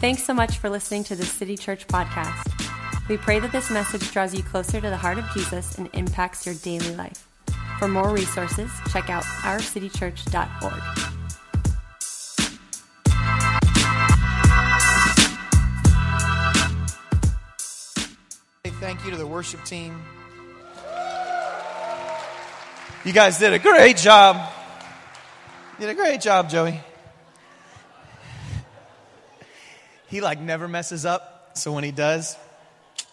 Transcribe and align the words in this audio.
Thanks 0.00 0.24
so 0.24 0.32
much 0.32 0.56
for 0.56 0.70
listening 0.70 1.04
to 1.04 1.14
the 1.14 1.26
City 1.26 1.58
Church 1.58 1.86
podcast. 1.86 2.50
We 3.10 3.18
pray 3.18 3.38
that 3.38 3.52
this 3.52 3.70
message 3.70 4.10
draws 4.12 4.34
you 4.34 4.42
closer 4.42 4.80
to 4.80 4.88
the 4.88 4.96
heart 4.96 5.18
of 5.18 5.28
Jesus 5.34 5.76
and 5.76 5.90
impacts 5.92 6.46
your 6.46 6.54
daily 6.54 6.96
life. 6.96 7.28
For 7.78 7.86
more 7.86 8.10
resources, 8.14 8.70
check 8.90 9.10
out 9.10 9.24
ourcitychurch.org. 9.24 10.82
Thank 18.80 19.04
you 19.04 19.10
to 19.10 19.18
the 19.18 19.26
worship 19.26 19.62
team. 19.64 20.00
You 23.04 23.12
guys 23.12 23.38
did 23.38 23.52
a 23.52 23.58
great 23.58 23.98
job. 23.98 24.50
You 25.78 25.86
did 25.86 25.90
a 25.90 25.94
great 25.94 26.22
job, 26.22 26.48
Joey. 26.48 26.80
He 30.10 30.20
like 30.20 30.40
never 30.40 30.66
messes 30.66 31.06
up, 31.06 31.56
so 31.56 31.72
when 31.72 31.84
he 31.84 31.92
does, 31.92 32.36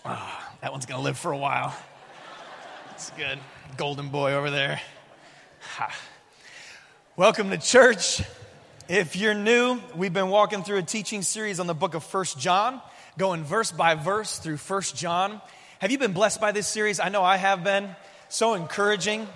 oh, 0.04 0.40
that 0.62 0.72
one's 0.72 0.88
gonna 0.88 1.04
live 1.04 1.16
for 1.16 1.32
a 1.32 1.38
while. 1.38 1.76
It's 2.94 3.12
good. 3.12 3.38
Golden 3.78 4.10
boy 4.10 4.34
over 4.34 4.50
there. 4.50 4.82
Ha. 5.76 5.96
Welcome 7.16 7.52
to 7.52 7.60
church. 7.60 8.24
If 8.90 9.16
you're 9.16 9.36
new, 9.36 9.80
we've 9.96 10.12
been 10.12 10.30
walking 10.30 10.64
through 10.64 10.80
a 10.80 10.82
teaching 10.82 11.22
series 11.22 11.60
on 11.60 11.68
the 11.68 11.76
book 11.76 11.94
of 11.94 12.04
First 12.04 12.40
John, 12.40 12.82
going 13.16 13.44
verse 13.44 13.72
by 13.72 13.94
verse 13.94 14.40
through 14.40 14.58
First 14.58 14.96
John. 14.96 15.40
Have 15.78 15.92
you 15.92 16.00
been 16.00 16.14
blessed 16.14 16.42
by 16.42 16.52
this 16.52 16.68
series? 16.68 17.00
I 17.00 17.10
know 17.10 17.22
I 17.22 17.38
have 17.38 17.64
been. 17.64 17.96
So 18.28 18.56
encouraging. 18.56 19.28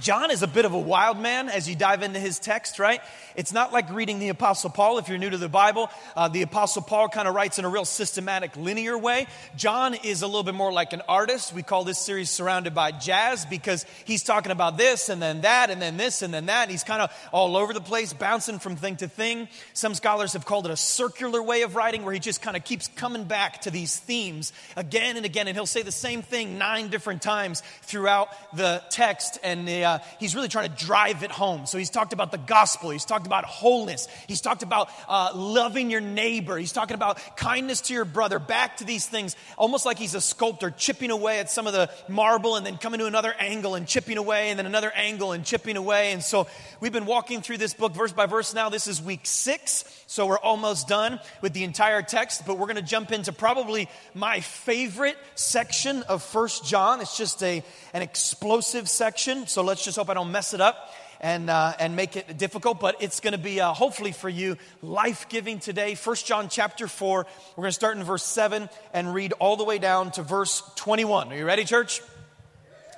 John 0.00 0.30
is 0.30 0.42
a 0.42 0.46
bit 0.46 0.66
of 0.66 0.74
a 0.74 0.78
wild 0.78 1.18
man 1.18 1.48
as 1.48 1.68
you 1.68 1.74
dive 1.74 2.02
into 2.02 2.20
his 2.20 2.38
text, 2.38 2.78
right? 2.78 3.00
It's 3.34 3.52
not 3.52 3.72
like 3.72 3.90
reading 3.90 4.18
the 4.18 4.28
Apostle 4.28 4.68
Paul. 4.68 4.98
If 4.98 5.08
you're 5.08 5.16
new 5.16 5.30
to 5.30 5.38
the 5.38 5.48
Bible, 5.48 5.90
uh, 6.14 6.28
the 6.28 6.42
Apostle 6.42 6.82
Paul 6.82 7.08
kind 7.08 7.26
of 7.26 7.34
writes 7.34 7.58
in 7.58 7.64
a 7.64 7.68
real 7.68 7.86
systematic, 7.86 8.56
linear 8.56 8.98
way. 8.98 9.26
John 9.56 9.94
is 9.94 10.20
a 10.20 10.26
little 10.26 10.42
bit 10.42 10.54
more 10.54 10.70
like 10.70 10.92
an 10.92 11.00
artist. 11.08 11.54
We 11.54 11.62
call 11.62 11.84
this 11.84 11.98
series 11.98 12.28
Surrounded 12.28 12.74
by 12.74 12.92
Jazz 12.92 13.46
because 13.46 13.86
he's 14.04 14.22
talking 14.22 14.52
about 14.52 14.76
this 14.76 15.08
and 15.08 15.20
then 15.20 15.40
that 15.40 15.70
and 15.70 15.80
then 15.80 15.96
this 15.96 16.20
and 16.20 16.32
then 16.32 16.46
that. 16.46 16.64
And 16.64 16.70
he's 16.70 16.84
kind 16.84 17.00
of 17.00 17.10
all 17.32 17.56
over 17.56 17.72
the 17.72 17.80
place, 17.80 18.12
bouncing 18.12 18.58
from 18.58 18.76
thing 18.76 18.96
to 18.96 19.08
thing. 19.08 19.48
Some 19.72 19.94
scholars 19.94 20.34
have 20.34 20.44
called 20.44 20.66
it 20.66 20.72
a 20.72 20.76
circular 20.76 21.42
way 21.42 21.62
of 21.62 21.74
writing 21.74 22.04
where 22.04 22.12
he 22.12 22.20
just 22.20 22.42
kind 22.42 22.56
of 22.56 22.64
keeps 22.64 22.88
coming 22.88 23.24
back 23.24 23.62
to 23.62 23.70
these 23.70 23.96
themes 23.96 24.52
again 24.76 25.16
and 25.16 25.24
again. 25.24 25.48
And 25.48 25.56
he'll 25.56 25.64
say 25.64 25.80
the 25.80 25.90
same 25.90 26.20
thing 26.20 26.58
nine 26.58 26.88
different 26.88 27.22
times 27.22 27.62
throughout 27.82 28.28
the 28.54 28.82
text. 28.90 29.38
And 29.42 29.66
the, 29.66 29.85
uh, 29.86 29.98
he's 30.20 30.34
really 30.34 30.48
trying 30.48 30.68
to 30.68 30.84
drive 30.84 31.22
it 31.22 31.30
home. 31.30 31.64
So 31.64 31.78
he's 31.78 31.90
talked 31.90 32.12
about 32.12 32.32
the 32.32 32.38
gospel, 32.38 32.90
he's 32.90 33.06
talked 33.06 33.26
about 33.26 33.44
wholeness, 33.44 34.08
he's 34.28 34.40
talked 34.42 34.62
about 34.62 34.90
uh, 35.08 35.30
loving 35.34 35.90
your 35.90 36.02
neighbor, 36.02 36.58
he's 36.58 36.72
talking 36.72 36.94
about 36.94 37.18
kindness 37.36 37.80
to 37.82 37.94
your 37.94 38.04
brother, 38.04 38.38
back 38.38 38.78
to 38.78 38.84
these 38.84 39.06
things, 39.06 39.36
almost 39.56 39.86
like 39.86 39.98
he's 39.98 40.14
a 40.14 40.20
sculptor 40.20 40.70
chipping 40.70 41.10
away 41.10 41.38
at 41.38 41.50
some 41.50 41.66
of 41.66 41.72
the 41.72 41.88
marble 42.08 42.56
and 42.56 42.66
then 42.66 42.76
coming 42.76 43.00
to 43.00 43.06
another 43.06 43.32
angle 43.38 43.74
and 43.74 43.86
chipping 43.86 44.18
away 44.18 44.50
and 44.50 44.58
then 44.58 44.66
another 44.66 44.92
angle 44.94 45.32
and 45.32 45.44
chipping 45.44 45.76
away. 45.76 46.12
And 46.12 46.22
so 46.22 46.46
we've 46.80 46.92
been 46.92 47.06
walking 47.06 47.40
through 47.40 47.58
this 47.58 47.72
book 47.72 47.94
verse 47.94 48.12
by 48.12 48.26
verse 48.26 48.52
now. 48.52 48.68
This 48.68 48.86
is 48.86 49.00
week 49.00 49.20
six, 49.22 49.84
so 50.06 50.26
we're 50.26 50.38
almost 50.38 50.88
done 50.88 51.20
with 51.40 51.52
the 51.52 51.64
entire 51.64 52.02
text, 52.02 52.46
but 52.46 52.58
we're 52.58 52.66
going 52.66 52.76
to 52.76 52.82
jump 52.82 53.12
into 53.12 53.32
probably 53.32 53.88
my 54.14 54.40
favorite 54.40 55.16
section 55.34 56.02
of 56.02 56.22
First 56.22 56.64
John. 56.64 57.00
It's 57.00 57.16
just 57.16 57.42
a, 57.42 57.62
an 57.92 58.02
explosive 58.02 58.88
section, 58.88 59.46
so 59.46 59.62
let's 59.62 59.75
just 59.84 59.96
hope 59.96 60.10
I 60.10 60.14
don't 60.14 60.32
mess 60.32 60.54
it 60.54 60.60
up 60.60 60.94
and, 61.20 61.48
uh, 61.50 61.74
and 61.78 61.96
make 61.96 62.16
it 62.16 62.36
difficult, 62.38 62.80
but 62.80 62.96
it's 63.00 63.20
going 63.20 63.32
to 63.32 63.38
be 63.38 63.60
uh, 63.60 63.72
hopefully 63.72 64.12
for 64.12 64.28
you 64.28 64.56
life 64.82 65.28
giving 65.28 65.58
today. 65.58 65.94
First 65.94 66.26
John 66.26 66.48
chapter 66.48 66.88
4, 66.88 67.26
we're 67.56 67.62
going 67.62 67.68
to 67.68 67.72
start 67.72 67.96
in 67.96 68.04
verse 68.04 68.24
7 68.24 68.68
and 68.92 69.14
read 69.14 69.32
all 69.34 69.56
the 69.56 69.64
way 69.64 69.78
down 69.78 70.10
to 70.12 70.22
verse 70.22 70.62
21. 70.76 71.32
Are 71.32 71.36
you 71.36 71.44
ready, 71.44 71.64
church? 71.64 72.02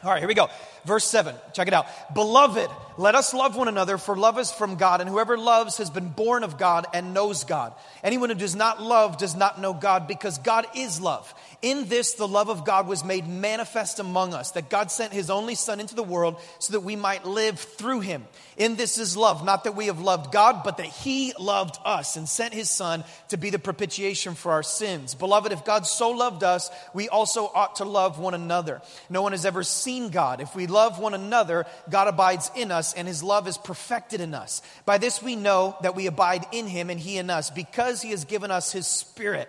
All 0.03 0.11
right, 0.11 0.21
here 0.21 0.29
we 0.29 0.35
go. 0.35 0.49
Verse 0.89 1.05
7, 1.05 1.35
check 1.53 1.69
it 1.69 1.75
out. 1.75 1.87
Beloved, 2.15 2.71
let 2.97 3.15
us 3.15 3.35
love 3.35 3.57
one 3.57 3.69
another, 3.69 3.99
for 3.99 4.17
love 4.17 4.39
is 4.39 4.51
from 4.51 4.77
God, 4.77 5.03
and 5.03 5.11
whoever 5.11 5.37
loves 5.37 5.77
has 5.77 5.91
been 5.91 6.09
born 6.09 6.45
of 6.45 6.57
God 6.57 6.87
and 6.95 7.13
knows 7.13 7.45
God. 7.45 7.75
Anyone 8.03 8.31
who 8.31 8.35
does 8.35 8.57
not 8.57 8.83
love 8.83 9.19
does 9.19 9.37
not 9.37 9.61
know 9.61 9.75
God, 9.75 10.09
because 10.09 10.39
God 10.39 10.67
is 10.75 10.99
love. 10.99 11.33
In 11.61 11.91
this, 11.91 12.15
the 12.15 12.27
love 12.27 12.49
of 12.49 12.65
God 12.65 12.89
was 12.89 13.05
made 13.05 13.29
manifest 13.29 13.99
among 13.99 14.33
us, 14.33 14.53
that 14.53 14.71
God 14.71 14.91
sent 14.91 15.13
his 15.13 15.29
only 15.29 15.55
Son 15.55 15.79
into 15.79 15.95
the 15.95 16.03
world 16.03 16.41
so 16.59 16.73
that 16.73 16.81
we 16.81 16.97
might 16.97 17.27
live 17.27 17.59
through 17.59 18.01
him. 18.01 18.25
In 18.57 18.77
this 18.77 18.97
is 18.97 19.15
love, 19.15 19.45
not 19.45 19.65
that 19.65 19.77
we 19.77 19.87
have 19.87 20.01
loved 20.01 20.33
God, 20.33 20.63
but 20.65 20.79
that 20.79 20.87
he 20.87 21.35
loved 21.39 21.79
us 21.85 22.17
and 22.17 22.27
sent 22.27 22.55
his 22.55 22.71
Son 22.71 23.05
to 23.29 23.37
be 23.37 23.51
the 23.51 23.59
propitiation 23.59 24.35
for 24.35 24.53
our 24.53 24.63
sins. 24.63 25.15
Beloved, 25.15 25.53
if 25.53 25.67
God 25.67 25.87
so 25.87 26.11
loved 26.11 26.43
us, 26.43 26.71
we 26.95 27.11
also 27.11 27.51
ought 27.55 27.77
to 27.77 27.85
love 27.85 28.19
one 28.19 28.35
another. 28.35 28.81
No 29.11 29.21
one 29.21 29.33
has 29.33 29.45
ever 29.45 29.63
seen 29.63 30.09
God. 30.09 30.41
If 30.41 30.57
we 30.57 30.67
love 30.67 30.78
one 30.99 31.15
another, 31.15 31.67
God 31.91 32.09
abides 32.09 32.51
in 32.55 32.71
us, 32.71 32.95
and 32.95 33.07
his 33.07 33.23
love 33.23 33.49
is 33.49 33.59
perfected 33.59 34.21
in 34.21 34.35
us. 34.35 34.63
By 34.85 34.99
this 34.99 35.23
we 35.23 35.37
know 35.37 35.77
that 35.83 35.95
we 35.95 36.07
abide 36.07 36.47
in 36.53 36.67
him 36.67 36.91
and 36.91 36.99
he 36.99 37.19
in 37.19 37.31
us, 37.31 37.51
because 37.51 38.03
he 38.03 38.11
has 38.11 38.25
given 38.25 38.51
us 38.51 38.73
his 38.73 38.87
Spirit. 38.87 39.49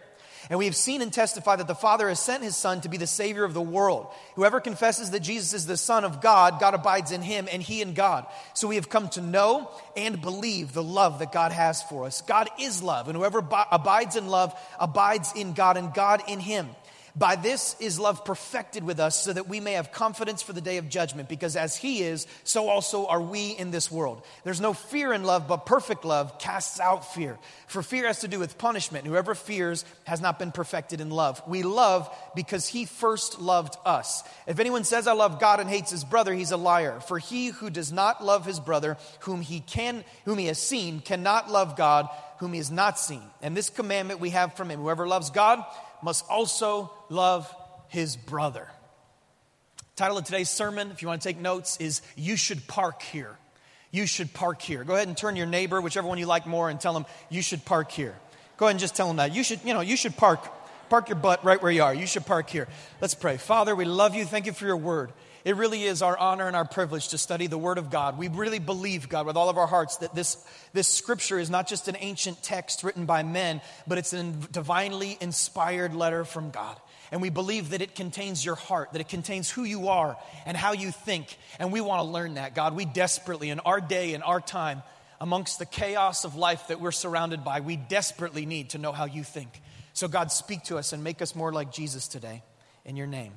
And 0.50 0.57
we 0.57 0.66
have 0.66 0.75
seen 0.75 1.01
and 1.01 1.12
testified 1.12 1.59
that 1.59 1.67
the 1.67 1.75
Father 1.75 2.07
has 2.07 2.19
sent 2.19 2.44
his 2.44 2.56
Son 2.56 2.81
to 2.81 2.90
be 2.90 2.97
the 2.97 3.06
Savior 3.06 3.44
of 3.44 3.53
the 3.53 3.62
world. 3.62 4.07
Whoever 4.35 4.59
confesses 4.59 5.12
that 5.12 5.19
Jesus 5.19 5.53
is 5.53 5.67
the 5.67 5.78
Son 5.78 6.06
of 6.06 6.22
God, 6.22 6.59
God 6.59 6.73
abides 6.73 7.12
in 7.12 7.22
him 7.22 7.47
and 7.51 7.61
he 7.61 7.81
in 7.81 7.94
God. 7.94 8.25
So 8.53 8.67
we 8.67 8.75
have 8.75 8.90
come 8.90 9.09
to 9.09 9.22
know 9.22 9.69
and 9.96 10.22
believe 10.22 10.73
the 10.73 10.81
love 10.81 11.19
that 11.19 11.34
God 11.34 11.51
has 11.51 11.84
for 11.84 12.06
us. 12.06 12.22
God 12.22 12.50
is 12.59 12.81
love, 12.81 13.09
and 13.09 13.17
whoever 13.17 13.40
abides 13.72 14.16
in 14.16 14.28
love 14.28 14.57
abides 14.79 15.34
in 15.35 15.53
God 15.53 15.78
and 15.78 15.94
God 15.94 16.23
in 16.28 16.40
him. 16.40 16.69
By 17.16 17.36
this 17.36 17.75
is 17.80 18.00
love 18.00 18.25
perfected 18.25 18.84
with 18.84 19.00
us, 19.00 19.22
so 19.22 19.34
that 19.34 19.47
we 19.47 19.59
may 19.59 19.74
have 19.74 19.92
confidence 19.92 20.42
for 20.42 20.53
the 20.53 20.62
day 20.62 20.78
of 20.78 20.90
judgment, 20.90 21.30
because 21.30 21.56
as 21.56 21.75
He 21.75 22.02
is, 22.02 22.28
so 22.44 22.70
also 22.70 23.08
are 23.08 23.22
we 23.22 23.52
in 23.52 23.72
this 23.72 23.92
world. 23.92 24.24
There's 24.44 24.62
no 24.62 24.74
fear 24.74 25.14
in 25.14 25.24
love, 25.24 25.47
but 25.47 25.66
perfect 25.66 26.06
love 26.06 26.40
casts 26.40 26.80
out 26.80 27.14
fear. 27.14 27.38
For 27.68 27.84
fear 27.84 28.08
has 28.08 28.22
to 28.22 28.28
do 28.28 28.40
with 28.40 28.58
punishment. 28.58 29.06
Whoever 29.06 29.36
fears 29.36 29.86
has 30.06 30.22
not 30.22 30.40
been 30.40 30.52
perfected 30.52 31.02
in 31.02 31.09
love. 31.09 31.42
We 31.47 31.64
love 31.64 32.09
because 32.36 32.68
He 32.68 32.86
first 32.86 33.40
loved 33.40 33.76
us. 33.86 34.24
If 34.47 34.59
anyone 34.59 34.84
says, 34.84 35.08
I 35.08 35.14
love 35.14 35.40
God 35.40 35.59
and 35.59 35.70
hates 35.70 35.91
his 35.91 36.03
brother, 36.03 36.34
he's 36.34 36.52
a 36.52 36.58
liar. 36.58 37.00
For 37.02 37.18
he 37.18 37.47
who 37.47 37.70
does 37.70 37.91
not 37.91 38.24
love 38.24 38.46
his 38.46 38.59
brother, 38.59 38.97
whom 39.22 39.41
he, 39.41 39.59
can, 39.59 40.03
whom 40.26 40.38
he 40.38 40.47
has 40.47 40.59
seen, 40.59 41.00
cannot 41.00 41.52
love 41.52 41.76
God, 41.76 42.09
whom 42.40 42.53
he 42.53 42.58
has 42.58 42.72
not 42.72 43.00
seen. 43.00 43.24
And 43.41 43.56
this 43.56 43.70
commandment 43.70 44.20
we 44.20 44.31
have 44.31 44.56
from 44.56 44.72
Him 44.72 44.80
whoever 44.80 45.08
loves 45.08 45.30
God, 45.30 45.64
must 46.04 46.26
also 46.30 46.92
love 47.10 47.54
his 47.88 48.16
brother. 48.16 48.68
Title 49.96 50.18
of 50.18 50.24
today's 50.24 50.50
sermon, 50.50 50.92
if 50.92 51.02
you 51.02 51.08
want 51.08 51.22
to 51.22 51.28
take 51.28 51.40
notes, 51.40 51.78
is 51.78 52.02
You 52.16 52.36
Should 52.38 52.68
Park 52.68 53.02
Here. 53.02 53.36
You 53.92 54.06
should 54.06 54.34
park 54.34 54.62
here. 54.62 54.84
Go 54.84 54.94
ahead 54.94 55.08
and 55.08 55.18
turn 55.18 55.36
your 55.36 55.48
neighbor, 55.48 55.82
whichever 55.82 56.08
one 56.08 56.18
you 56.18 56.26
like 56.26 56.46
more, 56.46 56.70
and 56.70 56.80
tell 56.80 56.94
them, 56.94 57.06
You 57.30 57.42
should 57.42 57.66
park 57.66 57.92
here. 57.92 58.16
Go 58.58 58.66
ahead 58.66 58.74
and 58.74 58.80
just 58.80 58.96
tell 58.96 59.08
them 59.08 59.18
that. 59.18 59.34
You 59.34 59.44
should, 59.44 59.62
you 59.64 59.74
know, 59.74 59.82
you 59.82 59.98
should 59.98 60.16
park. 60.16 60.48
Park 60.90 61.09
your 61.09 61.18
butt 61.18 61.44
right 61.44 61.62
where 61.62 61.72
you 61.72 61.84
are. 61.84 61.94
You 61.94 62.08
should 62.08 62.26
park 62.26 62.50
here. 62.50 62.68
Let's 63.00 63.14
pray. 63.14 63.38
Father, 63.38 63.76
we 63.76 63.86
love 63.86 64.16
you. 64.16 64.26
Thank 64.26 64.46
you 64.46 64.54
for 64.54 64.66
your 64.66 64.78
word. 64.78 65.12
It 65.46 65.56
really 65.56 65.84
is 65.84 66.02
our 66.02 66.18
honor 66.18 66.48
and 66.48 66.56
our 66.56 66.66
privilege 66.66 67.10
to 67.10 67.18
study 67.18 67.48
the 67.48 67.58
Word 67.58 67.78
of 67.78 67.90
God. 67.90 68.18
We 68.18 68.28
really 68.28 68.60
believe, 68.60 69.10
God, 69.10 69.26
with 69.26 69.38
all 69.38 69.50
of 69.50 69.58
our 69.58 69.68
hearts, 69.68 69.98
that 69.98 70.14
this, 70.14 70.38
this 70.74 70.88
scripture 70.88 71.40
is 71.40 71.50
not 71.50 71.68
just 71.68 71.88
an 71.88 71.96
ancient 72.00 72.44
text 72.44 72.84
written 72.84 73.06
by 73.06 73.24
men, 73.24 73.62
but 73.88 73.98
it's 73.98 74.14
a 74.14 74.24
divinely 74.52 75.18
inspired 75.22 75.96
letter 75.96 76.26
from 76.26 76.52
God. 76.52 76.78
And 77.12 77.22
we 77.22 77.30
believe 77.30 77.72
that 77.72 77.82
it 77.82 77.96
contains 77.96 78.44
your 78.44 78.56
heart, 78.56 78.91
that 78.94 79.02
it 79.02 79.09
contains 79.09 79.50
who 79.50 79.64
you 79.64 79.88
are 79.88 80.18
and 80.46 80.56
how 80.56 80.74
you 80.74 80.91
think. 80.91 81.38
And 81.58 81.72
we 81.72 81.82
want 81.82 82.02
to 82.02 82.03
learn 82.03 82.35
that, 82.35 82.53
God. 82.53 82.76
We 82.76 82.85
desperately, 82.85 83.50
in 83.50 83.59
our 83.62 83.82
day, 83.82 84.14
in 84.14 84.22
our 84.22 84.42
time, 84.42 84.84
amongst 85.20 85.59
the 85.59 85.66
chaos 85.66 86.24
of 86.24 86.35
life 86.35 86.68
that 86.68 86.80
we're 86.80 86.92
surrounded 86.92 87.44
by, 87.44 87.62
we 87.62 87.78
desperately 87.78 88.46
need 88.46 88.72
to 88.72 88.78
know 88.78 88.92
how 88.92 89.06
you 89.06 89.24
think. 89.24 89.50
So, 89.94 90.08
God, 90.08 90.32
speak 90.32 90.64
to 90.66 90.78
us 90.78 90.94
and 90.94 91.03
make 91.03 91.22
us 91.22 91.35
more 91.35 91.52
like 91.52 91.72
Jesus 91.72 92.08
today. 92.08 92.44
In 92.85 92.96
your 92.96 93.08
name, 93.08 93.34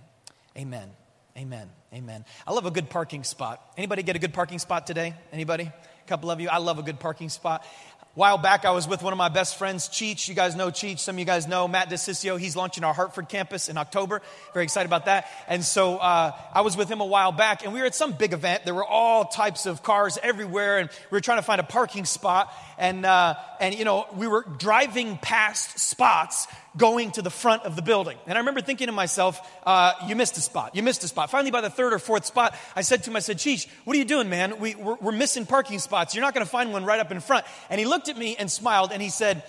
amen. 0.57 0.91
Amen. 1.37 1.71
Amen. 1.95 2.25
I 2.47 2.53
love 2.53 2.67
a 2.67 2.71
good 2.71 2.91
parking 2.91 3.25
spot. 3.25 3.63
Anybody 3.77 4.03
get 4.03 4.17
a 4.17 4.19
good 4.19 4.35
parking 4.35 4.59
spot 4.59 4.87
today? 4.87 5.15
Anybody? 5.33 5.65
A 5.65 6.09
couple 6.09 6.31
of 6.31 6.41
you. 6.41 6.51
I 6.51 6.59
love 6.59 6.79
a 6.79 6.83
good 6.83 7.01
parking 7.01 7.31
spot. 7.31 7.65
A 8.03 8.07
while 8.15 8.37
back, 8.37 8.67
I 8.67 8.73
was 8.73 8.87
with 8.87 9.03
one 9.03 9.15
of 9.15 9.17
my 9.17 9.31
best 9.31 9.57
friends, 9.57 9.89
Cheech. 9.89 10.29
You 10.29 10.35
guys 10.35 10.55
know 10.55 10.69
Cheech. 10.69 10.99
Some 10.99 11.15
of 11.15 11.21
you 11.21 11.25
guys 11.25 11.49
know 11.49 11.67
Matt 11.67 11.89
DeCiccio. 11.89 12.39
He's 12.39 12.55
launching 12.55 12.85
our 12.85 12.93
Hartford 12.93 13.31
campus 13.31 13.71
in 13.71 13.79
October. 13.79 14.21
Very 14.53 14.65
excited 14.65 14.87
about 14.87 15.07
that. 15.07 15.27
And 15.49 15.65
so 15.65 15.97
uh, 15.97 16.33
I 16.53 16.61
was 16.61 16.77
with 16.77 16.91
him 16.91 17.01
a 17.01 17.07
while 17.07 17.33
back, 17.33 17.65
and 17.65 17.73
we 17.73 17.81
were 17.81 17.87
at 17.87 17.95
some 17.95 18.13
big 18.13 18.35
event. 18.35 18.67
There 18.67 18.75
were 18.75 18.85
all 18.85 19.25
types 19.25 19.65
of 19.65 19.83
cars 19.83 20.19
everywhere, 20.23 20.81
and 20.81 20.91
we 21.11 21.17
were 21.17 21.23
trying 21.23 21.39
to 21.39 21.43
find 21.43 21.63
a 21.63 21.65
parking 21.65 22.05
spot. 22.05 22.53
And, 22.77 23.07
uh, 23.07 23.37
and 23.59 23.75
you 23.75 23.87
know, 23.87 24.07
we 24.15 24.27
were 24.27 24.45
driving 24.59 25.17
past 25.17 25.79
spots 25.79 26.47
going 26.77 27.11
to 27.13 27.23
the 27.23 27.31
front 27.31 27.65
of 27.65 27.77
the 27.77 27.83
building. 27.83 28.17
And 28.27 28.37
I 28.37 28.41
remember 28.41 28.61
thinking 28.61 28.87
to 28.87 28.93
myself, 28.93 29.41
uh, 29.65 29.93
you 30.07 30.17
missed 30.17 30.37
a 30.37 30.41
spot. 30.41 30.75
You 30.75 30.83
missed 30.83 31.05
a 31.05 31.09
spot. 31.09 31.31
Finally, 31.31 31.51
by 31.51 31.61
the 31.61 31.71
third 31.71 31.93
or 31.93 31.99
fourth 31.99 32.25
spot, 32.25 32.57
I 32.75 32.83
said 32.83 33.05
to 33.05 33.11
him, 33.11 33.17
I 33.17 33.21
said, 33.21 33.39
Cheech, 33.39 33.69
what 33.85 33.95
are 33.95 33.99
you 33.99 34.05
doing, 34.05 34.29
man? 34.29 34.59
We, 34.59 34.75
we're, 34.75 34.97
we're 34.97 35.13
missing 35.13 35.47
parking 35.47 35.79
spots. 35.79 36.15
You're 36.15 36.25
not 36.25 36.35
going 36.35 36.45
to 36.45 36.51
find 36.51 36.73
one 36.73 36.85
right 36.85 37.01
up 37.01 37.11
in 37.11 37.21
front. 37.21 37.45
And 37.69 37.79
he 37.79 37.87
looked 37.87 38.09
at 38.09 38.17
me 38.17 38.37
and 38.37 38.51
smiled 38.51 38.93
and 38.93 39.03
he 39.03 39.11
said, 39.11 39.43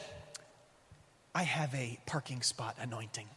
I 1.34 1.44
have 1.44 1.74
a 1.74 2.00
parking 2.06 2.42
spot 2.42 2.75
anointing. 2.80 3.28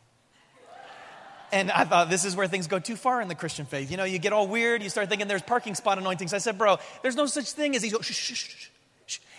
And 1.52 1.70
I 1.70 1.84
thought, 1.84 2.10
this 2.10 2.24
is 2.24 2.34
where 2.34 2.48
things 2.48 2.66
go 2.66 2.80
too 2.80 2.96
far 2.96 3.20
in 3.20 3.28
the 3.28 3.34
Christian 3.34 3.66
faith. 3.66 3.90
You 3.90 3.96
know, 3.96 4.04
you 4.04 4.18
get 4.18 4.32
all 4.32 4.48
weird, 4.48 4.82
you 4.82 4.90
start 4.90 5.08
thinking 5.08 5.28
there's 5.28 5.42
parking 5.42 5.76
spot 5.76 5.96
anointings. 5.96 6.34
I 6.34 6.38
said, 6.38 6.58
bro, 6.58 6.78
there's 7.02 7.14
no 7.14 7.26
such 7.26 7.52
thing 7.52 7.76
as 7.76 7.82
these. 7.82 7.94
Shh, 8.00 8.12
shh, 8.12 8.34
shh. 8.34 8.68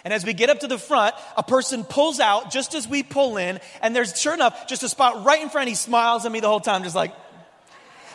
And 0.08 0.14
as 0.14 0.26
we 0.26 0.32
get 0.32 0.50
up 0.50 0.62
to 0.62 0.68
the 0.68 0.78
front, 0.78 1.14
a 1.36 1.44
person 1.44 1.84
pulls 1.84 2.22
out 2.22 2.50
just 2.50 2.74
as 2.74 2.88
we 2.88 3.04
pull 3.04 3.36
in, 3.36 3.60
and 3.82 3.94
there's 3.94 4.18
sure 4.18 4.34
enough 4.34 4.66
just 4.66 4.82
a 4.82 4.88
spot 4.88 5.26
right 5.26 5.42
in 5.42 5.50
front. 5.50 5.68
He 5.68 5.76
smiles 5.76 6.26
at 6.26 6.32
me 6.32 6.40
the 6.40 6.48
whole 6.48 6.62
time, 6.62 6.84
just 6.84 6.96
like. 6.96 7.14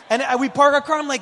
And 0.09 0.23
we 0.39 0.49
park 0.49 0.73
our 0.73 0.81
car. 0.81 0.97
I'm 0.97 1.07
like, 1.07 1.21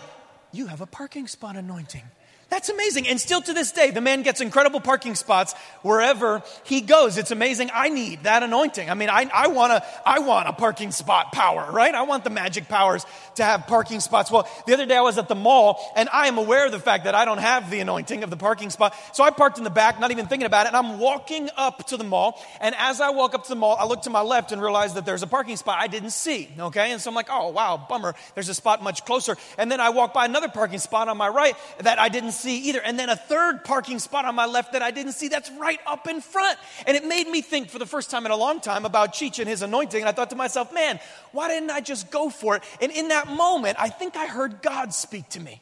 you 0.54 0.68
have 0.68 0.80
a 0.80 0.86
parking 0.86 1.28
spot 1.28 1.58
anointing. 1.58 2.04
That's 2.52 2.68
amazing. 2.68 3.08
And 3.08 3.20
still 3.20 3.42
to 3.42 3.54
this 3.54 3.72
day, 3.72 3.92
the 3.92 4.02
man 4.02 4.24
gets 4.24 4.42
incredible 4.42 4.82
parking 4.82 5.16
spots 5.16 5.54
wherever 5.84 6.44
he 6.66 6.82
goes. 6.82 7.18
It's 7.18 7.32
amazing. 7.32 7.70
I 7.74 7.88
need 7.88 8.24
that 8.24 8.44
anointing. 8.44 8.90
I 8.90 8.94
mean, 8.94 9.10
I, 9.10 9.32
I 9.34 9.48
want 9.48 9.72
a, 9.72 9.86
I 10.06 10.20
want 10.20 10.50
a 10.50 10.54
parking 10.54 10.92
spot 10.92 11.32
power, 11.32 11.72
right? 11.72 11.96
I 11.96 12.02
want 12.02 12.26
the 12.26 12.30
magic 12.30 12.68
powers 12.68 13.06
to 13.36 13.46
have 13.46 13.68
parking 13.68 14.02
spots. 14.02 14.30
Well, 14.30 14.50
the 14.68 14.74
other 14.74 14.86
day 14.86 14.98
I 14.98 15.02
was 15.02 15.18
at 15.18 15.30
the 15.30 15.36
mall 15.36 15.80
and 15.96 16.10
I 16.12 16.28
am 16.28 16.38
aware 16.38 16.66
of 16.66 16.74
the 16.74 16.80
fact 16.82 17.06
that 17.06 17.16
I 17.16 17.24
don't 17.24 17.38
have 17.38 17.72
the 17.72 17.80
anointing 17.80 18.22
of 18.22 18.30
the 18.30 18.36
parking 18.36 18.70
spot. 18.70 18.96
So 19.14 19.24
I 19.24 19.30
parked 19.30 19.58
in 19.58 19.64
the 19.64 19.70
back, 19.70 20.02
not 20.02 20.12
even 20.12 20.28
thinking 20.28 20.46
about 20.46 20.66
it. 20.66 20.74
And 20.74 20.76
I'm 20.76 21.00
walking 21.00 21.50
up 21.56 21.88
to 21.88 21.96
the 21.96 22.04
mall. 22.04 22.38
And 22.60 22.76
as 22.78 23.00
I 23.00 23.12
walk 23.12 23.34
up 23.34 23.44
to 23.44 23.50
the 23.50 23.56
mall, 23.56 23.78
I 23.80 23.86
look 23.86 24.02
to 24.02 24.10
my 24.10 24.24
left 24.24 24.52
and 24.52 24.62
realize 24.62 24.96
that 24.96 25.06
there's 25.06 25.24
a 25.24 25.28
parking 25.28 25.56
spot 25.56 25.78
I 25.80 25.88
didn't 25.88 26.10
see. 26.10 26.50
Okay. 26.60 26.92
And 26.92 27.00
so 27.00 27.12
I'm 27.12 27.16
like, 27.16 27.30
oh, 27.30 27.48
wow, 27.48 27.82
bummer. 27.88 28.14
There's 28.34 28.50
a 28.50 28.54
spot 28.54 28.84
much 28.84 29.06
closer. 29.06 29.38
And 29.58 29.72
then 29.72 29.80
I 29.80 29.92
walk 29.92 30.14
by 30.14 30.26
another 30.26 30.50
parking 30.50 30.80
spot 30.80 31.08
on 31.08 31.16
my 31.16 31.30
right 31.30 31.56
that 31.80 31.98
I 31.98 32.10
didn't 32.10 32.34
see 32.34 32.41
either. 32.50 32.82
And 32.82 32.98
then 32.98 33.10
a 33.10 33.16
third 33.16 33.64
parking 33.64 34.00
spot 34.00 34.26
on 34.26 34.34
my 34.36 34.46
left 34.46 34.74
that 34.74 34.82
I 34.82 34.92
didn't 34.92 35.14
see 35.14 35.28
that's 35.28 35.52
right 35.52 35.80
up 35.86 36.08
in 36.08 36.22
front. 36.22 36.58
And 36.88 36.98
it 36.98 37.06
made 37.06 37.28
me 37.28 37.42
think 37.42 37.70
for 37.70 37.78
the 37.78 37.86
first 37.86 38.10
time 38.10 38.26
in 38.26 38.32
a 38.32 38.36
long 38.36 38.60
time 38.60 38.86
about 38.86 39.14
Cheech 39.14 39.40
and 39.40 39.48
his 39.48 39.62
anointing. 39.62 40.02
And 40.02 40.10
I 40.10 40.12
thought 40.12 40.30
to 40.32 40.36
myself, 40.36 40.74
man, 40.74 41.00
why 41.32 41.48
didn't 41.48 41.70
I 41.70 41.82
just 41.82 42.10
go 42.12 42.30
for 42.30 42.56
it? 42.56 42.64
And 42.82 42.92
in 42.92 43.10
that 43.10 43.28
moment, 43.28 43.78
I 43.80 43.90
think 43.90 44.16
I 44.16 44.26
heard 44.26 44.62
God 44.62 44.94
speak 44.94 45.30
to 45.30 45.40
me. 45.40 45.62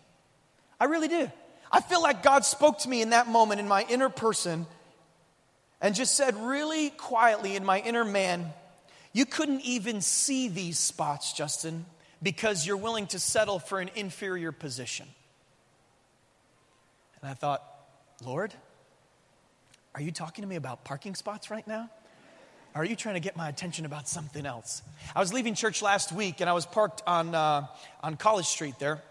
I 0.79 0.85
really 0.85 1.07
did. 1.07 1.31
I 1.71 1.81
feel 1.81 2.01
like 2.01 2.23
God 2.23 2.45
spoke 2.45 2.79
to 2.79 2.89
me 2.89 3.01
in 3.01 3.11
that 3.11 3.27
moment 3.27 3.59
in 3.59 3.67
my 3.67 3.85
inner 3.89 4.09
person 4.09 4.65
and 5.81 5.93
just 5.93 6.15
said 6.15 6.35
really 6.35 6.89
quietly 6.89 7.55
in 7.55 7.63
my 7.63 7.79
inner 7.79 8.03
man, 8.03 8.53
You 9.13 9.25
couldn't 9.25 9.61
even 9.61 10.01
see 10.01 10.47
these 10.47 10.77
spots, 10.77 11.33
Justin, 11.33 11.85
because 12.21 12.65
you're 12.65 12.77
willing 12.77 13.07
to 13.07 13.19
settle 13.19 13.59
for 13.59 13.79
an 13.79 13.89
inferior 13.95 14.51
position. 14.51 15.07
And 17.21 17.31
I 17.31 17.33
thought, 17.33 17.63
Lord, 18.23 18.53
are 19.95 20.01
you 20.01 20.11
talking 20.11 20.43
to 20.43 20.47
me 20.47 20.55
about 20.55 20.83
parking 20.83 21.15
spots 21.15 21.49
right 21.51 21.67
now? 21.67 21.89
Or 22.75 22.81
are 22.81 22.85
you 22.85 22.95
trying 22.95 23.15
to 23.15 23.19
get 23.19 23.35
my 23.35 23.49
attention 23.49 23.85
about 23.85 24.07
something 24.07 24.45
else? 24.45 24.83
I 25.15 25.19
was 25.19 25.33
leaving 25.33 25.55
church 25.55 25.81
last 25.81 26.11
week 26.11 26.39
and 26.39 26.49
I 26.49 26.53
was 26.53 26.65
parked 26.65 27.01
on, 27.07 27.33
uh, 27.33 27.65
on 28.03 28.15
College 28.15 28.45
Street 28.45 28.77
there 28.79 29.01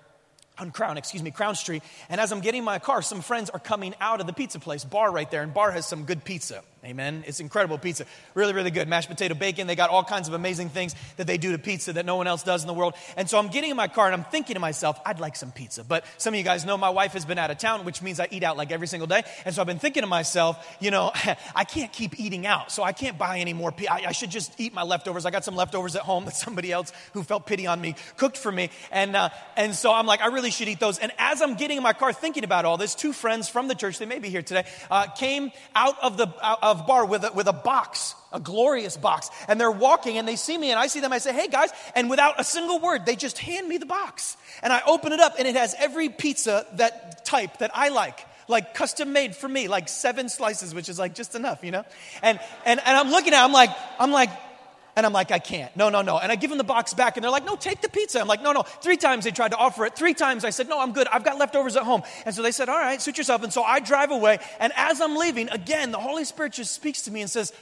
on 0.58 0.70
Crown, 0.70 0.98
excuse 0.98 1.22
me, 1.22 1.30
Crown 1.30 1.54
Street. 1.54 1.82
And 2.08 2.20
as 2.20 2.32
I'm 2.32 2.40
getting 2.40 2.64
my 2.64 2.78
car, 2.78 3.02
some 3.02 3.20
friends 3.20 3.50
are 3.50 3.58
coming 3.58 3.94
out 4.00 4.20
of 4.20 4.26
the 4.26 4.32
pizza 4.32 4.58
place, 4.58 4.84
Bar 4.84 5.10
right 5.10 5.30
there, 5.30 5.42
and 5.42 5.54
Bar 5.54 5.70
has 5.70 5.86
some 5.86 6.04
good 6.04 6.24
pizza. 6.24 6.62
Amen. 6.84 7.24
It's 7.26 7.40
incredible 7.40 7.76
pizza. 7.76 8.06
Really, 8.34 8.52
really 8.52 8.70
good. 8.70 8.86
Mashed 8.86 9.08
potato 9.08 9.34
bacon. 9.34 9.66
They 9.66 9.74
got 9.74 9.90
all 9.90 10.04
kinds 10.04 10.28
of 10.28 10.34
amazing 10.34 10.68
things 10.68 10.94
that 11.16 11.26
they 11.26 11.36
do 11.36 11.50
to 11.50 11.58
pizza 11.58 11.94
that 11.94 12.06
no 12.06 12.14
one 12.14 12.28
else 12.28 12.44
does 12.44 12.62
in 12.62 12.68
the 12.68 12.74
world. 12.74 12.94
And 13.16 13.28
so 13.28 13.36
I'm 13.36 13.48
getting 13.48 13.70
in 13.70 13.76
my 13.76 13.88
car 13.88 14.06
and 14.06 14.14
I'm 14.14 14.22
thinking 14.22 14.54
to 14.54 14.60
myself, 14.60 15.00
I'd 15.04 15.18
like 15.18 15.34
some 15.34 15.50
pizza. 15.50 15.82
But 15.82 16.04
some 16.18 16.34
of 16.34 16.38
you 16.38 16.44
guys 16.44 16.64
know 16.64 16.76
my 16.76 16.90
wife 16.90 17.14
has 17.14 17.24
been 17.24 17.36
out 17.36 17.50
of 17.50 17.58
town, 17.58 17.84
which 17.84 18.00
means 18.00 18.20
I 18.20 18.28
eat 18.30 18.44
out 18.44 18.56
like 18.56 18.70
every 18.70 18.86
single 18.86 19.08
day. 19.08 19.24
And 19.44 19.52
so 19.52 19.60
I've 19.60 19.66
been 19.66 19.80
thinking 19.80 20.02
to 20.02 20.06
myself, 20.06 20.76
you 20.78 20.92
know, 20.92 21.10
I 21.56 21.64
can't 21.64 21.92
keep 21.92 22.20
eating 22.20 22.46
out. 22.46 22.70
So 22.70 22.84
I 22.84 22.92
can't 22.92 23.18
buy 23.18 23.38
any 23.38 23.54
more 23.54 23.72
pizza. 23.72 23.92
I, 23.92 24.04
I, 24.08 24.12
should 24.12 24.30
just 24.30 24.60
eat 24.60 24.72
my 24.72 24.84
leftovers. 24.84 25.26
I 25.26 25.30
got 25.30 25.44
some 25.44 25.56
leftovers 25.56 25.96
at 25.96 26.02
home 26.02 26.24
that 26.26 26.36
somebody 26.36 26.70
else 26.70 26.92
who 27.12 27.24
felt 27.24 27.44
pity 27.44 27.66
on 27.66 27.80
me 27.80 27.96
cooked 28.16 28.38
for 28.38 28.52
me. 28.52 28.70
And, 28.92 29.16
uh, 29.16 29.30
and 29.56 29.74
so 29.74 29.92
I'm 29.92 30.06
like, 30.06 30.20
I 30.20 30.28
really 30.28 30.52
should 30.52 30.68
eat 30.68 30.78
those. 30.78 31.00
And 31.00 31.10
as 31.18 31.42
I'm 31.42 31.56
getting 31.56 31.76
in 31.76 31.82
my 31.82 31.92
car 31.92 32.12
thinking 32.12 32.44
about 32.44 32.64
all 32.64 32.76
this, 32.76 32.94
two 32.94 33.12
friends 33.12 33.48
from 33.48 33.66
the 33.66 33.74
church, 33.74 33.98
they 33.98 34.06
may 34.06 34.20
be 34.20 34.28
here 34.28 34.42
today, 34.42 34.64
uh, 34.92 35.08
came 35.08 35.50
out 35.74 35.96
of 36.04 36.16
the 36.16 36.28
out 36.40 36.67
of 36.70 36.86
bar 36.86 37.04
with 37.04 37.24
a, 37.24 37.32
with 37.32 37.46
a 37.46 37.52
box, 37.52 38.14
a 38.32 38.40
glorious 38.40 38.96
box. 38.96 39.30
And 39.48 39.60
they're 39.60 39.70
walking 39.70 40.18
and 40.18 40.26
they 40.26 40.36
see 40.36 40.56
me 40.56 40.70
and 40.70 40.78
I 40.78 40.86
see 40.86 41.00
them. 41.00 41.12
I 41.12 41.18
say, 41.18 41.32
hey 41.32 41.48
guys. 41.48 41.70
And 41.94 42.10
without 42.10 42.38
a 42.38 42.44
single 42.44 42.80
word, 42.80 43.06
they 43.06 43.16
just 43.16 43.38
hand 43.38 43.68
me 43.68 43.78
the 43.78 43.86
box. 43.86 44.36
And 44.62 44.72
I 44.72 44.82
open 44.86 45.12
it 45.12 45.20
up 45.20 45.34
and 45.38 45.46
it 45.46 45.56
has 45.56 45.74
every 45.78 46.08
pizza 46.08 46.66
that 46.74 47.24
type 47.24 47.58
that 47.58 47.70
I 47.74 47.88
like 47.88 48.24
like 48.48 48.72
custom 48.72 49.12
made 49.12 49.36
for 49.36 49.46
me, 49.46 49.68
like 49.68 49.88
seven 49.88 50.28
slices, 50.30 50.74
which 50.74 50.88
is 50.88 50.98
like 50.98 51.14
just 51.14 51.34
enough, 51.34 51.62
you 51.62 51.70
know? 51.70 51.84
And, 52.22 52.40
and, 52.64 52.80
and 52.80 52.96
I'm 52.96 53.10
looking 53.10 53.34
at 53.34 53.42
it, 53.42 53.44
I'm 53.44 53.52
like, 53.52 53.70
I'm 53.98 54.10
like, 54.10 54.30
and 54.98 55.06
I'm 55.06 55.12
like, 55.12 55.30
I 55.30 55.38
can't. 55.38 55.74
No, 55.76 55.90
no, 55.90 56.02
no. 56.02 56.18
And 56.18 56.32
I 56.32 56.34
give 56.34 56.50
them 56.50 56.58
the 56.58 56.64
box 56.64 56.92
back, 56.92 57.16
and 57.16 57.22
they're 57.22 57.30
like, 57.30 57.44
no, 57.44 57.54
take 57.54 57.80
the 57.80 57.88
pizza. 57.88 58.20
I'm 58.20 58.26
like, 58.26 58.42
no, 58.42 58.50
no. 58.50 58.62
Three 58.62 58.96
times 58.96 59.24
they 59.24 59.30
tried 59.30 59.52
to 59.52 59.56
offer 59.56 59.86
it. 59.86 59.94
Three 59.94 60.12
times 60.12 60.44
I 60.44 60.50
said, 60.50 60.68
no, 60.68 60.80
I'm 60.80 60.92
good. 60.92 61.06
I've 61.06 61.22
got 61.22 61.38
leftovers 61.38 61.76
at 61.76 61.84
home. 61.84 62.02
And 62.26 62.34
so 62.34 62.42
they 62.42 62.50
said, 62.50 62.68
all 62.68 62.76
right, 62.76 63.00
suit 63.00 63.16
yourself. 63.16 63.44
And 63.44 63.52
so 63.52 63.62
I 63.62 63.78
drive 63.78 64.10
away. 64.10 64.40
And 64.58 64.72
as 64.74 65.00
I'm 65.00 65.16
leaving, 65.16 65.48
again, 65.50 65.92
the 65.92 66.00
Holy 66.00 66.24
Spirit 66.24 66.54
just 66.54 66.74
speaks 66.74 67.02
to 67.02 67.12
me 67.12 67.20
and 67.20 67.30
says, 67.30 67.52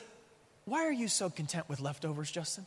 why 0.64 0.86
are 0.86 0.92
you 0.92 1.08
so 1.08 1.28
content 1.28 1.68
with 1.68 1.78
leftovers, 1.78 2.30
Justin? 2.30 2.64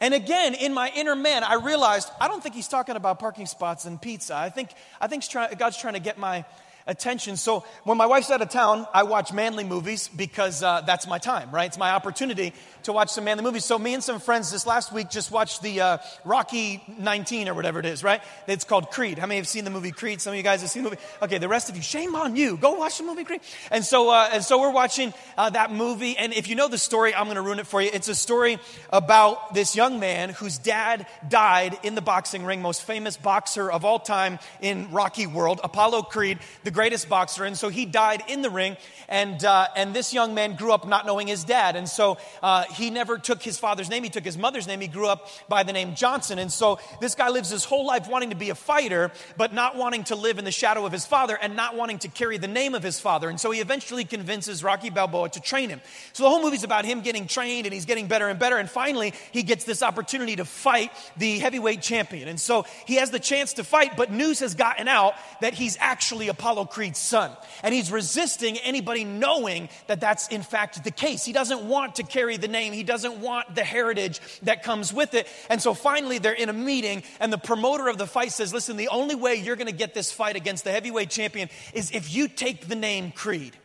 And 0.00 0.14
again, 0.14 0.54
in 0.54 0.74
my 0.74 0.90
inner 0.96 1.14
man, 1.14 1.44
I 1.44 1.54
realized 1.54 2.10
I 2.20 2.26
don't 2.26 2.42
think 2.42 2.56
he's 2.56 2.68
talking 2.68 2.96
about 2.96 3.20
parking 3.20 3.46
spots 3.46 3.84
and 3.84 4.02
pizza. 4.02 4.34
I 4.34 4.48
think, 4.50 4.70
I 5.00 5.06
think 5.06 5.22
God's 5.56 5.76
trying 5.76 5.94
to 5.94 6.00
get 6.00 6.18
my 6.18 6.44
attention. 6.88 7.36
So 7.36 7.64
when 7.84 7.98
my 7.98 8.06
wife's 8.06 8.30
out 8.30 8.42
of 8.42 8.48
town, 8.48 8.86
I 8.92 9.04
watch 9.04 9.32
manly 9.32 9.62
movies 9.62 10.08
because 10.08 10.62
uh, 10.62 10.80
that's 10.80 11.06
my 11.06 11.18
time, 11.18 11.50
right? 11.52 11.66
It's 11.66 11.78
my 11.78 11.90
opportunity 11.90 12.52
to 12.84 12.92
watch 12.92 13.10
some 13.10 13.24
manly 13.24 13.44
movies. 13.44 13.64
So 13.64 13.78
me 13.78 13.94
and 13.94 14.02
some 14.02 14.18
friends 14.18 14.50
this 14.50 14.66
last 14.66 14.92
week 14.92 15.10
just 15.10 15.30
watched 15.30 15.62
the 15.62 15.80
uh, 15.80 15.98
Rocky 16.24 16.82
19 16.98 17.48
or 17.48 17.54
whatever 17.54 17.78
it 17.78 17.86
is, 17.86 18.02
right? 18.02 18.22
It's 18.46 18.64
called 18.64 18.90
Creed. 18.90 19.18
How 19.18 19.26
many 19.26 19.36
have 19.36 19.46
seen 19.46 19.64
the 19.64 19.70
movie 19.70 19.92
Creed? 19.92 20.20
Some 20.20 20.32
of 20.32 20.36
you 20.38 20.42
guys 20.42 20.62
have 20.62 20.70
seen 20.70 20.82
the 20.82 20.90
movie. 20.90 21.02
Okay, 21.22 21.38
the 21.38 21.48
rest 21.48 21.68
of 21.68 21.76
you, 21.76 21.82
shame 21.82 22.16
on 22.16 22.34
you. 22.34 22.56
Go 22.56 22.72
watch 22.72 22.98
the 22.98 23.04
movie 23.04 23.24
Creed. 23.24 23.42
And 23.70 23.84
so, 23.84 24.10
uh, 24.10 24.30
and 24.32 24.42
so 24.42 24.60
we're 24.60 24.72
watching 24.72 25.12
uh, 25.36 25.50
that 25.50 25.70
movie. 25.70 26.16
And 26.16 26.32
if 26.32 26.48
you 26.48 26.56
know 26.56 26.68
the 26.68 26.78
story, 26.78 27.14
I'm 27.14 27.24
going 27.24 27.36
to 27.36 27.42
ruin 27.42 27.58
it 27.58 27.66
for 27.66 27.82
you. 27.82 27.90
It's 27.92 28.08
a 28.08 28.14
story 28.14 28.58
about 28.90 29.52
this 29.52 29.76
young 29.76 30.00
man 30.00 30.30
whose 30.30 30.56
dad 30.56 31.06
died 31.28 31.78
in 31.82 31.94
the 31.94 32.00
boxing 32.00 32.44
ring, 32.44 32.62
most 32.62 32.82
famous 32.82 33.18
boxer 33.18 33.70
of 33.70 33.84
all 33.84 33.98
time 33.98 34.38
in 34.62 34.90
Rocky 34.90 35.26
world, 35.26 35.60
Apollo 35.62 36.02
Creed, 36.02 36.38
the 36.64 36.70
greatest 36.78 37.08
boxer. 37.08 37.42
And 37.42 37.58
so 37.58 37.70
he 37.70 37.86
died 37.86 38.22
in 38.28 38.40
the 38.40 38.50
ring. 38.50 38.76
And, 39.08 39.42
uh, 39.44 39.66
and 39.74 39.92
this 39.92 40.14
young 40.14 40.32
man 40.34 40.54
grew 40.54 40.72
up 40.72 40.86
not 40.86 41.06
knowing 41.06 41.26
his 41.26 41.42
dad. 41.42 41.74
And 41.74 41.88
so 41.88 42.18
uh, 42.40 42.62
he 42.66 42.90
never 42.90 43.18
took 43.18 43.42
his 43.42 43.58
father's 43.58 43.90
name. 43.90 44.04
He 44.04 44.10
took 44.10 44.24
his 44.24 44.38
mother's 44.38 44.68
name. 44.68 44.80
He 44.80 44.86
grew 44.86 45.08
up 45.08 45.28
by 45.48 45.64
the 45.64 45.72
name 45.72 45.96
Johnson. 45.96 46.38
And 46.38 46.52
so 46.52 46.78
this 47.00 47.16
guy 47.16 47.30
lives 47.30 47.50
his 47.50 47.64
whole 47.64 47.84
life 47.84 48.08
wanting 48.08 48.30
to 48.30 48.36
be 48.36 48.50
a 48.50 48.54
fighter, 48.54 49.10
but 49.36 49.52
not 49.52 49.74
wanting 49.74 50.04
to 50.04 50.14
live 50.14 50.38
in 50.38 50.44
the 50.44 50.52
shadow 50.52 50.86
of 50.86 50.92
his 50.92 51.04
father 51.04 51.36
and 51.40 51.56
not 51.56 51.74
wanting 51.74 51.98
to 52.00 52.08
carry 52.08 52.38
the 52.38 52.46
name 52.46 52.76
of 52.76 52.84
his 52.84 53.00
father. 53.00 53.28
And 53.28 53.40
so 53.40 53.50
he 53.50 53.58
eventually 53.58 54.04
convinces 54.04 54.62
Rocky 54.62 54.90
Balboa 54.90 55.30
to 55.30 55.40
train 55.40 55.70
him. 55.70 55.80
So 56.12 56.22
the 56.22 56.28
whole 56.28 56.42
movie's 56.42 56.62
about 56.62 56.84
him 56.84 57.00
getting 57.00 57.26
trained 57.26 57.66
and 57.66 57.74
he's 57.74 57.86
getting 57.86 58.06
better 58.06 58.28
and 58.28 58.38
better. 58.38 58.56
And 58.56 58.70
finally, 58.70 59.14
he 59.32 59.42
gets 59.42 59.64
this 59.64 59.82
opportunity 59.82 60.36
to 60.36 60.44
fight 60.44 60.92
the 61.16 61.40
heavyweight 61.40 61.82
champion. 61.82 62.28
And 62.28 62.38
so 62.38 62.66
he 62.86 62.96
has 62.96 63.10
the 63.10 63.18
chance 63.18 63.54
to 63.54 63.64
fight, 63.64 63.96
but 63.96 64.12
news 64.12 64.38
has 64.38 64.54
gotten 64.54 64.86
out 64.86 65.14
that 65.40 65.54
he's 65.54 65.76
actually 65.80 66.28
Apollo 66.28 66.67
Creed's 66.70 66.98
son. 66.98 67.30
And 67.62 67.74
he's 67.74 67.90
resisting 67.90 68.58
anybody 68.58 69.04
knowing 69.04 69.68
that 69.86 70.00
that's 70.00 70.28
in 70.28 70.42
fact 70.42 70.82
the 70.84 70.90
case. 70.90 71.24
He 71.24 71.32
doesn't 71.32 71.62
want 71.62 71.96
to 71.96 72.02
carry 72.02 72.36
the 72.36 72.48
name. 72.48 72.72
He 72.72 72.82
doesn't 72.82 73.20
want 73.20 73.54
the 73.54 73.64
heritage 73.64 74.20
that 74.42 74.62
comes 74.62 74.92
with 74.92 75.14
it. 75.14 75.26
And 75.50 75.60
so 75.60 75.74
finally, 75.74 76.18
they're 76.18 76.32
in 76.32 76.48
a 76.48 76.52
meeting, 76.52 77.02
and 77.20 77.32
the 77.32 77.38
promoter 77.38 77.88
of 77.88 77.98
the 77.98 78.06
fight 78.06 78.32
says, 78.32 78.52
Listen, 78.52 78.76
the 78.76 78.88
only 78.88 79.14
way 79.14 79.36
you're 79.36 79.56
going 79.56 79.66
to 79.66 79.72
get 79.72 79.94
this 79.94 80.12
fight 80.12 80.36
against 80.36 80.64
the 80.64 80.72
heavyweight 80.72 81.10
champion 81.10 81.48
is 81.74 81.90
if 81.90 82.14
you 82.14 82.28
take 82.28 82.68
the 82.68 82.76
name 82.76 83.12
Creed. 83.12 83.56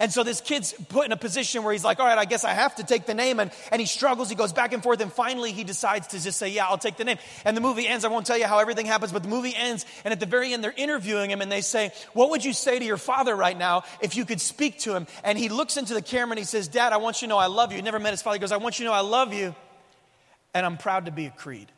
And 0.00 0.12
so 0.12 0.22
this 0.22 0.40
kid's 0.40 0.72
put 0.88 1.06
in 1.06 1.12
a 1.12 1.16
position 1.16 1.64
where 1.64 1.72
he's 1.72 1.84
like, 1.84 1.98
all 1.98 2.06
right, 2.06 2.18
I 2.18 2.24
guess 2.24 2.44
I 2.44 2.52
have 2.52 2.76
to 2.76 2.84
take 2.84 3.06
the 3.06 3.14
name. 3.14 3.40
And, 3.40 3.50
and 3.72 3.80
he 3.80 3.86
struggles, 3.86 4.28
he 4.28 4.34
goes 4.34 4.52
back 4.52 4.72
and 4.72 4.82
forth, 4.82 5.00
and 5.00 5.12
finally 5.12 5.52
he 5.52 5.64
decides 5.64 6.08
to 6.08 6.22
just 6.22 6.38
say, 6.38 6.48
yeah, 6.48 6.66
I'll 6.66 6.78
take 6.78 6.96
the 6.96 7.04
name. 7.04 7.18
And 7.44 7.56
the 7.56 7.60
movie 7.60 7.86
ends. 7.86 8.04
I 8.04 8.08
won't 8.08 8.26
tell 8.26 8.38
you 8.38 8.46
how 8.46 8.58
everything 8.58 8.86
happens, 8.86 9.12
but 9.12 9.22
the 9.22 9.28
movie 9.28 9.54
ends. 9.56 9.84
And 10.04 10.12
at 10.12 10.20
the 10.20 10.26
very 10.26 10.52
end, 10.52 10.62
they're 10.62 10.72
interviewing 10.76 11.30
him 11.30 11.40
and 11.40 11.50
they 11.50 11.60
say, 11.60 11.92
what 12.12 12.30
would 12.30 12.44
you 12.44 12.52
say 12.52 12.78
to 12.78 12.84
your 12.84 12.96
father 12.96 13.34
right 13.34 13.56
now 13.56 13.84
if 14.00 14.16
you 14.16 14.24
could 14.24 14.40
speak 14.40 14.78
to 14.80 14.94
him? 14.94 15.06
And 15.24 15.38
he 15.38 15.48
looks 15.48 15.76
into 15.76 15.94
the 15.94 16.02
camera 16.02 16.32
and 16.32 16.38
he 16.38 16.44
says, 16.44 16.68
Dad, 16.68 16.92
I 16.92 16.98
want 16.98 17.20
you 17.22 17.26
to 17.26 17.30
know 17.30 17.38
I 17.38 17.46
love 17.46 17.72
you. 17.72 17.76
He 17.76 17.82
never 17.82 17.98
met 17.98 18.12
his 18.12 18.22
father. 18.22 18.36
He 18.36 18.40
goes, 18.40 18.52
I 18.52 18.56
want 18.58 18.78
you 18.78 18.84
to 18.84 18.90
know 18.90 18.96
I 18.96 19.00
love 19.00 19.32
you. 19.32 19.54
And 20.54 20.64
I'm 20.64 20.76
proud 20.76 21.06
to 21.06 21.10
be 21.10 21.26
a 21.26 21.30
Creed. 21.30 21.70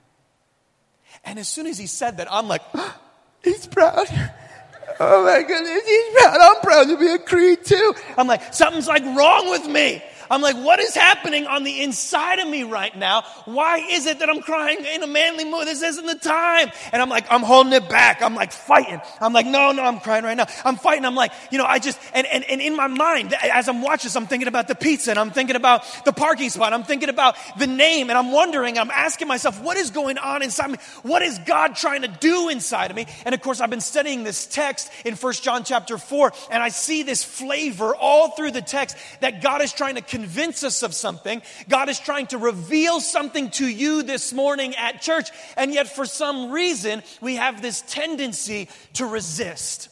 And 1.25 1.39
as 1.39 1.49
soon 1.49 1.67
as 1.67 1.79
he 1.79 1.87
said 1.87 2.19
that, 2.19 2.29
I'm 2.31 2.49
like, 2.49 2.63
he's 3.45 3.67
proud. 3.67 4.07
Oh 4.99 5.25
my 5.25 5.43
goodness, 5.43 5.87
he's 5.87 6.23
proud. 6.23 6.39
I'm 6.41 6.61
proud 6.63 6.89
to 6.89 6.97
be 6.97 7.09
a 7.09 7.19
Creed 7.19 7.65
too. 7.65 7.95
I'm 8.17 8.27
like, 8.27 8.53
something's 8.53 8.89
like 8.89 9.05
wrong 9.05 9.51
with 9.51 9.67
me. 9.67 10.03
I'm 10.31 10.41
like, 10.41 10.57
what 10.57 10.79
is 10.79 10.95
happening 10.95 11.47
on 11.47 11.65
the 11.65 11.83
inside 11.83 12.39
of 12.39 12.49
me 12.49 12.63
right 12.63 12.97
now? 12.97 13.25
Why 13.47 13.79
is 13.79 14.07
it 14.07 14.21
that 14.21 14.31
I'm 14.31 14.41
crying 14.41 14.85
in 14.85 15.03
a 15.03 15.07
manly 15.07 15.45
mood? 15.45 15.67
This 15.67 15.83
isn't 15.83 16.07
the 16.07 16.15
time. 16.15 16.71
And 16.93 17.03
I'm 17.03 17.09
like, 17.09 17.27
I'm 17.31 17.43
holding 17.43 17.73
it 17.73 17.89
back. 17.89 18.23
I'm 18.23 18.37
like 18.37 18.53
fighting. 18.53 19.01
I'm 19.21 19.33
like, 19.33 19.47
no, 19.47 19.73
no, 19.73 19.83
I'm 19.83 19.99
crying 19.99 20.25
right 20.25 20.37
now. 20.37 20.47
I'm 20.65 20.77
fighting. 20.77 21.05
I'm 21.05 21.17
like, 21.17 21.33
you 21.51 21.59
know, 21.59 21.65
I 21.65 21.81
just, 21.81 21.99
and, 22.15 22.27
and, 22.29 22.45
and 22.45 22.61
in 22.61 22.77
my 22.77 22.87
mind, 22.87 23.35
as 23.35 23.69
I'm 23.69 23.83
watching 23.83 24.07
this, 24.07 24.17
I'm 24.17 24.27
thinking 24.27 24.47
about 24.47 24.69
the 24.69 24.77
pizza 24.77 25.11
and 25.11 25.19
I'm 25.19 25.33
thinking 25.33 25.57
about 25.57 25.85
the 26.05 26.13
parking 26.13 26.49
spot. 26.51 26.73
I'm 26.73 26.85
thinking 26.85 27.09
about 27.09 27.37
the 27.59 27.67
name 27.67 28.09
and 28.09 28.17
I'm 28.17 28.31
wondering, 28.31 28.79
I'm 28.79 28.91
asking 28.91 29.27
myself, 29.27 29.61
what 29.61 29.77
is 29.77 29.91
going 29.91 30.19
on 30.19 30.43
inside 30.43 30.71
me? 30.71 30.79
What 31.03 31.23
is 31.23 31.39
God 31.41 31.75
trying 31.75 32.03
to 32.03 32.09
do 32.09 32.49
inside 32.49 32.91
of 32.91 32.97
me? 32.97 33.07
And 33.25 33.35
of 33.35 33.41
course, 33.41 33.61
I've 33.61 33.71
been 33.71 33.81
studying 33.81 34.23
this 34.23 34.47
text 34.47 34.91
in 35.05 35.17
First 35.17 35.43
John 35.43 35.65
chapter 35.65 35.99
4 35.99 36.33
and 36.53 36.63
I 36.63 36.69
see 36.69 37.03
this 37.03 37.25
flavor 37.25 37.97
all 37.97 38.31
through 38.31 38.53
the 38.53 38.63
text 38.63 38.97
that 39.21 39.43
God 39.43 39.61
is 39.61 39.73
trying 39.73 39.97
to 39.97 40.03
convince 40.21 40.63
us 40.63 40.83
of 40.83 40.95
something. 40.95 41.41
God 41.69 41.89
is 41.89 41.99
trying 41.99 42.27
to 42.27 42.39
reveal 42.39 43.01
something 43.01 43.51
to 43.53 43.67
you 43.67 44.03
this 44.03 44.35
morning 44.35 44.75
at 44.77 45.01
church. 45.01 45.31
And 45.57 45.73
yet, 45.73 45.89
for 45.89 46.05
some 46.05 46.51
reason, 46.51 47.03
we 47.23 47.37
have 47.37 47.63
this 47.63 47.83
tendency 47.89 48.69
to 48.95 49.07
resist. 49.07 49.89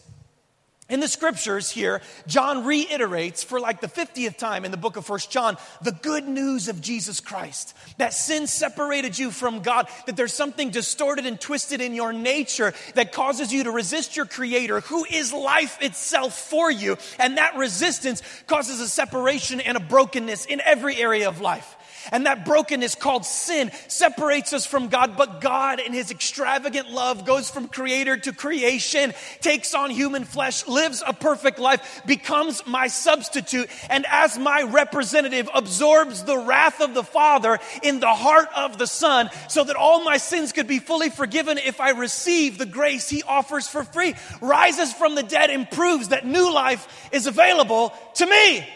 In 0.88 1.00
the 1.00 1.08
scriptures 1.08 1.70
here, 1.70 2.00
John 2.26 2.64
reiterates 2.64 3.44
for 3.44 3.60
like 3.60 3.82
the 3.82 3.88
50th 3.88 4.38
time 4.38 4.64
in 4.64 4.70
the 4.70 4.78
book 4.78 4.96
of 4.96 5.04
First 5.04 5.30
John 5.30 5.58
the 5.82 5.92
good 5.92 6.26
news 6.26 6.68
of 6.68 6.80
Jesus 6.80 7.20
Christ. 7.20 7.76
That 7.98 8.14
sin 8.14 8.46
separated 8.46 9.18
you 9.18 9.30
from 9.30 9.60
God, 9.60 9.86
that 10.06 10.16
there's 10.16 10.32
something 10.32 10.70
distorted 10.70 11.26
and 11.26 11.38
twisted 11.38 11.82
in 11.82 11.94
your 11.94 12.14
nature 12.14 12.72
that 12.94 13.12
causes 13.12 13.52
you 13.52 13.64
to 13.64 13.70
resist 13.70 14.16
your 14.16 14.24
creator 14.24 14.80
who 14.80 15.04
is 15.04 15.30
life 15.30 15.76
itself 15.82 16.38
for 16.38 16.70
you. 16.70 16.96
And 17.18 17.36
that 17.36 17.58
resistance 17.58 18.22
causes 18.46 18.80
a 18.80 18.88
separation 18.88 19.60
and 19.60 19.76
a 19.76 19.80
brokenness 19.80 20.46
in 20.46 20.62
every 20.62 20.96
area 20.96 21.28
of 21.28 21.42
life. 21.42 21.76
And 22.12 22.26
that 22.26 22.44
brokenness 22.44 22.94
called 22.94 23.24
sin 23.24 23.70
separates 23.88 24.52
us 24.52 24.66
from 24.66 24.88
God. 24.88 25.16
But 25.16 25.40
God, 25.40 25.80
in 25.80 25.92
His 25.92 26.10
extravagant 26.10 26.90
love, 26.90 27.24
goes 27.24 27.50
from 27.50 27.68
creator 27.68 28.16
to 28.16 28.32
creation, 28.32 29.14
takes 29.40 29.74
on 29.74 29.90
human 29.90 30.24
flesh, 30.24 30.66
lives 30.66 31.02
a 31.06 31.12
perfect 31.12 31.58
life, 31.58 32.02
becomes 32.06 32.66
my 32.66 32.88
substitute, 32.88 33.68
and 33.90 34.06
as 34.08 34.38
my 34.38 34.62
representative, 34.62 35.48
absorbs 35.54 36.24
the 36.24 36.38
wrath 36.38 36.80
of 36.80 36.94
the 36.94 37.04
Father 37.04 37.58
in 37.82 38.00
the 38.00 38.14
heart 38.14 38.48
of 38.56 38.78
the 38.78 38.86
Son, 38.86 39.30
so 39.48 39.64
that 39.64 39.76
all 39.76 40.04
my 40.04 40.16
sins 40.16 40.52
could 40.52 40.66
be 40.66 40.78
fully 40.78 41.10
forgiven 41.10 41.58
if 41.58 41.80
I 41.80 41.90
receive 41.90 42.58
the 42.58 42.66
grace 42.66 43.08
He 43.08 43.22
offers 43.22 43.68
for 43.68 43.84
free. 43.84 44.14
Rises 44.40 44.92
from 44.92 45.14
the 45.14 45.22
dead 45.22 45.50
and 45.50 45.70
proves 45.70 46.08
that 46.08 46.26
new 46.26 46.52
life 46.52 47.08
is 47.12 47.26
available 47.26 47.92
to 48.14 48.26
me. 48.26 48.66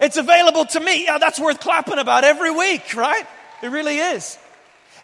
It's 0.00 0.16
available 0.16 0.66
to 0.66 0.80
me. 0.80 1.04
Yeah, 1.04 1.18
that's 1.18 1.40
worth 1.40 1.60
clapping 1.60 1.98
about 1.98 2.24
every 2.24 2.50
week, 2.50 2.94
right? 2.94 3.26
It 3.62 3.68
really 3.68 3.98
is. 3.98 4.38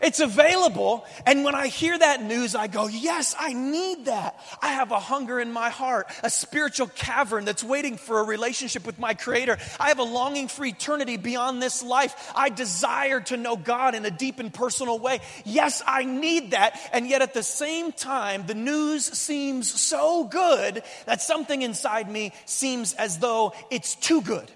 It's 0.03 0.19
available. 0.19 1.07
And 1.27 1.45
when 1.45 1.55
I 1.55 1.69
hear 1.69 1.97
that 1.97 2.23
news, 2.23 2.57
I 2.57 2.67
go, 2.67 2.89
yes, 2.89 3.37
I 3.39 3.53
need 3.53 4.07
that. 4.07 4.39
I 4.61 4.73
have 4.73 4.91
a 4.91 4.99
hunger 4.99 5.39
in 5.39 5.53
my 5.53 5.71
heart, 5.71 6.11
a 6.25 6.29
spiritual 6.29 6.89
cavern 6.89 7.45
that's 7.45 7.63
waiting 7.63 7.97
for 7.97 8.19
a 8.19 8.25
relationship 8.25 8.85
with 8.85 8.99
my 8.99 9.15
Creator. 9.15 9.59
I 9.79 9.89
have 9.89 10.01
a 10.01 10.05
longing 10.05 10.49
for 10.49 10.65
eternity 10.65 11.17
beyond 11.17 11.63
this 11.63 11.85
life. 11.85 12.33
I 12.35 12.49
desire 12.49 13.21
to 13.21 13.37
know 13.37 13.57
God 13.57 13.95
in 13.95 14.05
a 14.05 14.11
deep 14.11 14.41
and 14.41 14.53
personal 14.53 14.99
way. 14.99 15.21
Yes, 15.45 15.83
I 15.87 16.05
need 16.05 16.51
that. 16.51 16.79
And 16.93 17.07
yet 17.07 17.23
at 17.23 17.33
the 17.33 17.45
same 17.45 17.93
time, 17.93 18.45
the 18.47 18.55
news 18.55 19.05
seems 19.05 19.73
so 19.73 20.25
good 20.25 20.83
that 21.07 21.23
something 21.23 21.63
inside 21.63 22.11
me 22.11 22.33
seems 22.45 22.93
as 22.95 23.19
though 23.19 23.53
it's 23.71 23.95
too 23.95 24.21
good 24.21 24.51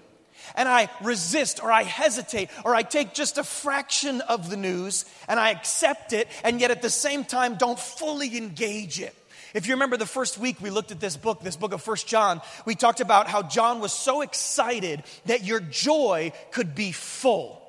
and 0.57 0.67
I 0.67 0.89
resist 1.01 1.63
or 1.63 1.71
I 1.71 1.83
hesitate 1.83 2.49
or 2.65 2.75
I 2.75 2.81
take 2.81 3.13
just 3.13 3.37
a 3.37 3.43
fraction 3.43 4.19
of 4.21 4.49
the 4.49 4.57
news 4.57 5.05
and 5.29 5.39
I 5.39 5.51
accept 5.51 6.11
it 6.11 6.27
and 6.43 6.59
yet 6.59 6.71
at 6.71 6.81
the 6.81 6.89
same 6.89 7.23
time 7.23 7.55
don't 7.55 7.79
fully 7.79 8.35
engage 8.35 8.99
it. 8.99 9.15
If 9.53 9.67
you 9.67 9.75
remember 9.75 9.95
the 9.95 10.05
first 10.05 10.37
week 10.37 10.61
we 10.61 10.69
looked 10.69 10.91
at 10.91 10.99
this 10.99 11.15
book, 11.15 11.41
this 11.41 11.55
book 11.55 11.73
of 11.73 11.81
First 11.81 12.07
John, 12.07 12.41
we 12.65 12.75
talked 12.75 12.99
about 12.99 13.27
how 13.27 13.43
John 13.43 13.79
was 13.79 13.93
so 13.93 14.21
excited 14.21 15.03
that 15.25 15.45
your 15.45 15.61
joy 15.61 16.33
could 16.51 16.75
be 16.75 16.91
full. 16.91 17.61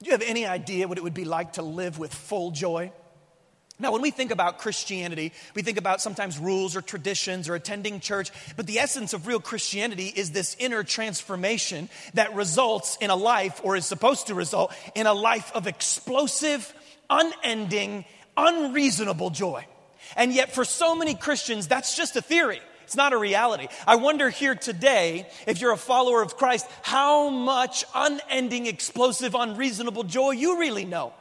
Do 0.00 0.06
you 0.06 0.12
have 0.12 0.22
any 0.22 0.46
idea 0.46 0.86
what 0.86 0.98
it 0.98 1.04
would 1.04 1.14
be 1.14 1.24
like 1.24 1.54
to 1.54 1.62
live 1.62 1.98
with 1.98 2.14
full 2.14 2.50
joy? 2.50 2.92
Now, 3.78 3.92
when 3.92 4.00
we 4.00 4.10
think 4.10 4.30
about 4.30 4.58
Christianity, 4.58 5.32
we 5.54 5.60
think 5.60 5.76
about 5.76 6.00
sometimes 6.00 6.38
rules 6.38 6.76
or 6.76 6.80
traditions 6.80 7.46
or 7.46 7.54
attending 7.54 8.00
church, 8.00 8.30
but 8.56 8.66
the 8.66 8.78
essence 8.78 9.12
of 9.12 9.26
real 9.26 9.38
Christianity 9.38 10.06
is 10.06 10.30
this 10.30 10.56
inner 10.58 10.82
transformation 10.82 11.90
that 12.14 12.34
results 12.34 12.96
in 13.02 13.10
a 13.10 13.16
life, 13.16 13.60
or 13.62 13.76
is 13.76 13.84
supposed 13.84 14.28
to 14.28 14.34
result 14.34 14.72
in 14.94 15.06
a 15.06 15.12
life 15.12 15.52
of 15.54 15.66
explosive, 15.66 16.72
unending, 17.10 18.06
unreasonable 18.34 19.28
joy. 19.28 19.66
And 20.16 20.32
yet, 20.32 20.54
for 20.54 20.64
so 20.64 20.94
many 20.94 21.14
Christians, 21.14 21.68
that's 21.68 21.96
just 21.96 22.16
a 22.16 22.22
theory. 22.22 22.60
It's 22.84 22.96
not 22.96 23.12
a 23.12 23.18
reality. 23.18 23.68
I 23.86 23.96
wonder 23.96 24.30
here 24.30 24.54
today, 24.54 25.28
if 25.46 25.60
you're 25.60 25.72
a 25.72 25.76
follower 25.76 26.22
of 26.22 26.36
Christ, 26.38 26.66
how 26.82 27.28
much 27.28 27.84
unending, 27.94 28.66
explosive, 28.66 29.34
unreasonable 29.34 30.04
joy 30.04 30.30
you 30.30 30.60
really 30.60 30.84
know. 30.86 31.12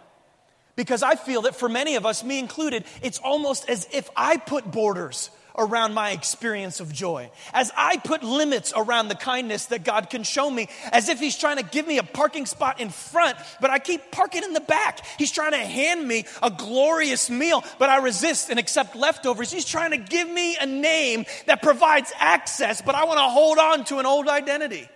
Because 0.75 1.03
I 1.03 1.15
feel 1.15 1.43
that 1.43 1.55
for 1.55 1.69
many 1.69 1.95
of 1.95 2.05
us, 2.05 2.23
me 2.23 2.39
included, 2.39 2.83
it's 3.01 3.19
almost 3.19 3.69
as 3.69 3.87
if 3.91 4.09
I 4.15 4.37
put 4.37 4.69
borders 4.69 5.29
around 5.57 5.93
my 5.93 6.11
experience 6.11 6.79
of 6.79 6.91
joy, 6.91 7.31
as 7.53 7.71
I 7.77 7.97
put 7.97 8.23
limits 8.23 8.73
around 8.75 9.07
the 9.07 9.15
kindness 9.15 9.67
that 9.67 9.83
God 9.83 10.09
can 10.09 10.23
show 10.23 10.49
me, 10.49 10.67
as 10.91 11.09
if 11.09 11.19
He's 11.19 11.37
trying 11.37 11.57
to 11.57 11.63
give 11.63 11.87
me 11.87 11.97
a 11.97 12.03
parking 12.03 12.45
spot 12.45 12.79
in 12.79 12.89
front, 12.89 13.37
but 13.61 13.69
I 13.69 13.79
keep 13.79 14.11
parking 14.11 14.43
in 14.43 14.53
the 14.53 14.59
back. 14.59 15.05
He's 15.17 15.31
trying 15.31 15.51
to 15.51 15.57
hand 15.57 16.05
me 16.05 16.25
a 16.43 16.51
glorious 16.51 17.29
meal, 17.29 17.63
but 17.79 17.89
I 17.89 17.97
resist 17.97 18.49
and 18.49 18.59
accept 18.59 18.95
leftovers. 18.95 19.51
He's 19.51 19.65
trying 19.65 19.91
to 19.91 19.97
give 19.97 20.29
me 20.29 20.57
a 20.59 20.65
name 20.65 21.25
that 21.45 21.61
provides 21.61 22.11
access, 22.19 22.81
but 22.81 22.95
I 22.95 23.05
want 23.05 23.19
to 23.19 23.23
hold 23.23 23.57
on 23.57 23.85
to 23.85 23.99
an 23.99 24.05
old 24.05 24.27
identity. 24.27 24.89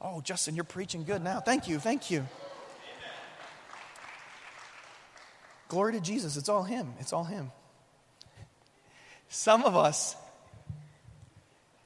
Oh, 0.00 0.20
Justin, 0.20 0.54
you're 0.54 0.64
preaching 0.64 1.04
good 1.04 1.22
now. 1.22 1.40
Thank 1.40 1.68
you, 1.68 1.78
thank 1.78 2.10
you. 2.10 2.26
Glory 5.70 5.92
to 5.92 6.00
Jesus. 6.00 6.36
It's 6.36 6.48
all 6.48 6.64
Him. 6.64 6.94
It's 6.98 7.12
all 7.12 7.22
Him. 7.22 7.52
Some 9.28 9.62
of 9.62 9.76
us 9.76 10.16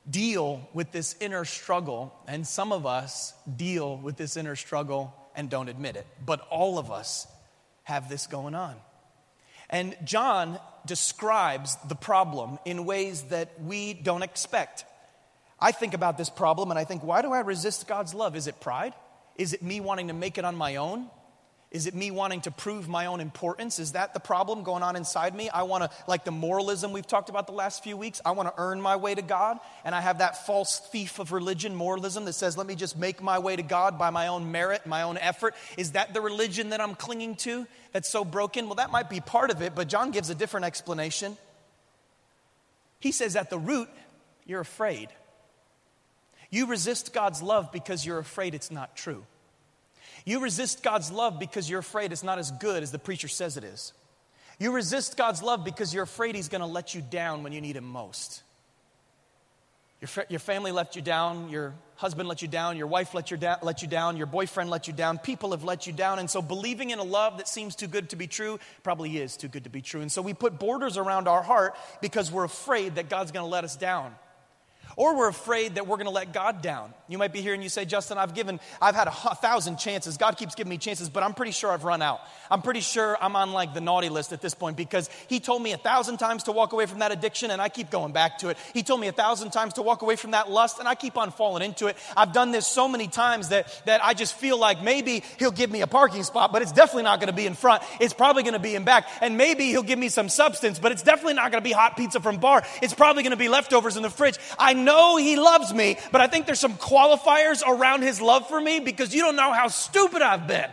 deal 0.09 0.67
with 0.73 0.91
this 0.91 1.15
inner 1.21 1.45
struggle, 1.45 2.15
and 2.27 2.47
some 2.47 2.73
of 2.73 2.87
us 2.87 3.35
deal 3.57 3.99
with 3.99 4.17
this 4.17 4.39
inner 4.39 4.57
struggle 4.57 5.15
and 5.37 5.51
don't 5.51 5.69
admit 5.69 5.97
it. 5.97 6.07
But 6.25 6.41
all 6.49 6.79
of 6.79 6.91
us 6.91 7.27
have 7.83 8.09
this 8.09 8.27
going 8.27 8.55
on. 8.55 8.75
And 9.69 9.95
John 10.03 10.59
describes 10.87 11.77
the 11.87 11.95
problem 11.95 12.59
in 12.65 12.87
ways 12.87 13.23
that 13.25 13.61
we 13.61 13.93
don't 13.93 14.23
expect. 14.23 14.87
I 15.61 15.73
think 15.73 15.93
about 15.93 16.17
this 16.17 16.31
problem 16.31 16.71
and 16.71 16.79
I 16.79 16.85
think, 16.85 17.03
why 17.03 17.21
do 17.21 17.33
I 17.33 17.41
resist 17.41 17.87
God's 17.87 18.15
love? 18.15 18.35
Is 18.35 18.47
it 18.47 18.61
pride? 18.61 18.95
Is 19.37 19.53
it 19.53 19.63
me 19.63 19.81
wanting 19.81 20.09
to 20.09 20.15
make 20.15 20.39
it 20.39 20.47
on 20.47 20.57
my 20.57 20.77
own? 20.77 21.11
Is 21.75 21.89
it 21.89 21.95
me 21.95 22.13
wanting 22.13 22.41
to 22.43 22.53
prove 22.53 22.89
my 22.89 23.07
own 23.07 23.21
importance? 23.21 23.81
Is 23.81 23.93
that 23.93 24.15
the 24.15 24.21
problem 24.21 24.63
going 24.63 24.85
on 24.85 24.95
inside 24.95 25.35
me? 25.35 25.51
I 25.51 25.65
want 25.65 25.83
to, 25.83 25.91
like 26.07 26.25
the 26.25 26.31
moralism 26.31 26.93
we've 26.93 27.05
talked 27.05 27.31
about 27.31 27.49
the 27.49 27.53
last 27.53 27.83
few 27.83 27.97
weeks, 27.97 28.21
I 28.25 28.31
want 28.31 28.49
to 28.49 28.55
earn 28.63 28.81
my 28.81 28.95
way 28.95 29.13
to 29.13 29.23
God. 29.23 29.59
And 29.85 29.93
I 29.93 30.01
have 30.01 30.19
that 30.19 30.47
false 30.47 30.79
thief 30.79 31.19
of 31.19 31.33
religion, 31.33 31.75
moralism, 31.75 32.27
that 32.27 32.35
says, 32.35 32.57
let 32.57 32.69
me 32.69 32.77
just 32.77 32.97
make 32.97 33.21
my 33.21 33.41
way 33.41 33.57
to 33.57 33.63
God 33.63 33.99
by 33.99 34.11
my 34.11 34.29
own 34.29 34.53
merit, 34.53 34.87
my 34.87 35.03
own 35.03 35.19
effort. 35.19 35.57
Is 35.77 35.93
that 35.93 36.15
the 36.15 36.21
religion 36.21 36.69
that 36.69 36.81
I'm 36.81 36.95
clinging 36.95 37.35
to 37.39 37.67
that's 37.91 38.09
so 38.09 38.25
broken? 38.25 38.67
Well, 38.67 38.77
that 38.77 38.93
might 38.93 39.11
be 39.11 39.19
part 39.19 39.51
of 39.51 39.61
it, 39.61 39.75
but 39.75 39.89
John 39.89 40.13
gives 40.13 40.31
a 40.31 40.35
different 40.37 40.67
explanation. 40.67 41.37
He 43.01 43.11
says, 43.11 43.35
at 43.35 43.51
the 43.51 43.59
root, 43.59 43.89
you're 44.47 44.61
afraid. 44.61 45.09
You 46.51 46.67
resist 46.67 47.13
God's 47.13 47.43
love 47.43 47.73
because 47.73 48.07
you're 48.07 48.21
afraid 48.21 48.55
it's 48.55 48.71
not 48.71 48.95
true. 48.95 49.27
You 50.25 50.41
resist 50.41 50.83
God's 50.83 51.11
love 51.11 51.39
because 51.39 51.69
you're 51.69 51.81
afraid 51.81 52.13
it's 52.13 52.23
not 52.23 52.39
as 52.39 52.51
good 52.51 52.83
as 52.83 52.91
the 52.91 52.99
preacher 52.99 53.29
says 53.29 53.57
it 53.57 53.65
is. 53.65 53.93
You 54.59 54.73
resist 54.73 55.17
God's 55.17 55.43
love 55.43 55.65
because 55.65 55.93
you're 55.93 56.05
afraid 56.05 56.35
He's 56.35 56.49
going 56.49 56.61
to 56.61 56.67
let 56.67 56.95
you 56.95 57.03
down 57.03 57.43
when 57.43 57.53
you 57.53 57.61
need 57.61 57.77
Him 57.77 57.85
most. 57.85 58.43
Your, 60.01 60.25
your 60.29 60.41
family 60.41 60.71
let 60.71 60.97
you 60.97 61.03
down, 61.03 61.49
your 61.49 61.75
husband 61.97 62.29
let 62.29 62.43
you 62.43 62.49
down, 62.49 62.77
your 62.77 62.87
wife 62.87 63.15
let 63.15 63.31
you, 63.31 63.37
da- 63.37 63.57
let 63.63 63.81
you 63.81 63.89
down, 63.89 64.17
your 64.17 64.27
boyfriend 64.27 64.69
let 64.69 64.87
you 64.87 64.93
down, 64.93 65.19
people 65.19 65.53
have 65.53 65.65
let 65.65 65.87
you 65.87 65.93
down. 65.93 66.19
And 66.19 66.29
so 66.29 66.43
believing 66.43 66.91
in 66.91 66.99
a 66.99 67.05
love 67.05 67.39
that 67.39 67.49
seems 67.49 67.75
too 67.75 67.87
good 67.87 68.11
to 68.11 68.17
be 68.17 68.27
true 68.27 68.59
probably 68.83 69.17
is 69.19 69.37
too 69.37 69.49
good 69.49 69.65
to 69.65 69.71
be 69.71 69.81
true. 69.81 70.03
And 70.03 70.13
so 70.13 70.21
we 70.21 70.35
put 70.35 70.59
borders 70.59 70.97
around 70.99 71.27
our 71.27 71.43
heart 71.43 71.75
because 72.03 72.31
we're 72.31 72.45
afraid 72.45 72.97
that 72.97 73.09
God's 73.09 73.33
going 73.33 73.45
to 73.45 73.51
let 73.51 73.65
us 73.65 73.77
down. 73.77 74.15
Or 74.97 75.17
we're 75.17 75.29
afraid 75.29 75.75
that 75.75 75.87
we're 75.87 75.97
going 75.97 76.07
to 76.07 76.13
let 76.13 76.33
God 76.33 76.63
down. 76.63 76.95
You 77.09 77.19
might 77.19 77.33
be 77.33 77.41
here 77.41 77.53
and 77.53 77.63
you 77.63 77.69
say, 77.69 77.85
Justin, 77.85 78.17
I've 78.17 78.35
given, 78.35 78.61
I've 78.81 78.95
had 78.95 79.09
a 79.09 79.35
thousand 79.35 79.79
chances. 79.79 80.17
God 80.17 80.37
keeps 80.37 80.55
giving 80.55 80.71
me 80.71 80.79
chances, 80.79 81.09
but 81.09 81.23
I'm 81.23 81.35
pretty 81.35 81.53
sure 81.53 81.71
I've 81.71 81.85
run 81.85 82.01
out. 82.01 82.21
I'm 82.51 82.63
pretty 82.63 82.81
sure 82.81 83.17
I'm 83.21 83.37
on 83.37 83.53
like 83.53 83.75
the 83.75 83.81
naughty 83.81 84.09
list 84.09 84.33
at 84.33 84.41
this 84.41 84.55
point 84.55 84.77
because 84.77 85.11
He 85.29 85.41
told 85.41 85.63
me 85.63 85.73
a 85.73 85.77
thousand 85.77 86.19
times 86.19 86.45
to 86.45 86.53
walk 86.53 86.73
away 86.73 86.87
from 86.87 87.01
that 87.01 87.13
addiction 87.13 87.51
and 87.51 87.61
I 87.61 87.69
keep 87.69 87.91
going 87.91 88.13
back 88.13 88.39
to 88.39 88.49
it. 88.49 88.59
He 88.73 88.83
told 88.83 89.01
me 89.01 89.09
a 89.09 89.13
thousand 89.13 89.51
times 89.51 89.75
to 89.75 89.83
walk 89.83 90.03
away 90.03 90.17
from 90.17 90.33
that 90.33 90.51
lust 90.51 90.79
and 90.79 90.87
I 90.87 90.95
keep 90.95 91.17
on 91.17 91.31
falling 91.31 91.63
into 91.63 91.87
it. 91.89 91.97
I've 92.17 92.33
done 92.33 92.53
this 92.53 92.67
so 92.67 92.89
many 92.89 93.09
times 93.09 93.49
that, 93.49 93.83
that 93.87 94.05
I 94.05 94.15
just 94.15 94.35
feel 94.35 94.59
like 94.59 94.83
maybe 94.83 95.23
He'll 95.39 95.51
give 95.51 95.71
me 95.71 95.81
a 95.81 95.87
parking 95.87 96.23
spot, 96.23 96.53
but 96.53 96.63
it's 96.63 96.73
definitely 96.73 97.05
not 97.05 97.21
going 97.21 97.31
to 97.31 97.37
be 97.37 97.47
in 97.47 97.55
front. 97.55 97.83
It's 98.01 98.15
probably 98.15 98.43
going 98.43 98.55
to 98.55 98.59
be 98.59 98.75
in 98.75 98.85
back. 98.85 99.09
And 99.21 99.37
maybe 99.37 99.65
He'll 99.67 99.83
give 99.83 99.99
me 99.99 100.09
some 100.09 100.29
substance, 100.29 100.79
but 100.79 100.93
it's 100.93 101.03
definitely 101.03 101.35
not 101.35 101.51
going 101.51 101.63
to 101.63 101.69
be 101.69 101.73
hot 101.73 101.97
pizza 101.97 102.21
from 102.21 102.39
bar. 102.39 102.63
It's 102.81 102.95
probably 102.95 103.23
going 103.23 103.33
to 103.33 103.37
be 103.37 103.49
leftovers 103.49 103.97
in 103.97 104.03
the 104.03 104.11
fridge. 104.11 104.39
I 104.59 104.75
know 104.85 105.17
He 105.17 105.37
loves 105.37 105.73
me, 105.73 105.97
but 106.13 106.21
I 106.21 106.27
think 106.27 106.47
there's 106.47 106.61
some 106.61 106.75
qualifiers 106.75 107.63
around 107.67 108.03
His 108.03 108.21
love 108.21 108.49
for 108.49 108.61
me 108.61 108.81
because 108.81 109.15
you 109.15 109.23
don't 109.23 109.37
know 109.37 109.53
how 109.53 109.69
stupid 109.69 110.23
I've 110.23 110.47
been. 110.47 110.71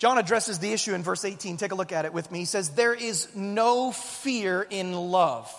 John 0.00 0.16
addresses 0.16 0.58
the 0.58 0.72
issue 0.72 0.94
in 0.94 1.02
verse 1.02 1.26
18. 1.26 1.58
Take 1.58 1.72
a 1.72 1.74
look 1.74 1.92
at 1.92 2.06
it 2.06 2.14
with 2.14 2.32
me. 2.32 2.38
He 2.40 2.44
says, 2.46 2.70
There 2.70 2.94
is 2.94 3.28
no 3.36 3.92
fear 3.92 4.66
in 4.70 4.94
love, 4.94 5.52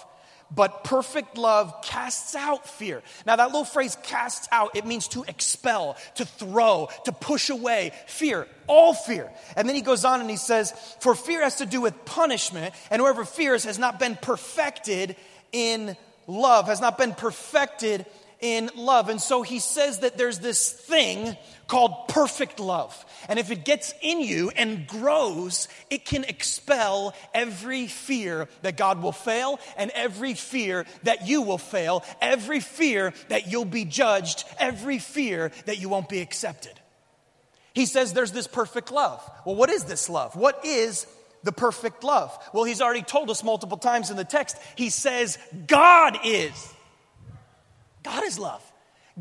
but 0.50 0.84
perfect 0.84 1.38
love 1.38 1.84
casts 1.84 2.34
out 2.34 2.68
fear. 2.68 3.04
Now, 3.28 3.36
that 3.36 3.50
little 3.50 3.66
phrase, 3.66 3.96
casts 4.02 4.48
out, 4.52 4.76
it 4.76 4.88
means 4.88 5.08
to 5.10 5.24
expel, 5.28 5.96
to 6.16 6.26
throw, 6.26 6.90
to 7.06 7.12
push 7.12 7.52
away 7.52 7.92
fear, 8.08 8.48
all 8.66 8.96
fear. 8.96 9.32
And 9.56 9.70
then 9.70 9.76
he 9.76 9.84
goes 9.84 10.06
on 10.06 10.22
and 10.22 10.30
he 10.30 10.38
says, 10.38 10.72
For 11.02 11.14
fear 11.14 11.44
has 11.44 11.58
to 11.58 11.68
do 11.68 11.80
with 11.80 12.04
punishment, 12.06 12.74
and 12.90 13.00
whoever 13.00 13.26
fears 13.26 13.66
has 13.66 13.78
not 13.78 14.00
been 14.00 14.16
perfected 14.16 15.16
in 15.52 15.96
love, 16.28 16.68
has 16.68 16.82
not 16.82 16.98
been 16.98 17.14
perfected 17.14 18.06
in 18.40 18.70
love. 18.76 19.10
And 19.10 19.22
so 19.22 19.44
he 19.44 19.60
says 19.60 20.00
that 20.00 20.18
there's 20.18 20.40
this 20.40 20.72
thing 20.72 21.38
called 21.68 22.10
perfect 22.10 22.60
love. 22.60 23.06
And 23.30 23.40
if 23.40 23.50
it 23.52 23.64
gets 23.64 23.94
in 24.02 24.20
you 24.20 24.50
and 24.50 24.88
grows, 24.88 25.68
it 25.90 26.04
can 26.04 26.26
expel 26.26 27.14
every 27.34 27.88
fear 27.88 28.50
that 28.64 28.76
God 28.76 29.02
will 29.02 29.14
fail 29.14 29.60
and 29.78 29.92
every 29.92 30.34
fear 30.34 30.86
that 31.04 31.28
you 31.28 31.44
will 31.44 31.60
fail, 31.60 32.04
every 32.20 32.60
fear 32.60 33.14
that 33.30 33.48
you'll 33.48 33.64
be 33.64 33.86
judged, 33.86 34.44
every 34.60 35.00
fear 35.00 35.52
that 35.66 35.80
you 35.80 35.88
won't 35.88 36.10
be 36.10 36.20
accepted. 36.20 36.74
He 37.74 37.86
says 37.86 38.12
there's 38.12 38.34
this 38.34 38.48
perfect 38.48 38.92
love. 38.92 39.24
Well, 39.46 39.56
what 39.56 39.70
is 39.70 39.86
this 39.86 40.10
love? 40.10 40.36
What 40.36 40.66
is 40.66 41.08
the 41.44 41.52
perfect 41.52 42.04
love? 42.04 42.38
Well, 42.54 42.64
he's 42.64 42.82
already 42.82 43.04
told 43.04 43.30
us 43.30 43.44
multiple 43.44 43.78
times 43.78 44.10
in 44.10 44.18
the 44.18 44.24
text. 44.24 44.58
He 44.76 44.90
says, 44.90 45.38
God 45.68 46.20
is. 46.24 46.74
God 48.04 48.24
is 48.24 48.40
love. 48.40 48.71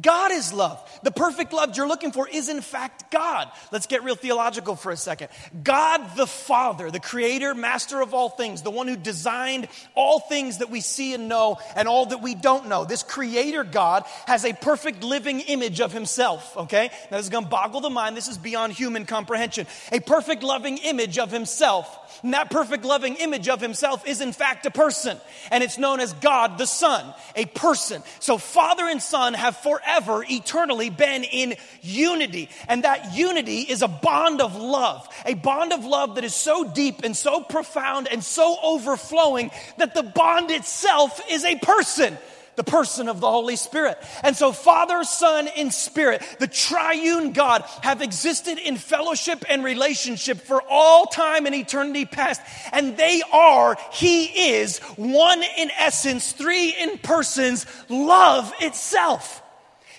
God 0.01 0.31
is 0.31 0.53
love. 0.53 0.81
The 1.03 1.11
perfect 1.11 1.53
love 1.53 1.77
you're 1.77 1.89
looking 1.89 2.13
for 2.13 2.29
is, 2.29 2.49
in 2.49 2.61
fact, 2.61 3.11
God. 3.11 3.51
Let's 3.73 3.87
get 3.87 4.05
real 4.05 4.15
theological 4.15 4.77
for 4.77 4.93
a 4.93 4.97
second. 4.97 5.29
God 5.65 6.17
the 6.17 6.27
Father, 6.27 6.91
the 6.91 7.01
creator, 7.01 7.55
master 7.55 8.01
of 8.01 8.15
all 8.15 8.29
things, 8.29 8.63
the 8.63 8.71
one 8.71 8.87
who 8.87 8.97
designed 8.97 9.69
all 9.97 10.21
things 10.21 10.59
that 10.59 10.71
we 10.71 10.81
see 10.81 11.15
and 11.15 11.29
know 11.29 11.59
and 11.75 11.89
all 11.89 12.07
that 12.07 12.23
we 12.23 12.35
don't 12.35 12.69
know. 12.69 12.85
This 12.85 13.03
creator 13.03 13.65
God 13.65 14.05
has 14.27 14.45
a 14.45 14.53
perfect 14.53 15.03
living 15.03 15.41
image 15.41 15.81
of 15.81 15.93
himself, 15.93 16.57
okay? 16.57 16.91
Now, 17.11 17.17
this 17.17 17.27
is 17.27 17.31
going 17.31 17.45
to 17.45 17.51
boggle 17.51 17.81
the 17.81 17.91
mind. 17.91 18.17
This 18.17 18.29
is 18.29 18.39
beyond 18.39 18.75
human 18.75 19.07
comprehension. 19.07 19.67
A 19.91 20.01
perfect 20.01 20.43
loving 20.43 20.79
image 20.79 21.19
of 21.19 21.33
himself. 21.33 21.97
And 22.23 22.35
that 22.35 22.51
perfect 22.51 22.85
loving 22.85 23.17
image 23.17 23.49
of 23.49 23.61
himself 23.61 24.07
is, 24.07 24.21
in 24.21 24.33
fact, 24.33 24.67
a 24.67 24.71
person. 24.71 25.19
And 25.51 25.65
it's 25.65 25.79
known 25.79 26.01
as 26.01 26.13
God 26.15 26.59
the 26.59 26.67
Son, 26.67 27.13
a 27.35 27.47
person. 27.47 28.03
So, 28.19 28.39
Father 28.39 28.87
and 28.87 29.03
Son 29.03 29.35
have 29.35 29.57
for 29.57 29.80
forever, 29.81 30.25
eternally 30.29 30.91
been 30.91 31.25
in 31.25 31.55
unity. 31.83 32.49
And 32.69 32.85
that 32.85 33.15
unity 33.15 33.61
is 33.61 33.83
a 33.83 33.89
bond 33.89 34.41
of 34.41 34.57
love, 34.57 35.09
a 35.27 35.35
bond 35.35 35.73
of 35.73 35.85
love 35.85 36.17
that 36.17 36.25
is 36.25 36.35
so 36.35 36.65
deep 36.65 37.03
and 37.05 37.17
so 37.17 37.41
profound 37.41 38.09
and 38.09 38.23
so 38.23 38.57
overflowing 38.63 39.51
that 39.79 39.95
the 39.95 40.03
bond 40.03 40.51
itself 40.51 41.21
is 41.31 41.45
a 41.45 41.57
person 41.57 42.17
the 42.57 42.65
person 42.65 43.09
of 43.09 43.21
the 43.21 43.31
Holy 43.31 43.57
Spirit. 43.57 43.97
And 44.23 44.37
so, 44.37 44.53
Father, 44.53 45.03
Son, 45.05 45.49
and 45.57 45.73
Spirit, 45.73 46.23
the 46.41 46.47
triune 46.47 47.33
God, 47.33 47.63
have 47.83 48.03
existed 48.03 48.59
in 48.59 48.77
fellowship 48.77 49.47
and 49.49 49.65
relationship 49.65 50.37
for 50.37 50.63
all 50.69 51.07
time 51.07 51.47
and 51.47 51.55
eternity 51.55 52.05
past. 52.05 52.43
And 52.73 52.99
they 52.99 53.23
are, 53.33 53.79
He 53.93 54.25
is, 54.53 54.79
one 54.97 55.43
in 55.57 55.71
essence, 55.79 56.33
three 56.33 56.75
in 56.79 56.99
persons, 56.99 57.65
love 57.89 58.53
itself. 58.61 59.40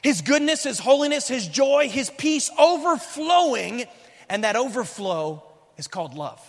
His 0.02 0.22
goodness, 0.22 0.64
His 0.64 0.80
holiness, 0.80 1.28
His 1.28 1.48
joy, 1.48 1.90
His 1.90 2.10
peace 2.10 2.50
overflowing, 2.58 3.86
and 4.30 4.44
that 4.44 4.56
overflow 4.56 5.44
is 5.78 5.88
called 5.88 6.16
love. 6.16 6.42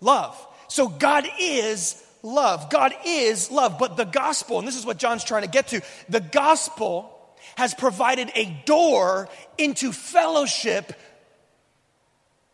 Love. 0.00 0.36
So 0.68 0.88
God 0.88 1.26
is 1.40 2.02
love. 2.22 2.70
God 2.70 2.92
is 3.06 3.50
love. 3.50 3.78
But 3.78 3.96
the 3.96 4.04
gospel, 4.04 4.58
and 4.58 4.66
this 4.66 4.76
is 4.76 4.84
what 4.84 4.98
John's 4.98 5.24
trying 5.24 5.42
to 5.42 5.48
get 5.48 5.68
to, 5.68 5.82
the 6.08 6.20
gospel 6.20 7.10
has 7.56 7.74
provided 7.74 8.30
a 8.34 8.46
door 8.64 9.28
into 9.58 9.92
fellowship 9.92 10.92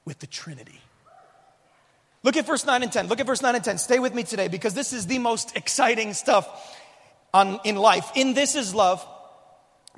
with 0.04 0.18
the 0.18 0.26
Trinity. 0.26 0.80
Look 2.22 2.36
at 2.36 2.46
verse 2.46 2.66
9 2.66 2.82
and 2.82 2.92
10. 2.92 3.06
Look 3.06 3.20
at 3.20 3.26
verse 3.26 3.40
9 3.40 3.54
and 3.54 3.64
10. 3.64 3.78
Stay 3.78 3.98
with 3.98 4.14
me 4.14 4.24
today 4.24 4.48
because 4.48 4.74
this 4.74 4.92
is 4.92 5.06
the 5.06 5.18
most 5.18 5.56
exciting 5.56 6.12
stuff 6.12 6.76
on, 7.32 7.60
in 7.64 7.76
life. 7.76 8.10
In 8.14 8.34
this 8.34 8.54
is 8.54 8.74
love 8.74 9.06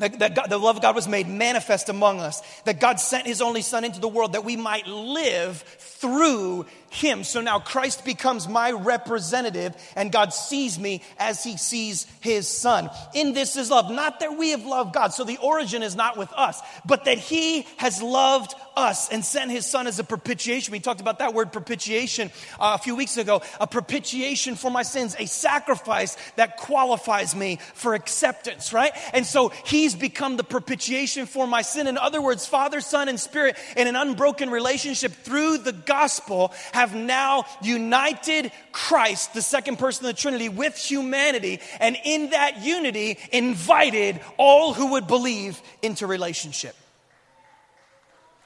that, 0.03 0.19
that 0.19 0.35
God, 0.35 0.51
the 0.51 0.59
love 0.59 0.77
of 0.77 0.83
God 0.83 0.95
was 0.95 1.07
made 1.07 1.29
manifest 1.29 1.89
among 1.89 2.21
us. 2.21 2.43
That 2.65 2.81
God 2.81 2.99
sent 2.99 3.27
his 3.27 3.41
only 3.41 3.63
son 3.63 3.85
into 3.85 4.01
the 4.01 4.09
world 4.09 4.33
that 4.33 4.45
we 4.45 4.57
might 4.57 4.87
live 4.87 5.59
through 5.79 6.67
him. 6.93 7.25
So 7.25 7.41
now 7.41 7.59
Christ 7.59 8.05
becomes 8.05 8.47
my 8.47 8.71
representative 8.73 9.75
and 9.97 10.13
God 10.13 10.33
sees 10.35 10.79
me 10.79 11.03
as 11.19 11.43
he 11.43 11.57
sees 11.57 12.07
his 12.21 12.47
son. 12.47 12.91
In 13.15 13.33
this 13.33 13.57
is 13.57 13.71
love. 13.71 13.91
Not 13.91 14.21
that 14.21 14.37
we 14.37 14.51
have 14.51 14.65
loved 14.67 14.95
God. 14.95 15.15
So 15.15 15.25
the 15.25 15.39
origin 15.39 15.83
is 15.83 15.97
not 15.97 16.19
with 16.19 16.33
us, 16.35 16.61
but 16.85 17.07
that 17.07 17.19
he 17.19 17.67
has 17.79 18.03
loved 18.03 18.55
us 18.77 19.09
and 19.11 19.25
sent 19.25 19.51
his 19.51 19.67
son 19.67 19.87
as 19.87 19.99
a 19.99 20.05
propitiation. 20.05 20.73
We 20.73 20.81
talked 20.81 21.01
about 21.01 21.19
that 21.21 21.35
word 21.35 21.53
propitiation 21.53 22.31
uh, 22.61 22.77
a 22.79 22.83
few 22.83 22.95
weeks 22.95 23.17
ago. 23.17 23.43
A 23.61 23.67
propitiation 23.67 24.55
for 24.55 24.71
my 24.71 24.83
sins, 24.83 25.17
a 25.19 25.27
sacrifice 25.27 26.17
that 26.37 26.59
qualifies 26.59 27.35
me 27.35 27.59
for 27.75 27.95
acceptance, 27.95 28.73
right? 28.73 28.93
And 29.15 29.25
so 29.25 29.49
he's 29.65 29.95
become 29.95 30.37
the 30.37 30.45
propitiation 30.45 31.27
for 31.27 31.47
my 31.47 31.63
sin. 31.63 31.87
In 31.87 31.97
other 31.97 32.21
words, 32.21 32.47
Father, 32.47 32.81
Son, 32.81 33.09
and 33.09 33.19
Spirit 33.19 33.57
in 33.77 33.87
an 33.87 33.97
unbroken 33.97 34.51
relationship 34.51 35.13
through 35.13 35.59
the 35.59 35.73
gospel 35.73 36.53
now 36.95 37.45
united 37.63 38.51
Christ, 38.73 39.35
the 39.35 39.43
second 39.43 39.79
person 39.79 40.07
of 40.07 40.15
the 40.15 40.21
Trinity, 40.21 40.49
with 40.49 40.77
humanity. 40.77 41.61
And 41.79 41.97
in 42.05 42.31
that 42.31 42.63
unity, 42.63 43.19
invited 43.33 44.21
all 44.37 44.75
who 44.75 44.93
would 44.93 45.07
believe 45.07 45.61
into 45.83 46.07
relationship. 46.07 46.75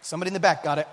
Somebody 0.03 0.29
in 0.29 0.35
the 0.35 0.41
back 0.41 0.63
got 0.63 0.79
it. 0.79 0.87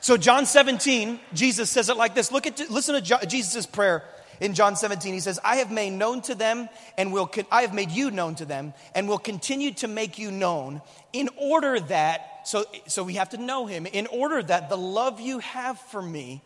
So, 0.00 0.16
John 0.16 0.46
17, 0.46 1.20
Jesus 1.34 1.70
says 1.70 1.88
it 1.88 1.96
like 1.96 2.14
this. 2.14 2.30
Look 2.30 2.46
at, 2.46 2.70
listen 2.70 3.02
to 3.02 3.26
Jesus' 3.26 3.66
prayer 3.66 4.04
in 4.40 4.54
John 4.54 4.76
17. 4.76 5.12
He 5.12 5.20
says, 5.20 5.40
I 5.44 5.56
have 5.56 5.70
made 5.70 5.90
known 5.90 6.20
to 6.22 6.34
them 6.34 6.68
and 6.98 7.12
will, 7.12 7.30
I 7.50 7.62
have 7.62 7.74
made 7.74 7.90
you 7.90 8.10
known 8.10 8.34
to 8.36 8.44
them 8.44 8.74
and 8.94 9.08
will 9.08 9.18
continue 9.18 9.72
to 9.74 9.88
make 9.88 10.18
you 10.18 10.30
known 10.30 10.82
in 11.12 11.28
order 11.36 11.80
that, 11.80 12.46
so, 12.46 12.64
so 12.86 13.02
we 13.02 13.14
have 13.14 13.30
to 13.30 13.38
know 13.38 13.66
him, 13.66 13.86
in 13.86 14.06
order 14.06 14.42
that 14.42 14.68
the 14.68 14.76
love 14.76 15.20
you 15.20 15.38
have 15.40 15.78
for 15.78 16.02
me 16.02 16.42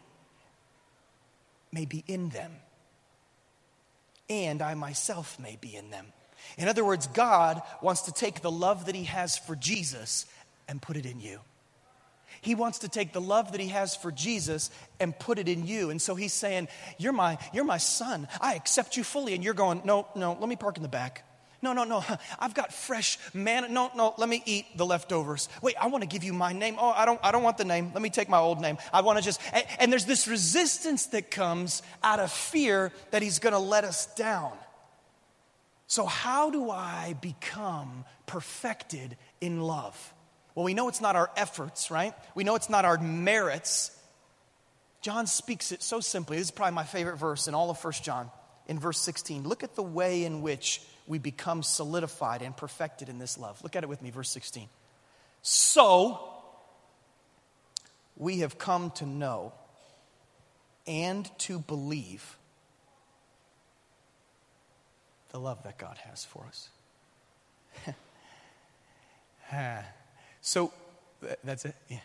may 1.73 1.85
be 1.85 2.05
in 2.07 2.29
them 2.31 2.53
and 4.31 4.63
I 4.63 4.75
myself 4.75 5.39
may 5.39 5.59
be 5.61 5.75
in 5.75 5.91
them. 5.91 6.07
In 6.57 6.69
other 6.69 6.85
words, 6.85 7.09
God 7.09 7.61
wants 7.83 8.03
to 8.03 8.13
take 8.13 8.41
the 8.41 8.51
love 8.51 8.87
that 8.87 8.95
he 8.95 9.05
has 9.05 9.37
for 9.37 9.57
Jesus 9.57 10.25
and 10.69 10.81
put 10.81 10.97
it 10.97 11.05
in 11.05 11.21
you. 11.21 11.41
He 12.41 12.55
wants 12.55 12.79
to 12.79 12.89
take 12.89 13.13
the 13.13 13.21
love 13.21 13.53
that 13.53 13.61
he 13.61 13.69
has 13.69 13.95
for 13.95 14.11
Jesus 14.11 14.71
and 14.99 15.19
put 15.19 15.39
it 15.39 15.49
in 15.49 15.67
you. 15.67 15.91
And 15.91 16.01
so 16.01 16.15
he's 16.15 16.33
saying, 16.33 16.69
You're 16.97 17.13
my, 17.13 17.37
you're 17.53 17.65
my 17.65 17.77
son. 17.77 18.29
I 18.41 18.55
accept 18.55 18.97
you 18.97 19.05
fully. 19.05 19.35
And 19.35 19.45
you're 19.45 19.53
going, 19.53 19.83
No, 19.85 20.07
no, 20.15 20.37
let 20.41 20.49
me 20.49 20.57
park 20.57 20.77
in 20.77 20.83
the 20.83 20.89
back. 20.89 21.25
No, 21.63 21.73
no, 21.73 21.85
no. 21.85 22.03
I've 22.39 22.55
got 22.55 22.73
fresh 22.73 23.19
manna. 23.35 23.69
No, 23.69 23.91
no, 23.95 24.15
let 24.17 24.29
me 24.29 24.43
eat 24.47 24.67
the 24.77 24.87
leftovers. 24.87 25.49
Wait, 25.63 25.77
I 25.81 25.89
want 25.89 26.03
to 26.03 26.09
give 26.09 26.25
you 26.25 26.33
my 26.33 26.53
name. 26.53 26.77
Oh, 26.79 26.91
I 26.91 27.05
don't, 27.05 27.21
I 27.23 27.33
don't 27.33 27.43
want 27.43 27.59
the 27.59 27.65
name. 27.65 27.91
Let 27.93 28.03
me 28.03 28.11
take 28.11 28.29
my 28.29 28.39
old 28.39 28.61
name. 28.61 28.79
I 28.93 29.03
want 29.03 29.19
to 29.19 29.25
just, 29.25 29.41
and, 29.53 29.65
and 29.79 29.93
there's 29.93 30.07
this 30.07 30.27
resistance 30.27 31.07
that 31.07 31.31
comes 31.31 31.83
out 32.03 32.21
of 32.21 32.33
fear 32.33 32.93
that 33.11 33.23
he's 33.23 33.39
going 33.39 33.53
to 33.53 33.59
let 33.59 33.85
us 33.85 34.07
down. 34.15 34.53
So, 35.87 36.07
how 36.07 36.51
do 36.51 36.71
I 36.71 37.17
become 37.21 38.05
perfected 38.27 39.17
in 39.41 39.61
love? 39.61 40.15
Well, 40.55 40.65
we 40.65 40.73
know 40.73 40.89
it's 40.89 41.01
not 41.01 41.17
our 41.17 41.31
efforts, 41.37 41.91
right? 41.91 42.15
We 42.35 42.45
know 42.45 42.55
it's 42.55 42.71
not 42.71 42.85
our 42.85 42.99
merits. 42.99 43.91
John 45.01 45.27
speaks 45.27 45.73
it 45.73 45.83
so 45.83 45.99
simply. 46.01 46.37
This 46.37 46.47
is 46.47 46.51
probably 46.53 46.75
my 46.75 46.85
favorite 46.85 47.17
verse 47.17 47.49
in 47.49 47.55
all 47.55 47.71
of 47.71 47.79
First 47.79 48.05
John. 48.05 48.31
in 48.69 48.79
verse 48.79 49.01
16. 49.01 49.43
Look 49.43 49.65
at 49.65 49.75
the 49.75 49.83
way 49.83 50.25
in 50.25 50.43
which 50.43 50.81
we 51.11 51.19
become 51.19 51.65
solidified 51.65 52.41
and 52.41 52.57
perfected 52.57 53.09
in 53.09 53.19
this 53.19 53.37
love. 53.37 53.61
Look 53.65 53.75
at 53.75 53.83
it 53.83 53.89
with 53.89 54.01
me, 54.01 54.11
verse 54.11 54.31
16. 54.31 54.69
So, 55.43 56.21
we 58.17 58.39
have 58.39 58.59
come 58.59 58.93
to 58.93 59.07
know 59.07 59.53
and 60.87 61.29
to 61.39 61.59
believe 61.59 62.37
the 65.31 65.41
love 65.41 65.61
that 65.65 65.79
God 65.79 65.99
has 66.05 66.25
for 66.25 66.45
us. 66.47 66.69
so, 70.41 70.73
that's 71.43 71.65
it? 71.65 71.75
Yeah. 71.89 71.99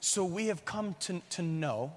So, 0.00 0.26
we 0.26 0.48
have 0.48 0.66
come 0.66 0.94
to, 1.00 1.22
to 1.30 1.40
know 1.40 1.94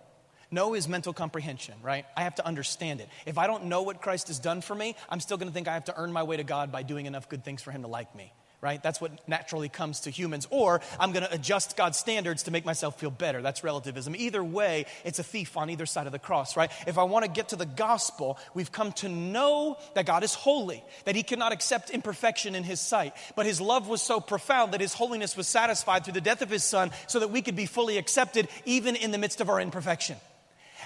Know 0.50 0.76
is 0.76 0.88
mental 0.88 1.12
comprehension, 1.12 1.76
right? 1.84 2.06
I 2.16 2.24
have 2.24 2.36
to 2.36 2.46
understand 2.46 3.02
it. 3.02 3.10
If 3.26 3.38
I 3.38 3.48
don't 3.48 3.66
know 3.66 3.82
what 3.82 4.02
Christ 4.02 4.30
has 4.30 4.40
done 4.40 4.62
for 4.62 4.74
me, 4.74 4.96
I'm 5.10 5.20
still 5.20 5.36
going 5.36 5.50
to 5.50 5.54
think 5.54 5.68
I 5.68 5.74
have 5.74 5.86
to 5.86 5.98
earn 5.98 6.14
my 6.14 6.24
way 6.24 6.38
to 6.38 6.46
God 6.46 6.72
by 6.72 6.84
doing 6.84 7.06
enough 7.06 7.28
good 7.28 7.44
things 7.44 7.62
for 7.62 7.72
Him 7.72 7.82
to 7.82 7.90
like 7.90 8.16
me, 8.16 8.32
right? 8.62 8.82
That's 8.82 9.02
what 9.02 9.28
naturally 9.28 9.68
comes 9.68 10.00
to 10.02 10.10
humans. 10.10 10.48
Or 10.50 10.80
I'm 11.02 11.12
going 11.12 11.26
to 11.26 11.34
adjust 11.34 11.76
God's 11.76 11.98
standards 11.98 12.44
to 12.44 12.52
make 12.52 12.64
myself 12.64 12.98
feel 12.98 13.12
better. 13.12 13.42
That's 13.42 13.62
relativism. 13.62 14.16
Either 14.16 14.42
way, 14.42 14.86
it's 15.04 15.20
a 15.20 15.24
thief 15.24 15.58
on 15.58 15.70
either 15.70 15.86
side 15.86 16.06
of 16.06 16.14
the 16.14 16.18
cross, 16.18 16.56
right? 16.56 16.72
If 16.88 16.98
I 16.98 17.04
want 17.04 17.26
to 17.26 17.32
get 17.32 17.50
to 17.50 17.58
the 17.58 17.66
gospel, 17.66 18.38
we've 18.54 18.72
come 18.72 18.94
to 18.94 19.10
know 19.10 19.78
that 19.96 20.06
God 20.06 20.24
is 20.24 20.34
holy, 20.34 20.82
that 21.04 21.18
He 21.18 21.24
cannot 21.24 21.52
accept 21.52 21.90
imperfection 21.90 22.56
in 22.56 22.64
His 22.64 22.80
sight. 22.80 23.12
But 23.36 23.48
His 23.48 23.60
love 23.60 23.90
was 23.90 24.02
so 24.02 24.22
profound 24.22 24.72
that 24.72 24.80
His 24.80 24.94
holiness 24.94 25.36
was 25.36 25.50
satisfied 25.50 26.06
through 26.06 26.14
the 26.14 26.22
death 26.22 26.42
of 26.42 26.50
His 26.50 26.64
Son 26.64 26.92
so 27.08 27.20
that 27.20 27.32
we 27.32 27.42
could 27.42 27.58
be 27.58 27.66
fully 27.66 27.98
accepted 27.98 28.48
even 28.64 28.96
in 28.96 29.12
the 29.12 29.18
midst 29.18 29.42
of 29.42 29.50
our 29.50 29.60
imperfection. 29.60 30.16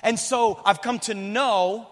And 0.04 0.20
so 0.20 0.62
I've 0.66 0.82
come 0.82 1.00
to 1.00 1.14
know, 1.14 1.88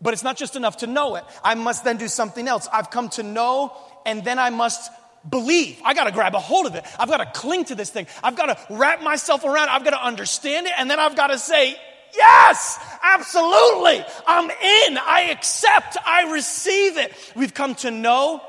but 0.00 0.14
it's 0.14 0.22
not 0.24 0.36
just 0.36 0.56
enough 0.56 0.78
to 0.78 0.86
know 0.86 1.16
it. 1.16 1.24
I 1.44 1.54
must 1.54 1.84
then 1.84 1.96
do 1.96 2.08
something 2.08 2.48
else. 2.48 2.68
I've 2.72 2.90
come 2.90 3.08
to 3.10 3.22
know, 3.22 3.76
and 4.06 4.24
then 4.24 4.38
I 4.38 4.50
must 4.50 4.90
believe. 5.28 5.80
I 5.84 5.94
got 5.94 6.04
to 6.04 6.12
grab 6.12 6.34
a 6.34 6.40
hold 6.40 6.66
of 6.66 6.74
it. 6.74 6.84
I've 6.98 7.08
got 7.08 7.18
to 7.18 7.26
cling 7.38 7.66
to 7.66 7.74
this 7.74 7.90
thing. 7.90 8.06
I've 8.22 8.36
got 8.36 8.46
to 8.46 8.74
wrap 8.74 9.02
myself 9.02 9.44
around. 9.44 9.68
I've 9.68 9.84
got 9.84 9.90
to 9.90 10.02
understand 10.02 10.66
it. 10.66 10.72
And 10.78 10.90
then 10.90 10.98
I've 10.98 11.16
got 11.16 11.28
to 11.28 11.38
say, 11.38 11.76
yes, 12.14 12.78
absolutely. 13.02 14.04
I'm 14.26 14.44
in. 14.44 14.98
I 14.98 15.28
accept. 15.30 15.96
I 16.04 16.32
receive 16.32 16.96
it. 16.96 17.12
We've 17.36 17.52
come 17.52 17.74
to 17.76 17.90
know 17.90 18.42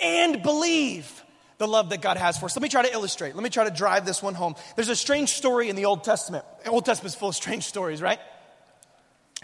and 0.00 0.42
believe 0.42 1.22
the 1.58 1.66
love 1.68 1.90
that 1.90 2.02
God 2.02 2.16
has 2.16 2.36
for 2.36 2.46
us. 2.46 2.56
Let 2.56 2.62
me 2.62 2.68
try 2.68 2.82
to 2.82 2.92
illustrate. 2.92 3.34
Let 3.34 3.42
me 3.42 3.50
try 3.50 3.64
to 3.64 3.74
drive 3.74 4.04
this 4.04 4.22
one 4.22 4.34
home. 4.34 4.56
There's 4.74 4.90
a 4.90 4.96
strange 4.96 5.30
story 5.30 5.68
in 5.68 5.76
the 5.76 5.86
Old 5.86 6.04
Testament. 6.04 6.44
The 6.64 6.70
Old 6.70 6.84
Testament's 6.84 7.14
full 7.14 7.30
of 7.30 7.36
strange 7.36 7.64
stories, 7.64 8.02
right? 8.02 8.18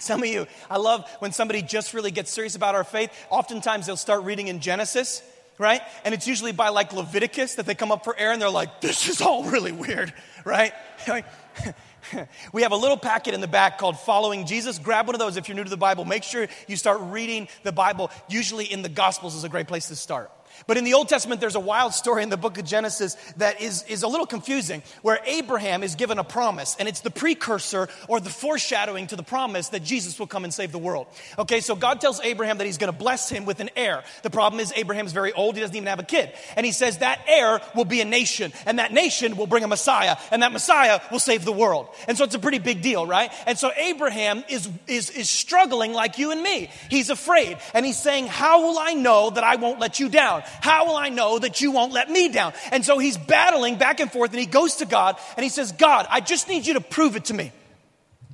Some 0.03 0.25
of 0.25 0.29
you, 0.29 0.49
I 0.69 0.79
love 0.79 1.09
when 1.21 1.31
somebody 1.31 1.63
just 1.63 1.95
really 1.95 2.11
gets 2.11 2.33
serious 2.33 2.57
about 2.57 2.75
our 2.75 2.83
faith. 2.83 3.13
Oftentimes 3.31 3.87
they'll 3.87 3.97
start 3.97 4.25
reading 4.25 4.49
in 4.49 4.59
Genesis, 4.59 5.23
right? 5.59 5.81
And 6.05 6.13
it's 6.13 6.27
usually 6.27 6.51
by 6.51 6.71
like 6.71 6.93
Leviticus 6.93 7.55
that 7.55 7.67
they 7.67 7.77
come 7.77 7.93
up 7.93 8.03
for 8.03 8.19
air 8.19 8.33
and 8.33 8.43
they're 8.43 8.51
like, 8.51 8.81
this 8.81 9.09
is 9.09 9.21
all 9.21 9.45
really 9.45 9.71
weird, 9.71 10.13
right? 10.45 10.73
we 12.53 12.63
have 12.63 12.73
a 12.73 12.77
little 12.77 12.97
packet 12.97 13.33
in 13.33 13.41
the 13.41 13.47
back 13.47 13.79
called 13.79 13.97
Following 14.01 14.45
Jesus. 14.45 14.81
Grab 14.81 15.07
one 15.07 15.15
of 15.15 15.21
those 15.21 15.37
if 15.37 15.47
you're 15.49 15.55
new 15.55 15.63
to 15.63 15.71
the 15.71 15.77
Bible. 15.77 16.05
Make 16.05 16.25
sure 16.25 16.49
you 16.67 16.77
start 16.77 16.99
reading 17.01 17.47
the 17.63 17.71
Bible. 17.71 18.11
Usually 18.29 18.65
in 18.65 18.83
the 18.83 18.89
Gospels 18.89 19.37
is 19.37 19.45
a 19.45 19.49
great 19.49 19.69
place 19.69 19.87
to 19.87 19.95
start. 19.95 20.33
But 20.67 20.77
in 20.77 20.85
the 20.85 20.95
Old 20.95 21.09
Testament, 21.09 21.41
there's 21.41 21.55
a 21.55 21.61
wild 21.61 21.95
story 21.95 22.23
in 22.23 22.29
the 22.29 22.37
book 22.37 22.59
of 22.59 22.65
Genesis 22.65 23.15
that 23.39 23.61
is, 23.61 23.85
is 23.89 24.03
a 24.03 24.09
little 24.09 24.27
confusing, 24.27 24.83
where 25.03 25.19
Abraham 25.25 25.83
is 25.83 25.95
given 25.95 26.19
a 26.19 26.25
promise, 26.25 26.77
and 26.79 26.89
it's 26.89 27.01
the 27.01 27.11
precursor 27.11 27.89
or 28.09 28.21
the 28.21 28.31
foreshadowing 28.31 29.07
to 29.09 29.17
the 29.17 29.23
promise 29.23 29.69
that 29.71 29.83
Jesus 29.83 30.19
will 30.19 30.27
come 30.27 30.45
and 30.45 30.53
save 30.53 30.73
the 30.73 30.79
world. 30.79 31.07
Okay, 31.39 31.61
so 31.61 31.75
God 31.75 32.01
tells 32.01 32.21
Abraham 32.21 32.59
that 32.59 32.67
he's 32.67 32.79
to 32.93 32.99
bless 32.99 33.29
him 33.29 33.45
with 33.45 33.61
an 33.61 33.71
heir. 33.77 34.03
The 34.23 34.31
problem 34.31 34.61
is, 34.61 34.73
Abraham's 34.75 35.13
very 35.13 35.33
old, 35.33 35.55
he 35.55 35.61
doesn't 35.61 35.77
even 35.77 35.87
have 35.89 35.99
a 35.99 36.05
kid. 36.05 36.33
And 36.57 36.67
he 36.67 36.73
says 36.73 36.99
that 36.99 37.21
heir 37.27 37.61
will 37.75 37.85
be 37.85 38.01
a 38.01 38.05
nation, 38.05 38.53
and 38.67 38.79
that 38.79 38.93
nation 38.93 39.37
will 39.37 39.47
bring 39.47 39.65
a 39.65 39.69
Messiah, 39.69 40.17
and 40.31 40.43
that 40.43 40.53
Messiah 40.53 41.01
will 41.11 41.19
save 41.19 41.45
the 41.45 41.53
world. 41.53 41.89
And 42.09 42.17
so 42.17 42.25
it's 42.25 42.35
a 42.35 42.39
pretty 42.39 42.59
big 42.59 42.83
deal, 42.83 43.07
right? 43.07 43.33
And 43.47 43.59
so 43.59 43.71
Abraham 43.77 44.45
is, 44.49 44.69
is, 44.87 45.11
is 45.11 45.31
struggling 45.31 45.93
like 45.93 46.19
you 46.19 46.31
and 46.33 46.43
me. 46.43 46.71
He's 46.91 47.11
afraid, 47.11 47.59
and 47.75 47.87
he's 47.87 48.01
saying, 48.01 48.27
How 48.27 48.63
will 48.63 48.79
I 48.79 48.95
know 48.95 49.31
that 49.31 49.45
I 49.45 49.57
won't 49.57 49.81
let 49.81 50.01
you 50.01 50.09
down? 50.09 50.42
How 50.61 50.87
will 50.87 50.97
I 50.97 51.09
know 51.09 51.39
that 51.39 51.61
you 51.61 51.73
won't 51.73 51.93
let 51.93 52.11
me 52.11 52.29
down? 52.29 52.53
And 52.71 52.85
so 52.85 52.99
he's 52.99 53.17
battling 53.17 53.77
back 53.77 54.01
and 54.01 54.11
forth 54.11 54.31
and 54.31 54.41
he 54.41 54.47
goes 54.47 54.77
to 54.77 54.87
God 54.87 55.17
and 55.37 55.45
he 55.45 55.51
says, 55.51 55.73
God, 55.73 56.07
I 56.11 56.21
just 56.21 56.49
need 56.49 56.67
you 56.67 56.75
to 56.75 56.81
prove 56.81 57.17
it 57.17 57.27
to 57.27 57.35
me. 57.35 57.53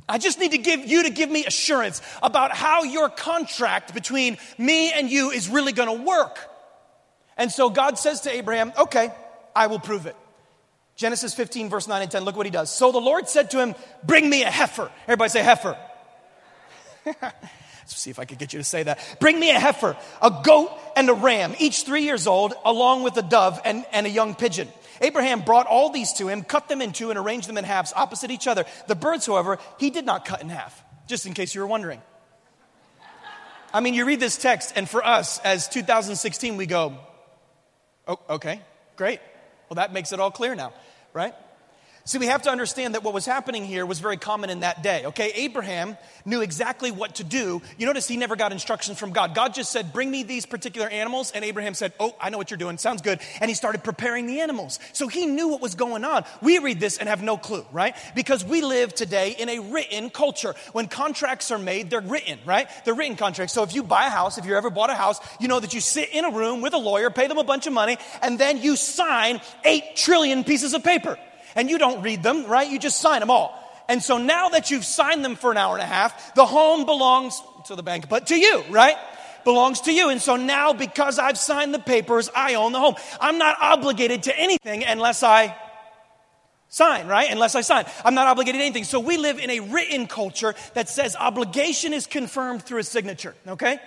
I 0.08 0.18
just 0.18 0.40
need 0.40 0.52
to 0.52 0.58
give 0.58 0.86
you 0.86 1.02
to 1.02 1.10
give 1.10 1.30
me 1.30 1.44
assurance 1.44 2.00
about 2.22 2.52
how 2.52 2.84
your 2.84 3.10
contract 3.10 3.92
between 3.92 4.38
me 4.56 4.90
and 4.92 5.10
you 5.10 5.30
is 5.30 5.48
really 5.48 5.72
going 5.72 5.98
to 5.98 6.04
work. 6.04 6.38
And 7.36 7.52
so 7.52 7.68
God 7.68 7.98
says 7.98 8.22
to 8.22 8.30
Abraham, 8.30 8.72
Okay, 8.78 9.12
I 9.54 9.66
will 9.66 9.78
prove 9.78 10.06
it. 10.06 10.16
Genesis 10.96 11.32
15, 11.32 11.68
verse 11.68 11.86
9 11.86 12.02
and 12.02 12.10
10, 12.10 12.24
look 12.24 12.36
what 12.36 12.46
he 12.46 12.50
does. 12.50 12.74
So 12.74 12.90
the 12.90 12.98
Lord 12.98 13.28
said 13.28 13.50
to 13.52 13.60
him, 13.60 13.74
Bring 14.02 14.28
me 14.28 14.42
a 14.42 14.50
heifer. 14.50 14.90
Everybody 15.04 15.30
say 15.30 15.42
heifer. 15.42 15.78
See 17.96 18.10
if 18.10 18.18
I 18.18 18.24
could 18.24 18.38
get 18.38 18.52
you 18.52 18.58
to 18.58 18.64
say 18.64 18.82
that. 18.82 18.98
Bring 19.18 19.40
me 19.40 19.50
a 19.50 19.58
heifer, 19.58 19.96
a 20.20 20.42
goat, 20.44 20.70
and 20.96 21.08
a 21.08 21.14
ram, 21.14 21.54
each 21.58 21.84
three 21.84 22.02
years 22.02 22.26
old, 22.26 22.54
along 22.64 23.02
with 23.02 23.16
a 23.16 23.22
dove 23.22 23.60
and, 23.64 23.84
and 23.92 24.06
a 24.06 24.10
young 24.10 24.34
pigeon. 24.34 24.68
Abraham 25.00 25.40
brought 25.40 25.66
all 25.66 25.90
these 25.90 26.12
to 26.14 26.28
him, 26.28 26.42
cut 26.42 26.68
them 26.68 26.82
in 26.82 26.92
two, 26.92 27.10
and 27.10 27.18
arranged 27.18 27.48
them 27.48 27.56
in 27.56 27.64
halves 27.64 27.92
opposite 27.94 28.30
each 28.30 28.46
other. 28.46 28.64
The 28.88 28.94
birds, 28.94 29.26
however, 29.26 29.58
he 29.78 29.90
did 29.90 30.04
not 30.04 30.24
cut 30.24 30.42
in 30.42 30.48
half, 30.48 30.82
just 31.06 31.26
in 31.26 31.34
case 31.34 31.54
you 31.54 31.60
were 31.60 31.66
wondering. 31.66 32.02
I 33.72 33.80
mean, 33.80 33.94
you 33.94 34.04
read 34.04 34.20
this 34.20 34.36
text, 34.36 34.72
and 34.76 34.88
for 34.88 35.04
us, 35.04 35.38
as 35.40 35.68
2016, 35.68 36.56
we 36.56 36.66
go, 36.66 36.96
oh, 38.06 38.18
okay, 38.30 38.60
great. 38.96 39.20
Well, 39.68 39.76
that 39.76 39.92
makes 39.92 40.12
it 40.12 40.20
all 40.20 40.30
clear 40.30 40.54
now, 40.54 40.72
right? 41.12 41.34
See, 42.08 42.16
we 42.16 42.24
have 42.24 42.40
to 42.44 42.50
understand 42.50 42.94
that 42.94 43.04
what 43.04 43.12
was 43.12 43.26
happening 43.26 43.66
here 43.66 43.84
was 43.84 43.98
very 43.98 44.16
common 44.16 44.48
in 44.48 44.60
that 44.60 44.82
day, 44.82 45.04
okay? 45.04 45.30
Abraham 45.34 45.98
knew 46.24 46.40
exactly 46.40 46.90
what 46.90 47.16
to 47.16 47.22
do. 47.22 47.60
You 47.76 47.84
notice 47.84 48.08
he 48.08 48.16
never 48.16 48.34
got 48.34 48.50
instructions 48.50 48.98
from 48.98 49.12
God. 49.12 49.34
God 49.34 49.52
just 49.52 49.70
said, 49.70 49.92
Bring 49.92 50.10
me 50.10 50.22
these 50.22 50.46
particular 50.46 50.88
animals. 50.88 51.32
And 51.32 51.44
Abraham 51.44 51.74
said, 51.74 51.92
Oh, 52.00 52.16
I 52.18 52.30
know 52.30 52.38
what 52.38 52.50
you're 52.50 52.56
doing. 52.56 52.78
Sounds 52.78 53.02
good. 53.02 53.20
And 53.42 53.50
he 53.50 53.54
started 53.54 53.84
preparing 53.84 54.26
the 54.26 54.40
animals. 54.40 54.78
So 54.94 55.08
he 55.08 55.26
knew 55.26 55.48
what 55.48 55.60
was 55.60 55.74
going 55.74 56.02
on. 56.02 56.24
We 56.40 56.58
read 56.60 56.80
this 56.80 56.96
and 56.96 57.10
have 57.10 57.22
no 57.22 57.36
clue, 57.36 57.66
right? 57.72 57.94
Because 58.14 58.42
we 58.42 58.62
live 58.62 58.94
today 58.94 59.36
in 59.38 59.50
a 59.50 59.58
written 59.58 60.08
culture. 60.08 60.54
When 60.72 60.88
contracts 60.88 61.50
are 61.50 61.58
made, 61.58 61.90
they're 61.90 62.00
written, 62.00 62.38
right? 62.46 62.70
They're 62.86 62.94
written 62.94 63.16
contracts. 63.16 63.52
So 63.52 63.64
if 63.64 63.74
you 63.74 63.82
buy 63.82 64.06
a 64.06 64.10
house, 64.10 64.38
if 64.38 64.46
you 64.46 64.56
ever 64.56 64.70
bought 64.70 64.88
a 64.88 64.94
house, 64.94 65.20
you 65.40 65.48
know 65.48 65.60
that 65.60 65.74
you 65.74 65.82
sit 65.82 66.08
in 66.14 66.24
a 66.24 66.30
room 66.30 66.62
with 66.62 66.72
a 66.72 66.78
lawyer, 66.78 67.10
pay 67.10 67.26
them 67.26 67.36
a 67.36 67.44
bunch 67.44 67.66
of 67.66 67.74
money, 67.74 67.98
and 68.22 68.38
then 68.38 68.62
you 68.62 68.76
sign 68.76 69.42
eight 69.62 69.94
trillion 69.94 70.42
pieces 70.42 70.72
of 70.72 70.82
paper 70.82 71.18
and 71.54 71.70
you 71.70 71.78
don't 71.78 72.02
read 72.02 72.22
them, 72.22 72.46
right? 72.46 72.68
You 72.70 72.78
just 72.78 73.00
sign 73.00 73.20
them 73.20 73.30
all. 73.30 73.54
And 73.88 74.02
so 74.02 74.18
now 74.18 74.50
that 74.50 74.70
you've 74.70 74.84
signed 74.84 75.24
them 75.24 75.34
for 75.34 75.50
an 75.50 75.56
hour 75.56 75.74
and 75.74 75.82
a 75.82 75.86
half, 75.86 76.34
the 76.34 76.44
home 76.44 76.84
belongs 76.84 77.40
to 77.66 77.74
the 77.74 77.82
bank, 77.82 78.08
but 78.08 78.26
to 78.28 78.38
you, 78.38 78.62
right? 78.70 78.96
Belongs 79.44 79.82
to 79.82 79.92
you. 79.92 80.10
And 80.10 80.20
so 80.20 80.36
now, 80.36 80.74
because 80.74 81.18
I've 81.18 81.38
signed 81.38 81.72
the 81.72 81.78
papers, 81.78 82.28
I 82.34 82.54
own 82.54 82.72
the 82.72 82.80
home. 82.80 82.96
I'm 83.20 83.38
not 83.38 83.56
obligated 83.60 84.24
to 84.24 84.38
anything 84.38 84.84
unless 84.84 85.22
I 85.22 85.56
sign, 86.68 87.06
right? 87.06 87.30
Unless 87.30 87.54
I 87.54 87.62
sign. 87.62 87.86
I'm 88.04 88.14
not 88.14 88.26
obligated 88.26 88.60
to 88.60 88.64
anything. 88.64 88.84
So 88.84 89.00
we 89.00 89.16
live 89.16 89.38
in 89.38 89.48
a 89.48 89.60
written 89.60 90.06
culture 90.06 90.54
that 90.74 90.90
says 90.90 91.16
obligation 91.16 91.94
is 91.94 92.06
confirmed 92.06 92.62
through 92.62 92.80
a 92.80 92.84
signature, 92.84 93.34
okay? 93.46 93.80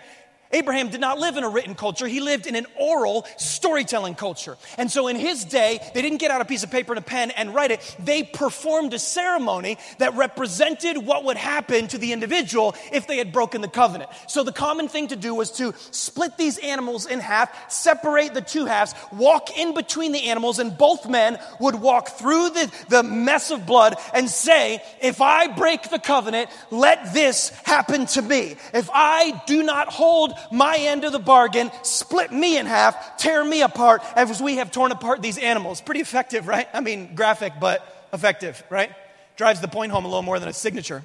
Abraham 0.53 0.89
did 0.89 1.01
not 1.01 1.19
live 1.19 1.37
in 1.37 1.43
a 1.43 1.49
written 1.49 1.75
culture, 1.75 2.07
he 2.07 2.19
lived 2.19 2.47
in 2.47 2.55
an 2.55 2.67
oral 2.79 3.25
storytelling 3.37 4.15
culture. 4.15 4.57
And 4.77 4.91
so 4.91 5.07
in 5.07 5.15
his 5.15 5.45
day, 5.45 5.79
they 5.93 6.01
didn't 6.01 6.19
get 6.19 6.31
out 6.31 6.41
a 6.41 6.45
piece 6.45 6.63
of 6.63 6.71
paper 6.71 6.93
and 6.93 6.99
a 6.99 7.01
pen 7.01 7.31
and 7.31 7.53
write 7.53 7.71
it. 7.71 7.95
They 7.99 8.23
performed 8.23 8.93
a 8.93 8.99
ceremony 8.99 9.77
that 9.99 10.15
represented 10.15 10.97
what 10.97 11.23
would 11.25 11.37
happen 11.37 11.87
to 11.89 11.97
the 11.97 12.13
individual 12.13 12.75
if 12.91 13.07
they 13.07 13.17
had 13.17 13.31
broken 13.31 13.61
the 13.61 13.67
covenant. 13.67 14.09
So 14.27 14.43
the 14.43 14.51
common 14.51 14.87
thing 14.87 15.07
to 15.09 15.15
do 15.15 15.33
was 15.33 15.51
to 15.51 15.73
split 15.91 16.37
these 16.37 16.57
animals 16.57 17.05
in 17.05 17.19
half, 17.19 17.71
separate 17.71 18.33
the 18.33 18.41
two 18.41 18.65
halves, 18.65 18.93
walk 19.11 19.57
in 19.57 19.73
between 19.73 20.11
the 20.11 20.29
animals, 20.29 20.59
and 20.59 20.77
both 20.77 21.07
men 21.07 21.39
would 21.59 21.75
walk 21.75 22.09
through 22.09 22.49
the, 22.49 22.71
the 22.89 23.03
mess 23.03 23.51
of 23.51 23.65
blood 23.65 23.95
and 24.13 24.29
say, 24.29 24.81
If 25.01 25.21
I 25.21 25.47
break 25.47 25.89
the 25.89 25.99
covenant, 25.99 26.49
let 26.69 27.13
this 27.13 27.49
happen 27.63 28.05
to 28.07 28.21
me. 28.21 28.55
If 28.73 28.89
I 28.93 29.41
do 29.45 29.63
not 29.63 29.89
hold 29.89 30.33
my 30.51 30.77
end 30.77 31.03
of 31.03 31.11
the 31.11 31.19
bargain, 31.19 31.71
split 31.83 32.31
me 32.31 32.57
in 32.57 32.65
half, 32.65 33.17
tear 33.17 33.43
me 33.43 33.61
apart 33.61 34.01
as 34.15 34.41
we 34.41 34.57
have 34.57 34.71
torn 34.71 34.91
apart 34.91 35.21
these 35.21 35.37
animals. 35.37 35.81
Pretty 35.81 36.01
effective, 36.01 36.47
right? 36.47 36.67
I 36.73 36.79
mean, 36.81 37.15
graphic, 37.15 37.53
but 37.59 38.07
effective, 38.13 38.63
right? 38.69 38.91
Drives 39.35 39.61
the 39.61 39.67
point 39.67 39.91
home 39.91 40.05
a 40.05 40.07
little 40.07 40.21
more 40.21 40.39
than 40.39 40.49
a 40.49 40.53
signature. 40.53 41.03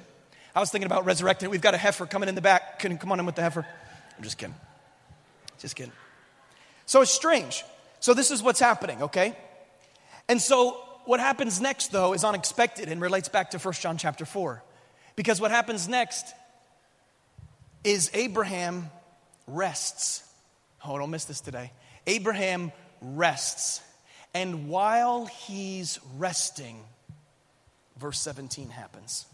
I 0.55 0.59
was 0.59 0.71
thinking 0.71 0.87
about 0.87 1.05
resurrecting. 1.05 1.49
We've 1.49 1.61
got 1.61 1.73
a 1.73 1.77
heifer 1.77 2.05
coming 2.05 2.29
in 2.29 2.35
the 2.35 2.41
back. 2.41 2.79
Can 2.79 2.97
come 2.97 3.11
on 3.11 3.19
in 3.19 3.25
with 3.25 3.35
the 3.35 3.41
heifer? 3.41 3.65
I'm 4.17 4.23
just 4.23 4.37
kidding. 4.37 4.55
Just 5.59 5.75
kidding. 5.75 5.93
So 6.85 7.01
it's 7.01 7.11
strange. 7.11 7.63
So 7.99 8.13
this 8.13 8.31
is 8.31 8.41
what's 8.41 8.59
happening, 8.59 9.03
okay? 9.03 9.37
And 10.27 10.41
so 10.41 10.71
what 11.05 11.19
happens 11.19 11.61
next 11.61 11.91
though 11.91 12.13
is 12.13 12.23
unexpected 12.23 12.89
and 12.89 13.01
relates 13.01 13.29
back 13.29 13.51
to 13.51 13.57
1 13.59 13.73
John 13.75 13.97
chapter 13.97 14.25
4. 14.25 14.63
Because 15.15 15.41
what 15.41 15.51
happens 15.51 15.87
next 15.87 16.33
is 17.83 18.11
Abraham 18.13 18.89
rests. 19.47 20.23
Oh, 20.85 20.97
don't 20.97 21.09
miss 21.09 21.25
this 21.25 21.41
today. 21.41 21.71
Abraham 22.05 22.71
rests. 23.01 23.81
And 24.33 24.69
while 24.69 25.25
he's 25.25 25.99
resting, 26.17 26.83
verse 27.97 28.19
17 28.19 28.69
happens. 28.69 29.25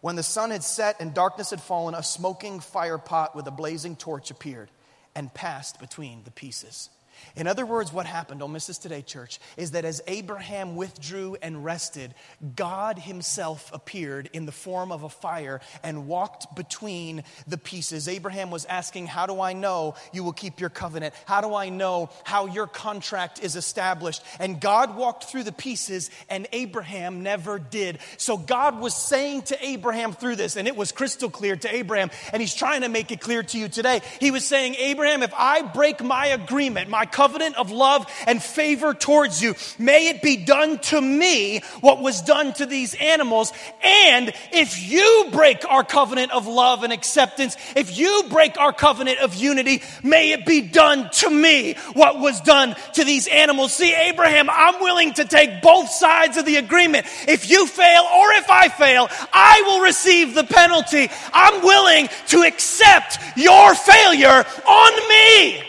When 0.00 0.16
the 0.16 0.22
sun 0.22 0.50
had 0.50 0.64
set 0.64 1.00
and 1.00 1.14
darkness 1.14 1.50
had 1.50 1.60
fallen, 1.60 1.94
a 1.94 2.02
smoking 2.02 2.60
fire 2.60 2.98
pot 2.98 3.36
with 3.36 3.46
a 3.46 3.50
blazing 3.50 3.96
torch 3.96 4.30
appeared 4.30 4.70
and 5.14 5.32
passed 5.32 5.78
between 5.80 6.22
the 6.24 6.30
pieces. 6.30 6.90
In 7.36 7.46
other 7.46 7.66
words, 7.66 7.92
what 7.92 8.06
happened, 8.06 8.40
don't 8.40 8.52
miss 8.52 8.66
this 8.66 8.78
today, 8.78 9.02
church, 9.02 9.38
is 9.56 9.72
that 9.72 9.84
as 9.84 10.02
Abraham 10.06 10.76
withdrew 10.76 11.36
and 11.42 11.64
rested, 11.64 12.14
God 12.56 12.98
himself 12.98 13.70
appeared 13.72 14.30
in 14.32 14.46
the 14.46 14.52
form 14.52 14.92
of 14.92 15.02
a 15.02 15.08
fire 15.08 15.60
and 15.82 16.06
walked 16.06 16.54
between 16.54 17.24
the 17.46 17.58
pieces. 17.58 18.08
Abraham 18.08 18.50
was 18.50 18.64
asking, 18.64 19.06
How 19.06 19.26
do 19.26 19.40
I 19.40 19.52
know 19.52 19.94
you 20.12 20.24
will 20.24 20.32
keep 20.32 20.60
your 20.60 20.70
covenant? 20.70 21.14
How 21.26 21.40
do 21.40 21.54
I 21.54 21.68
know 21.68 22.10
how 22.24 22.46
your 22.46 22.66
contract 22.66 23.42
is 23.42 23.56
established? 23.56 24.22
And 24.38 24.60
God 24.60 24.96
walked 24.96 25.24
through 25.24 25.44
the 25.44 25.52
pieces, 25.52 26.10
and 26.28 26.46
Abraham 26.52 27.22
never 27.22 27.58
did. 27.58 27.98
So 28.16 28.36
God 28.36 28.80
was 28.80 28.94
saying 28.94 29.42
to 29.42 29.64
Abraham 29.64 30.12
through 30.12 30.36
this, 30.36 30.56
and 30.56 30.66
it 30.66 30.76
was 30.76 30.92
crystal 30.92 31.30
clear 31.30 31.56
to 31.56 31.74
Abraham, 31.74 32.10
and 32.32 32.40
he's 32.40 32.54
trying 32.54 32.82
to 32.82 32.88
make 32.88 33.10
it 33.10 33.20
clear 33.20 33.42
to 33.42 33.58
you 33.58 33.68
today. 33.68 34.00
He 34.18 34.30
was 34.30 34.44
saying, 34.44 34.74
Abraham, 34.76 35.22
if 35.22 35.32
I 35.36 35.62
break 35.62 36.02
my 36.02 36.26
agreement, 36.26 36.90
my 36.90 37.06
covenant 37.10 37.56
of 37.56 37.70
love 37.70 38.06
and 38.26 38.42
favor 38.42 38.94
towards 38.94 39.42
you. 39.42 39.54
May 39.78 40.08
it 40.08 40.22
be 40.22 40.36
done 40.36 40.78
to 40.78 41.00
me 41.00 41.60
what 41.80 42.00
was 42.00 42.22
done 42.22 42.52
to 42.54 42.66
these 42.66 42.94
animals. 42.94 43.52
And 43.82 44.32
if 44.52 44.90
you 44.90 45.28
break 45.32 45.64
our 45.68 45.84
covenant 45.84 46.32
of 46.32 46.46
love 46.46 46.82
and 46.82 46.92
acceptance, 46.92 47.56
if 47.76 47.96
you 47.98 48.24
break 48.30 48.58
our 48.58 48.72
covenant 48.72 49.18
of 49.20 49.34
unity, 49.34 49.82
may 50.02 50.32
it 50.32 50.46
be 50.46 50.60
done 50.60 51.10
to 51.14 51.30
me 51.30 51.74
what 51.92 52.18
was 52.18 52.40
done 52.40 52.76
to 52.94 53.04
these 53.04 53.26
animals. 53.28 53.74
See, 53.74 53.94
Abraham, 53.94 54.48
I'm 54.50 54.80
willing 54.80 55.12
to 55.14 55.24
take 55.24 55.62
both 55.62 55.90
sides 55.90 56.36
of 56.36 56.46
the 56.46 56.56
agreement. 56.56 57.06
If 57.28 57.50
you 57.50 57.66
fail 57.66 58.02
or 58.02 58.32
if 58.34 58.50
I 58.50 58.68
fail, 58.68 59.08
I 59.32 59.62
will 59.66 59.80
receive 59.82 60.34
the 60.34 60.44
penalty. 60.44 61.08
I'm 61.32 61.62
willing 61.62 62.08
to 62.28 62.42
accept 62.42 63.18
your 63.36 63.74
failure 63.74 64.44
on 64.66 65.08
me. 65.08 65.62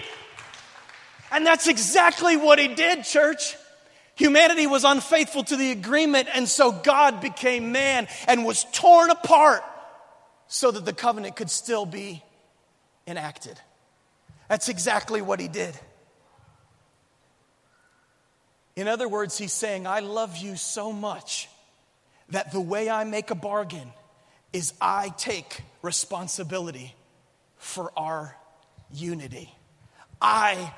And 1.31 1.45
that's 1.45 1.67
exactly 1.67 2.35
what 2.35 2.59
he 2.59 2.67
did, 2.67 3.03
church. 3.03 3.55
Humanity 4.15 4.67
was 4.67 4.83
unfaithful 4.83 5.43
to 5.45 5.55
the 5.55 5.71
agreement, 5.71 6.27
and 6.33 6.47
so 6.47 6.71
God 6.71 7.21
became 7.21 7.71
man 7.71 8.07
and 8.27 8.45
was 8.45 8.65
torn 8.73 9.09
apart 9.09 9.63
so 10.47 10.69
that 10.69 10.85
the 10.85 10.93
covenant 10.93 11.37
could 11.37 11.49
still 11.49 11.85
be 11.85 12.21
enacted. 13.07 13.59
That's 14.49 14.67
exactly 14.67 15.21
what 15.21 15.39
he 15.39 15.47
did. 15.47 15.73
In 18.75 18.87
other 18.87 19.07
words, 19.07 19.37
he's 19.37 19.53
saying, 19.53 19.87
I 19.87 20.01
love 20.01 20.37
you 20.37 20.57
so 20.57 20.91
much 20.91 21.49
that 22.29 22.51
the 22.51 22.61
way 22.61 22.89
I 22.89 23.05
make 23.05 23.31
a 23.31 23.35
bargain 23.35 23.91
is 24.53 24.73
I 24.81 25.09
take 25.17 25.61
responsibility 25.81 26.95
for 27.57 27.91
our 27.97 28.35
unity. 28.93 29.53
I 30.21 30.73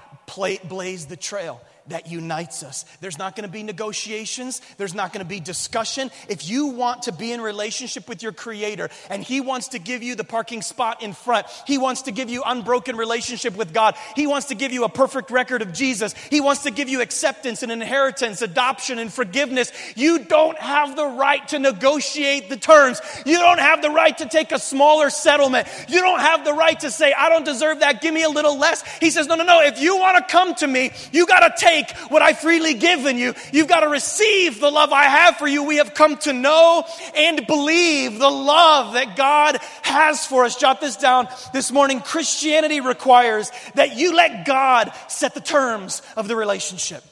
blaze 0.69 1.05
the 1.05 1.17
trail 1.17 1.61
that 1.87 2.09
unites 2.09 2.63
us. 2.63 2.85
There's 3.01 3.17
not 3.17 3.35
going 3.35 3.45
to 3.45 3.51
be 3.51 3.63
negotiations. 3.63 4.61
There's 4.77 4.93
not 4.93 5.11
going 5.11 5.23
to 5.23 5.29
be 5.29 5.39
discussion. 5.39 6.11
If 6.29 6.47
you 6.47 6.67
want 6.67 7.03
to 7.03 7.11
be 7.11 7.31
in 7.33 7.41
relationship 7.41 8.07
with 8.07 8.23
your 8.23 8.31
creator 8.31 8.89
and 9.09 9.23
he 9.23 9.41
wants 9.41 9.69
to 9.69 9.79
give 9.79 10.01
you 10.01 10.15
the 10.15 10.23
parking 10.23 10.61
spot 10.61 11.03
in 11.03 11.13
front, 11.13 11.45
he 11.67 11.77
wants 11.77 12.03
to 12.03 12.11
give 12.11 12.29
you 12.29 12.41
unbroken 12.45 12.95
relationship 12.95 13.57
with 13.57 13.73
God. 13.73 13.95
He 14.15 14.27
wants 14.27 14.47
to 14.47 14.55
give 14.55 14.71
you 14.71 14.85
a 14.85 14.89
perfect 14.89 15.29
record 15.29 15.61
of 15.61 15.73
Jesus. 15.73 16.13
He 16.29 16.39
wants 16.39 16.63
to 16.63 16.71
give 16.71 16.87
you 16.87 17.01
acceptance 17.01 17.63
and 17.63 17.71
inheritance, 17.71 18.41
adoption 18.41 18.97
and 18.97 19.11
forgiveness. 19.11 19.71
You 19.95 20.19
don't 20.19 20.57
have 20.59 20.95
the 20.95 21.07
right 21.07 21.45
to 21.49 21.59
negotiate 21.59 22.49
the 22.49 22.57
terms. 22.57 23.01
You 23.25 23.37
don't 23.39 23.59
have 23.59 23.81
the 23.81 23.89
right 23.89 24.17
to 24.19 24.25
take 24.25 24.53
a 24.53 24.59
smaller 24.59 25.09
settlement. 25.09 25.67
You 25.89 25.99
don't 25.99 26.21
have 26.21 26.45
the 26.45 26.53
right 26.53 26.79
to 26.79 26.89
say, 26.89 27.13
I 27.13 27.29
don't 27.29 27.45
deserve 27.45 27.81
that. 27.81 28.01
Give 28.01 28.13
me 28.13 28.23
a 28.23 28.29
little 28.29 28.57
less. 28.57 28.83
He 28.99 29.09
says, 29.09 29.27
no, 29.27 29.35
no, 29.35 29.43
no. 29.43 29.61
If 29.61 29.81
you 29.81 29.97
want 29.97 30.17
to 30.17 30.31
come 30.31 30.55
to 30.55 30.67
me, 30.67 30.91
you 31.11 31.25
got 31.25 31.41
to 31.41 31.53
take 31.57 31.72
take 31.73 31.91
what 32.09 32.21
I 32.21 32.33
freely 32.33 32.73
given 32.73 33.17
you. 33.17 33.33
You've 33.51 33.67
got 33.67 33.81
to 33.81 33.89
receive 33.89 34.59
the 34.59 34.69
love 34.69 34.91
I 34.91 35.03
have 35.03 35.37
for 35.37 35.47
you. 35.47 35.63
We 35.63 35.77
have 35.77 35.93
come 35.93 36.17
to 36.17 36.33
know 36.33 36.85
and 37.15 37.45
believe 37.47 38.19
the 38.19 38.29
love 38.29 38.93
that 38.93 39.15
God 39.15 39.59
has 39.81 40.25
for 40.25 40.45
us. 40.45 40.55
Jot 40.55 40.81
this 40.81 40.97
down 40.97 41.27
this 41.53 41.71
morning. 41.71 41.99
Christianity 41.99 42.81
requires 42.81 43.51
that 43.75 43.97
you 43.97 44.15
let 44.15 44.45
God 44.45 44.91
set 45.07 45.33
the 45.33 45.41
terms 45.41 46.01
of 46.15 46.27
the 46.27 46.35
relationship. 46.35 47.03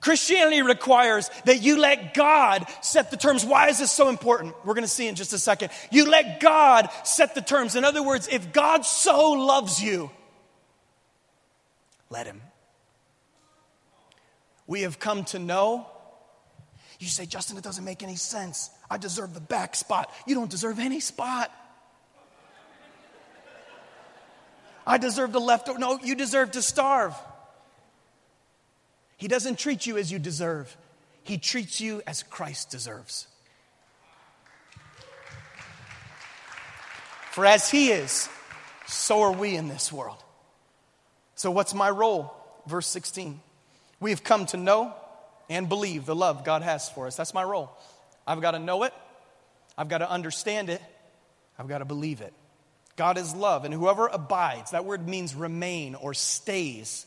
Christianity 0.00 0.62
requires 0.62 1.30
that 1.44 1.62
you 1.62 1.78
let 1.78 2.12
God 2.12 2.66
set 2.80 3.12
the 3.12 3.16
terms. 3.16 3.44
Why 3.44 3.68
is 3.68 3.78
this 3.78 3.92
so 3.92 4.08
important? 4.08 4.56
We're 4.64 4.74
going 4.74 4.82
to 4.82 4.88
see 4.88 5.06
in 5.06 5.14
just 5.14 5.32
a 5.32 5.38
second. 5.38 5.70
You 5.92 6.10
let 6.10 6.40
God 6.40 6.88
set 7.04 7.36
the 7.36 7.40
terms. 7.40 7.76
In 7.76 7.84
other 7.84 8.02
words, 8.02 8.28
if 8.28 8.52
God 8.52 8.84
so 8.84 9.30
loves 9.30 9.80
you, 9.80 10.10
let 12.10 12.26
Him 12.26 12.42
we 14.72 14.82
have 14.82 14.98
come 14.98 15.24
to 15.24 15.38
know. 15.38 15.86
You 16.98 17.06
say, 17.06 17.26
Justin, 17.26 17.58
it 17.58 17.62
doesn't 17.62 17.84
make 17.84 18.02
any 18.02 18.16
sense. 18.16 18.70
I 18.90 18.96
deserve 18.96 19.34
the 19.34 19.40
back 19.40 19.76
spot. 19.76 20.10
You 20.26 20.34
don't 20.34 20.50
deserve 20.50 20.78
any 20.78 20.98
spot. 20.98 21.52
I 24.86 24.96
deserve 24.96 25.30
the 25.30 25.42
leftover. 25.42 25.78
No, 25.78 25.98
you 26.02 26.14
deserve 26.14 26.52
to 26.52 26.62
starve. 26.62 27.14
He 29.18 29.28
doesn't 29.28 29.58
treat 29.58 29.84
you 29.84 29.98
as 29.98 30.10
you 30.10 30.18
deserve, 30.18 30.74
He 31.22 31.36
treats 31.36 31.78
you 31.78 32.00
as 32.06 32.22
Christ 32.22 32.70
deserves. 32.70 33.26
For 37.32 37.44
as 37.44 37.68
He 37.70 37.90
is, 37.90 38.26
so 38.86 39.20
are 39.20 39.32
we 39.32 39.54
in 39.54 39.68
this 39.68 39.92
world. 39.92 40.24
So, 41.34 41.50
what's 41.50 41.74
my 41.74 41.90
role? 41.90 42.34
Verse 42.66 42.86
16. 42.86 43.38
We 44.02 44.10
have 44.10 44.24
come 44.24 44.46
to 44.46 44.56
know 44.56 44.92
and 45.48 45.68
believe 45.68 46.06
the 46.06 46.14
love 46.16 46.44
God 46.44 46.62
has 46.62 46.88
for 46.90 47.06
us. 47.06 47.16
That's 47.16 47.32
my 47.32 47.44
role. 47.44 47.70
I've 48.26 48.40
got 48.40 48.50
to 48.50 48.58
know 48.58 48.82
it, 48.82 48.92
I've 49.78 49.88
got 49.88 49.98
to 49.98 50.10
understand 50.10 50.70
it, 50.70 50.82
I've 51.56 51.68
got 51.68 51.78
to 51.78 51.84
believe 51.84 52.20
it. 52.20 52.34
God 52.96 53.16
is 53.16 53.32
love, 53.32 53.64
and 53.64 53.72
whoever 53.72 54.08
abides, 54.08 54.72
that 54.72 54.84
word 54.84 55.08
means 55.08 55.36
remain 55.36 55.94
or 55.94 56.14
stays. 56.14 57.06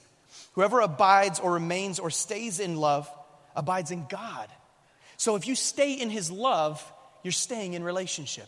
Whoever 0.53 0.79
abides 0.79 1.39
or 1.39 1.53
remains 1.53 1.99
or 1.99 2.10
stays 2.10 2.62
in 2.62 2.77
love 2.77 3.10
abides 3.58 3.91
in 3.91 4.05
God. 4.08 4.47
So 5.17 5.36
if 5.36 5.47
you 5.47 5.55
stay 5.55 5.93
in 5.93 6.10
his 6.10 6.31
love, 6.31 6.81
you're 7.23 7.34
staying 7.34 7.73
in 7.73 7.84
relationship. 7.84 8.47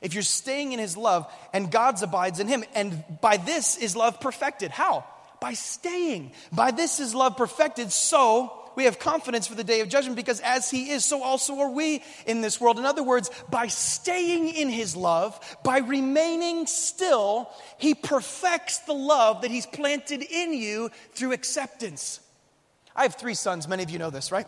If 0.00 0.14
you're 0.14 0.22
staying 0.22 0.70
in 0.70 0.78
his 0.78 0.96
love 0.96 1.30
and 1.52 1.68
God's 1.70 2.02
abides 2.02 2.38
in 2.38 2.46
him, 2.46 2.62
and 2.76 3.02
by 3.20 3.38
this 3.38 3.76
is 3.76 3.96
love 3.96 4.20
perfected. 4.20 4.70
How? 4.70 5.04
By 5.40 5.54
staying. 5.54 6.32
By 6.52 6.70
this 6.70 7.00
is 7.00 7.14
love 7.14 7.36
perfected, 7.36 7.92
so 7.92 8.52
we 8.78 8.84
have 8.84 9.00
confidence 9.00 9.48
for 9.48 9.56
the 9.56 9.64
day 9.64 9.80
of 9.80 9.88
judgment 9.88 10.14
because 10.14 10.38
as 10.38 10.70
he 10.70 10.90
is, 10.90 11.04
so 11.04 11.20
also 11.20 11.58
are 11.58 11.70
we 11.70 12.00
in 12.26 12.42
this 12.42 12.60
world. 12.60 12.78
In 12.78 12.84
other 12.86 13.02
words, 13.02 13.28
by 13.50 13.66
staying 13.66 14.48
in 14.48 14.68
his 14.68 14.94
love, 14.94 15.58
by 15.64 15.78
remaining 15.78 16.66
still, 16.66 17.50
he 17.78 17.94
perfects 17.94 18.78
the 18.78 18.92
love 18.92 19.42
that 19.42 19.50
he's 19.50 19.66
planted 19.66 20.22
in 20.22 20.52
you 20.52 20.90
through 21.12 21.32
acceptance. 21.32 22.20
I 22.94 23.02
have 23.02 23.16
three 23.16 23.34
sons, 23.34 23.66
many 23.66 23.82
of 23.82 23.90
you 23.90 23.98
know 23.98 24.10
this, 24.10 24.30
right? 24.30 24.46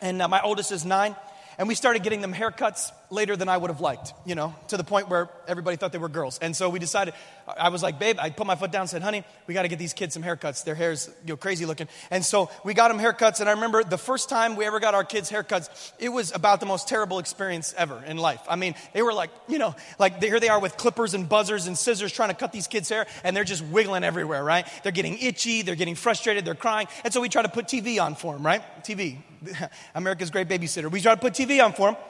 And 0.00 0.22
uh, 0.22 0.28
my 0.28 0.40
oldest 0.40 0.70
is 0.70 0.84
nine, 0.84 1.16
and 1.58 1.68
we 1.68 1.74
started 1.74 2.02
getting 2.02 2.20
them 2.20 2.32
haircuts 2.32 2.92
later 3.10 3.36
than 3.36 3.48
I 3.48 3.56
would 3.56 3.70
have 3.70 3.80
liked, 3.80 4.12
you 4.24 4.34
know, 4.34 4.54
to 4.68 4.76
the 4.76 4.84
point 4.84 5.08
where 5.08 5.28
everybody 5.46 5.76
thought 5.76 5.92
they 5.92 5.98
were 5.98 6.08
girls. 6.08 6.38
And 6.38 6.54
so 6.54 6.68
we 6.68 6.78
decided, 6.78 7.14
I 7.46 7.70
was 7.70 7.82
like, 7.82 7.98
babe, 7.98 8.18
I 8.20 8.30
put 8.30 8.46
my 8.46 8.54
foot 8.54 8.70
down 8.70 8.82
and 8.82 8.90
said, 8.90 9.02
honey, 9.02 9.24
we 9.46 9.54
got 9.54 9.62
to 9.62 9.68
get 9.68 9.78
these 9.78 9.92
kids 9.92 10.14
some 10.14 10.22
haircuts. 10.22 10.64
Their 10.64 10.74
hair's, 10.74 11.08
you 11.24 11.30
know, 11.30 11.36
crazy 11.36 11.66
looking. 11.66 11.88
And 12.10 12.24
so 12.24 12.50
we 12.64 12.74
got 12.74 12.88
them 12.88 12.98
haircuts. 12.98 13.40
And 13.40 13.48
I 13.48 13.52
remember 13.52 13.82
the 13.82 13.98
first 13.98 14.28
time 14.28 14.56
we 14.56 14.66
ever 14.66 14.78
got 14.78 14.94
our 14.94 15.04
kids 15.04 15.30
haircuts, 15.30 15.92
it 15.98 16.10
was 16.10 16.34
about 16.34 16.60
the 16.60 16.66
most 16.66 16.86
terrible 16.86 17.18
experience 17.18 17.74
ever 17.76 18.02
in 18.06 18.18
life. 18.18 18.40
I 18.48 18.56
mean, 18.56 18.74
they 18.92 19.02
were 19.02 19.12
like, 19.12 19.30
you 19.48 19.58
know, 19.58 19.74
like 19.98 20.22
here 20.22 20.40
they 20.40 20.48
are 20.48 20.60
with 20.60 20.76
clippers 20.76 21.14
and 21.14 21.28
buzzers 21.28 21.66
and 21.66 21.76
scissors 21.76 22.12
trying 22.12 22.28
to 22.28 22.34
cut 22.34 22.52
these 22.52 22.66
kids' 22.66 22.88
hair, 22.88 23.06
and 23.24 23.36
they're 23.36 23.44
just 23.44 23.64
wiggling 23.64 24.04
everywhere, 24.04 24.44
right? 24.44 24.66
They're 24.82 24.92
getting 24.92 25.18
itchy, 25.18 25.62
they're 25.62 25.74
getting 25.74 25.94
frustrated, 25.94 26.44
they're 26.44 26.54
crying. 26.54 26.88
And 27.04 27.12
so 27.12 27.20
we 27.20 27.28
try 27.28 27.42
to 27.42 27.48
put 27.48 27.66
TV 27.66 28.00
on 28.02 28.14
for 28.14 28.34
them, 28.34 28.44
right? 28.44 28.62
TV, 28.84 29.18
America's 29.94 30.30
great 30.30 30.48
babysitter. 30.48 30.90
We 30.90 31.00
try 31.00 31.14
to 31.14 31.20
put 31.20 31.34
TV 31.34 31.64
on 31.64 31.72
for 31.72 31.92
them. 31.92 32.00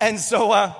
And 0.00 0.18
so, 0.18 0.52
uh, 0.52 0.72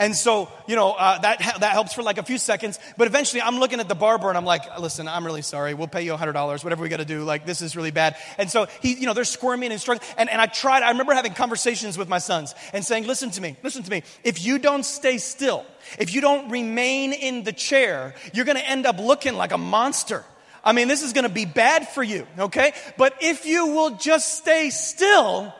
And 0.00 0.14
so, 0.14 0.48
you 0.68 0.76
know, 0.76 0.92
uh, 0.92 1.18
that, 1.18 1.38
that 1.38 1.72
helps 1.72 1.92
for 1.92 2.02
like 2.02 2.18
a 2.18 2.22
few 2.22 2.38
seconds. 2.38 2.78
But 2.96 3.08
eventually 3.08 3.42
I'm 3.42 3.58
looking 3.58 3.80
at 3.80 3.88
the 3.88 3.96
barber 3.96 4.28
and 4.28 4.38
I'm 4.38 4.44
like, 4.44 4.78
listen, 4.78 5.08
I'm 5.08 5.26
really 5.26 5.42
sorry. 5.42 5.74
We'll 5.74 5.88
pay 5.88 6.02
you 6.02 6.12
$100, 6.12 6.64
whatever 6.64 6.82
we 6.82 6.88
got 6.88 6.98
to 6.98 7.04
do. 7.04 7.24
Like, 7.24 7.44
this 7.46 7.62
is 7.62 7.74
really 7.74 7.90
bad. 7.90 8.16
And 8.38 8.48
so 8.48 8.68
he, 8.80 8.94
you 8.94 9.06
know, 9.06 9.14
they're 9.14 9.24
squirming 9.24 9.72
and 9.72 9.80
struggling. 9.80 10.08
And, 10.16 10.30
and 10.30 10.40
I 10.40 10.46
tried, 10.46 10.84
I 10.84 10.90
remember 10.90 11.14
having 11.14 11.34
conversations 11.34 11.98
with 11.98 12.08
my 12.08 12.18
sons 12.18 12.54
and 12.72 12.84
saying, 12.84 13.06
listen 13.06 13.30
to 13.32 13.40
me, 13.40 13.56
listen 13.64 13.82
to 13.82 13.90
me. 13.90 14.04
If 14.22 14.44
you 14.44 14.58
don't 14.60 14.84
stay 14.84 15.18
still, 15.18 15.66
if 15.98 16.14
you 16.14 16.20
don't 16.20 16.48
remain 16.50 17.12
in 17.12 17.42
the 17.42 17.52
chair, 17.52 18.14
you're 18.32 18.44
going 18.44 18.58
to 18.58 18.68
end 18.68 18.86
up 18.86 18.98
looking 19.00 19.34
like 19.34 19.50
a 19.50 19.58
monster. 19.58 20.24
I 20.68 20.72
mean, 20.72 20.86
this 20.86 21.02
is 21.02 21.14
going 21.14 21.24
to 21.24 21.30
be 21.30 21.46
bad 21.46 21.88
for 21.88 22.02
you, 22.02 22.26
okay? 22.38 22.74
But 22.98 23.14
if 23.22 23.46
you 23.46 23.68
will 23.68 23.92
just 23.92 24.34
stay 24.34 24.68
still, 24.68 25.54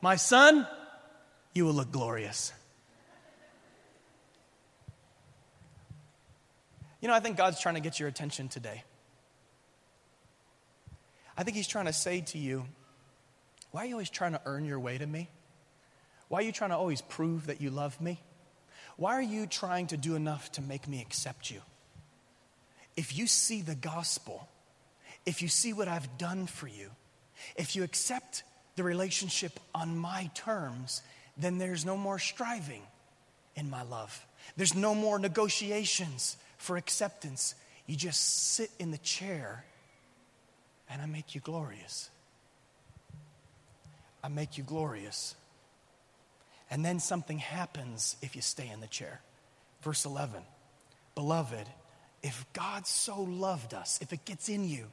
my 0.00 0.16
son, 0.16 0.66
you 1.54 1.64
will 1.64 1.74
look 1.74 1.92
glorious. 1.92 2.52
You 7.00 7.06
know, 7.06 7.14
I 7.14 7.20
think 7.20 7.36
God's 7.36 7.60
trying 7.60 7.76
to 7.76 7.80
get 7.80 8.00
your 8.00 8.08
attention 8.08 8.48
today. 8.48 8.82
I 11.36 11.44
think 11.44 11.56
He's 11.56 11.68
trying 11.68 11.86
to 11.86 11.92
say 11.92 12.22
to 12.22 12.38
you, 12.38 12.66
why 13.70 13.82
are 13.82 13.86
you 13.86 13.94
always 13.94 14.10
trying 14.10 14.32
to 14.32 14.40
earn 14.44 14.64
your 14.64 14.80
way 14.80 14.98
to 14.98 15.06
me? 15.06 15.30
Why 16.26 16.40
are 16.40 16.42
you 16.42 16.50
trying 16.50 16.70
to 16.70 16.76
always 16.76 17.00
prove 17.00 17.46
that 17.46 17.60
you 17.60 17.70
love 17.70 18.00
me? 18.00 18.20
Why 18.96 19.12
are 19.12 19.22
you 19.22 19.46
trying 19.46 19.86
to 19.86 19.96
do 19.96 20.16
enough 20.16 20.50
to 20.52 20.62
make 20.62 20.88
me 20.88 21.00
accept 21.00 21.48
you? 21.48 21.60
If 22.98 23.16
you 23.16 23.28
see 23.28 23.62
the 23.62 23.76
gospel, 23.76 24.48
if 25.24 25.40
you 25.40 25.46
see 25.46 25.72
what 25.72 25.86
I've 25.86 26.18
done 26.18 26.48
for 26.48 26.66
you, 26.66 26.90
if 27.54 27.76
you 27.76 27.84
accept 27.84 28.42
the 28.74 28.82
relationship 28.82 29.60
on 29.72 29.96
my 29.96 30.28
terms, 30.34 31.02
then 31.36 31.58
there's 31.58 31.86
no 31.86 31.96
more 31.96 32.18
striving 32.18 32.82
in 33.54 33.70
my 33.70 33.82
love. 33.82 34.26
There's 34.56 34.74
no 34.74 34.96
more 34.96 35.20
negotiations 35.20 36.38
for 36.56 36.76
acceptance. 36.76 37.54
You 37.86 37.94
just 37.94 38.54
sit 38.54 38.70
in 38.80 38.90
the 38.90 38.98
chair 38.98 39.64
and 40.90 41.00
I 41.00 41.06
make 41.06 41.36
you 41.36 41.40
glorious. 41.40 42.10
I 44.24 44.28
make 44.28 44.58
you 44.58 44.64
glorious. 44.64 45.36
And 46.68 46.84
then 46.84 46.98
something 46.98 47.38
happens 47.38 48.16
if 48.22 48.34
you 48.34 48.42
stay 48.42 48.68
in 48.68 48.80
the 48.80 48.88
chair. 48.88 49.20
Verse 49.82 50.04
11 50.04 50.42
Beloved, 51.14 51.68
if 52.22 52.44
God 52.52 52.86
so 52.86 53.22
loved 53.22 53.74
us, 53.74 53.98
if 54.02 54.12
it 54.12 54.24
gets 54.24 54.48
in 54.48 54.68
you, 54.68 54.86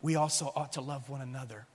we 0.00 0.16
also 0.16 0.52
ought 0.54 0.72
to 0.72 0.80
love 0.80 1.08
one 1.08 1.20
another. 1.20 1.66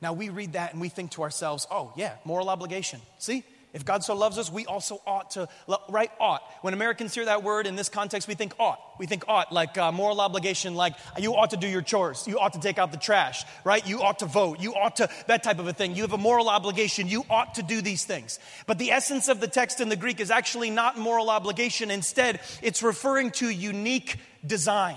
Now 0.00 0.12
we 0.12 0.28
read 0.28 0.54
that 0.54 0.72
and 0.72 0.80
we 0.80 0.88
think 0.88 1.12
to 1.12 1.22
ourselves, 1.22 1.66
oh, 1.70 1.92
yeah, 1.96 2.14
moral 2.24 2.48
obligation. 2.48 3.00
See, 3.18 3.44
if 3.72 3.86
God 3.86 4.04
so 4.04 4.14
loves 4.14 4.36
us, 4.36 4.52
we 4.52 4.66
also 4.66 5.00
ought 5.06 5.30
to, 5.30 5.48
right? 5.88 6.10
Ought. 6.20 6.42
When 6.60 6.74
Americans 6.74 7.14
hear 7.14 7.24
that 7.24 7.42
word 7.42 7.66
in 7.66 7.74
this 7.74 7.88
context, 7.88 8.28
we 8.28 8.34
think 8.34 8.54
ought. 8.58 8.78
We 8.98 9.06
think 9.06 9.24
ought, 9.28 9.50
like 9.50 9.78
uh, 9.78 9.90
moral 9.92 10.20
obligation, 10.20 10.74
like 10.74 10.94
you 11.18 11.34
ought 11.34 11.50
to 11.50 11.56
do 11.56 11.66
your 11.66 11.80
chores. 11.80 12.26
You 12.28 12.38
ought 12.38 12.52
to 12.52 12.60
take 12.60 12.76
out 12.76 12.92
the 12.92 12.98
trash, 12.98 13.44
right? 13.64 13.86
You 13.86 14.02
ought 14.02 14.18
to 14.18 14.26
vote. 14.26 14.60
You 14.60 14.74
ought 14.74 14.96
to, 14.96 15.08
that 15.26 15.42
type 15.42 15.58
of 15.58 15.66
a 15.66 15.72
thing. 15.72 15.96
You 15.96 16.02
have 16.02 16.12
a 16.12 16.18
moral 16.18 16.50
obligation. 16.50 17.08
You 17.08 17.24
ought 17.30 17.54
to 17.54 17.62
do 17.62 17.80
these 17.80 18.04
things. 18.04 18.38
But 18.66 18.78
the 18.78 18.90
essence 18.90 19.28
of 19.28 19.40
the 19.40 19.48
text 19.48 19.80
in 19.80 19.88
the 19.88 19.96
Greek 19.96 20.20
is 20.20 20.30
actually 20.30 20.68
not 20.68 20.98
moral 20.98 21.30
obligation. 21.30 21.90
Instead, 21.90 22.40
it's 22.60 22.82
referring 22.82 23.30
to 23.32 23.48
unique 23.48 24.18
design 24.46 24.96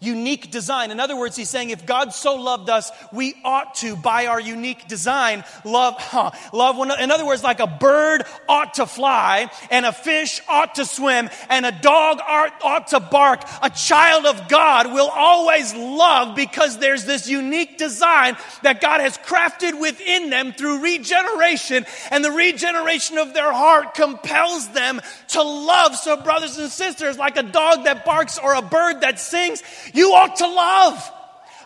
unique 0.00 0.50
design. 0.50 0.90
In 0.90 1.00
other 1.00 1.16
words, 1.16 1.36
he's 1.36 1.50
saying 1.50 1.70
if 1.70 1.86
God 1.86 2.12
so 2.12 2.36
loved 2.36 2.70
us, 2.70 2.90
we 3.12 3.34
ought 3.44 3.74
to, 3.76 3.96
by 3.96 4.26
our 4.26 4.40
unique 4.40 4.86
design, 4.88 5.44
love, 5.64 5.94
huh, 5.98 6.30
love 6.52 6.76
one 6.76 6.90
In 7.00 7.10
other 7.10 7.26
words, 7.26 7.42
like 7.42 7.60
a 7.60 7.66
bird 7.66 8.24
ought 8.48 8.74
to 8.74 8.86
fly, 8.86 9.50
and 9.70 9.84
a 9.84 9.92
fish 9.92 10.40
ought 10.48 10.76
to 10.76 10.84
swim, 10.84 11.28
and 11.48 11.66
a 11.66 11.72
dog 11.72 12.20
ought, 12.26 12.52
ought 12.62 12.86
to 12.88 13.00
bark. 13.00 13.42
A 13.62 13.70
child 13.70 14.26
of 14.26 14.48
God 14.48 14.92
will 14.92 15.08
always 15.08 15.74
love 15.74 16.36
because 16.36 16.78
there's 16.78 17.04
this 17.04 17.28
unique 17.28 17.78
design 17.78 18.36
that 18.62 18.80
God 18.80 19.00
has 19.00 19.18
crafted 19.18 19.80
within 19.80 20.30
them 20.30 20.52
through 20.52 20.82
regeneration, 20.82 21.86
and 22.10 22.24
the 22.24 22.32
regeneration 22.32 23.18
of 23.18 23.34
their 23.34 23.52
heart 23.52 23.94
compels 23.94 24.68
them 24.68 25.00
to 25.28 25.42
love. 25.42 25.96
So, 25.96 26.16
brothers 26.16 26.58
and 26.58 26.70
sisters, 26.70 27.18
like 27.18 27.36
a 27.36 27.42
dog 27.42 27.84
that 27.84 28.04
barks 28.04 28.38
or 28.38 28.54
a 28.54 28.62
bird 28.62 29.00
that 29.00 29.18
sings, 29.18 29.62
you 29.94 30.12
ought 30.12 30.36
to 30.36 30.46
love. 30.46 31.12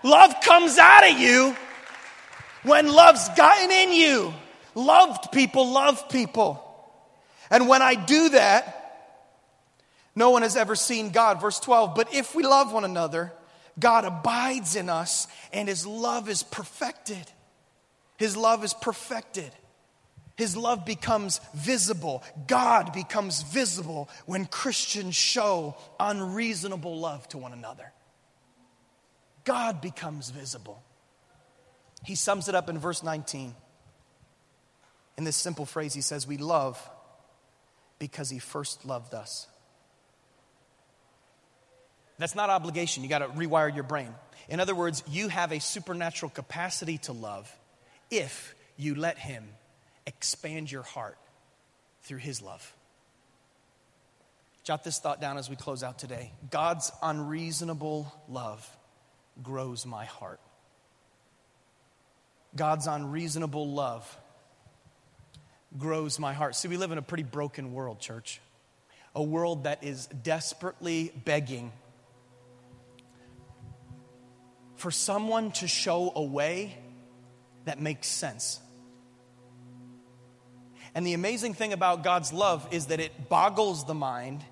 Love 0.03 0.35
comes 0.43 0.79
out 0.79 1.09
of 1.09 1.19
you 1.19 1.57
when 2.63 2.89
love's 2.89 3.29
gotten 3.31 3.71
in 3.71 3.93
you. 3.93 4.33
Loved 4.75 5.33
people 5.33 5.71
love 5.71 6.09
people. 6.09 6.63
And 7.51 7.69
when 7.69 7.83
I 7.83 7.95
do 7.95 8.31
that, 8.31 8.79
no 10.15 10.31
one 10.31 10.43
has 10.43 10.57
ever 10.57 10.75
seen 10.75 11.11
God. 11.11 11.41
Verse 11.41 11.61
12, 11.61 11.95
but 11.95 12.15
if 12.15 12.35
we 12.35 12.43
love 12.43 12.73
one 12.73 12.85
another, 12.85 13.33
God 13.79 14.05
abides 14.05 14.77
in 14.77 14.89
us 14.89 15.29
and 15.53 15.69
his 15.69 15.87
love 15.87 16.29
is 16.29 16.43
perfected. 16.43 17.31
His 18.19 18.37
love 18.37 18.65
is 18.65 18.75
perfected. 18.75 19.51
His 20.37 20.57
love 20.57 20.85
becomes 20.85 21.41
visible. 21.55 22.23
God 22.47 22.93
becomes 22.93 23.43
visible 23.43 24.09
when 24.27 24.47
Christians 24.47 25.15
show 25.15 25.77
unreasonable 26.01 26.99
love 26.99 27.29
to 27.29 27.39
one 27.39 27.53
another. 27.53 27.93
God 29.45 29.81
becomes 29.81 30.31
visible. 30.31 30.83
He 32.05 32.15
sums 32.15 32.49
it 32.49 32.55
up 32.55 32.69
in 32.69 32.79
verse 32.79 33.03
19. 33.03 33.55
In 35.19 35.25
this 35.25 35.37
simple 35.37 35.67
phrase, 35.67 35.95
he 35.95 36.01
says, 36.01 36.27
We 36.27 36.37
love 36.37 36.81
because 37.99 38.31
he 38.31 38.39
first 38.39 38.85
loved 38.85 39.15
us. 39.15 39.47
That's 42.19 42.35
not 42.35 42.51
obligation. 42.51 43.03
You 43.03 43.09
got 43.09 43.19
to 43.19 43.29
rewire 43.29 43.75
your 43.75 43.85
brain. 43.85 44.15
In 44.49 44.61
other 44.61 44.75
words, 44.75 45.03
you 45.09 45.29
have 45.29 45.53
a 45.53 45.61
supernatural 45.61 46.31
capacity 46.31 46.99
to 46.99 47.13
love 47.13 47.51
if 48.11 48.55
you 48.77 48.95
let 48.95 49.19
him 49.19 49.45
expand 50.07 50.71
your 50.71 50.83
heart 50.83 51.19
through 52.03 52.19
his 52.19 52.43
love. 52.43 52.75
Jot 54.65 54.85
this 54.85 54.99
thought 54.99 55.21
down 55.21 55.39
as 55.39 55.51
we 55.51 55.57
close 55.57 55.83
out 55.83 55.99
today. 55.99 56.33
God's 56.51 56.93
unreasonable 57.03 58.13
love 58.29 58.69
grows 59.41 59.87
my 59.87 60.05
heart. 60.05 60.41
God's 62.55 62.87
unreasonable 62.87 63.69
love 63.69 64.19
grows 65.79 66.19
my 66.19 66.33
heart. 66.33 66.55
See, 66.55 66.69
we 66.69 66.77
live 66.77 66.93
in 66.93 66.99
a 66.99 67.03
pretty 67.03 67.23
broken 67.23 67.73
world, 67.73 68.01
church. 68.01 68.41
A 69.15 69.23
world 69.23 69.65
that 69.65 69.85
is 69.85 70.07
desperately 70.07 71.13
begging 71.25 71.73
for 74.77 74.91
someone 74.91 75.53
to 75.53 75.69
show 75.69 76.13
a 76.15 76.23
way 76.23 76.77
that 77.65 77.81
makes 77.81 78.09
sense. 78.09 78.61
And 80.95 81.07
the 81.07 81.15
amazing 81.15 81.55
thing 81.55 81.73
about 81.73 82.05
God's 82.05 82.33
love 82.33 82.67
is 82.71 82.87
that 82.87 83.01
it 83.01 83.29
boggles 83.29 83.87
the 83.87 83.95
mind 83.95 84.45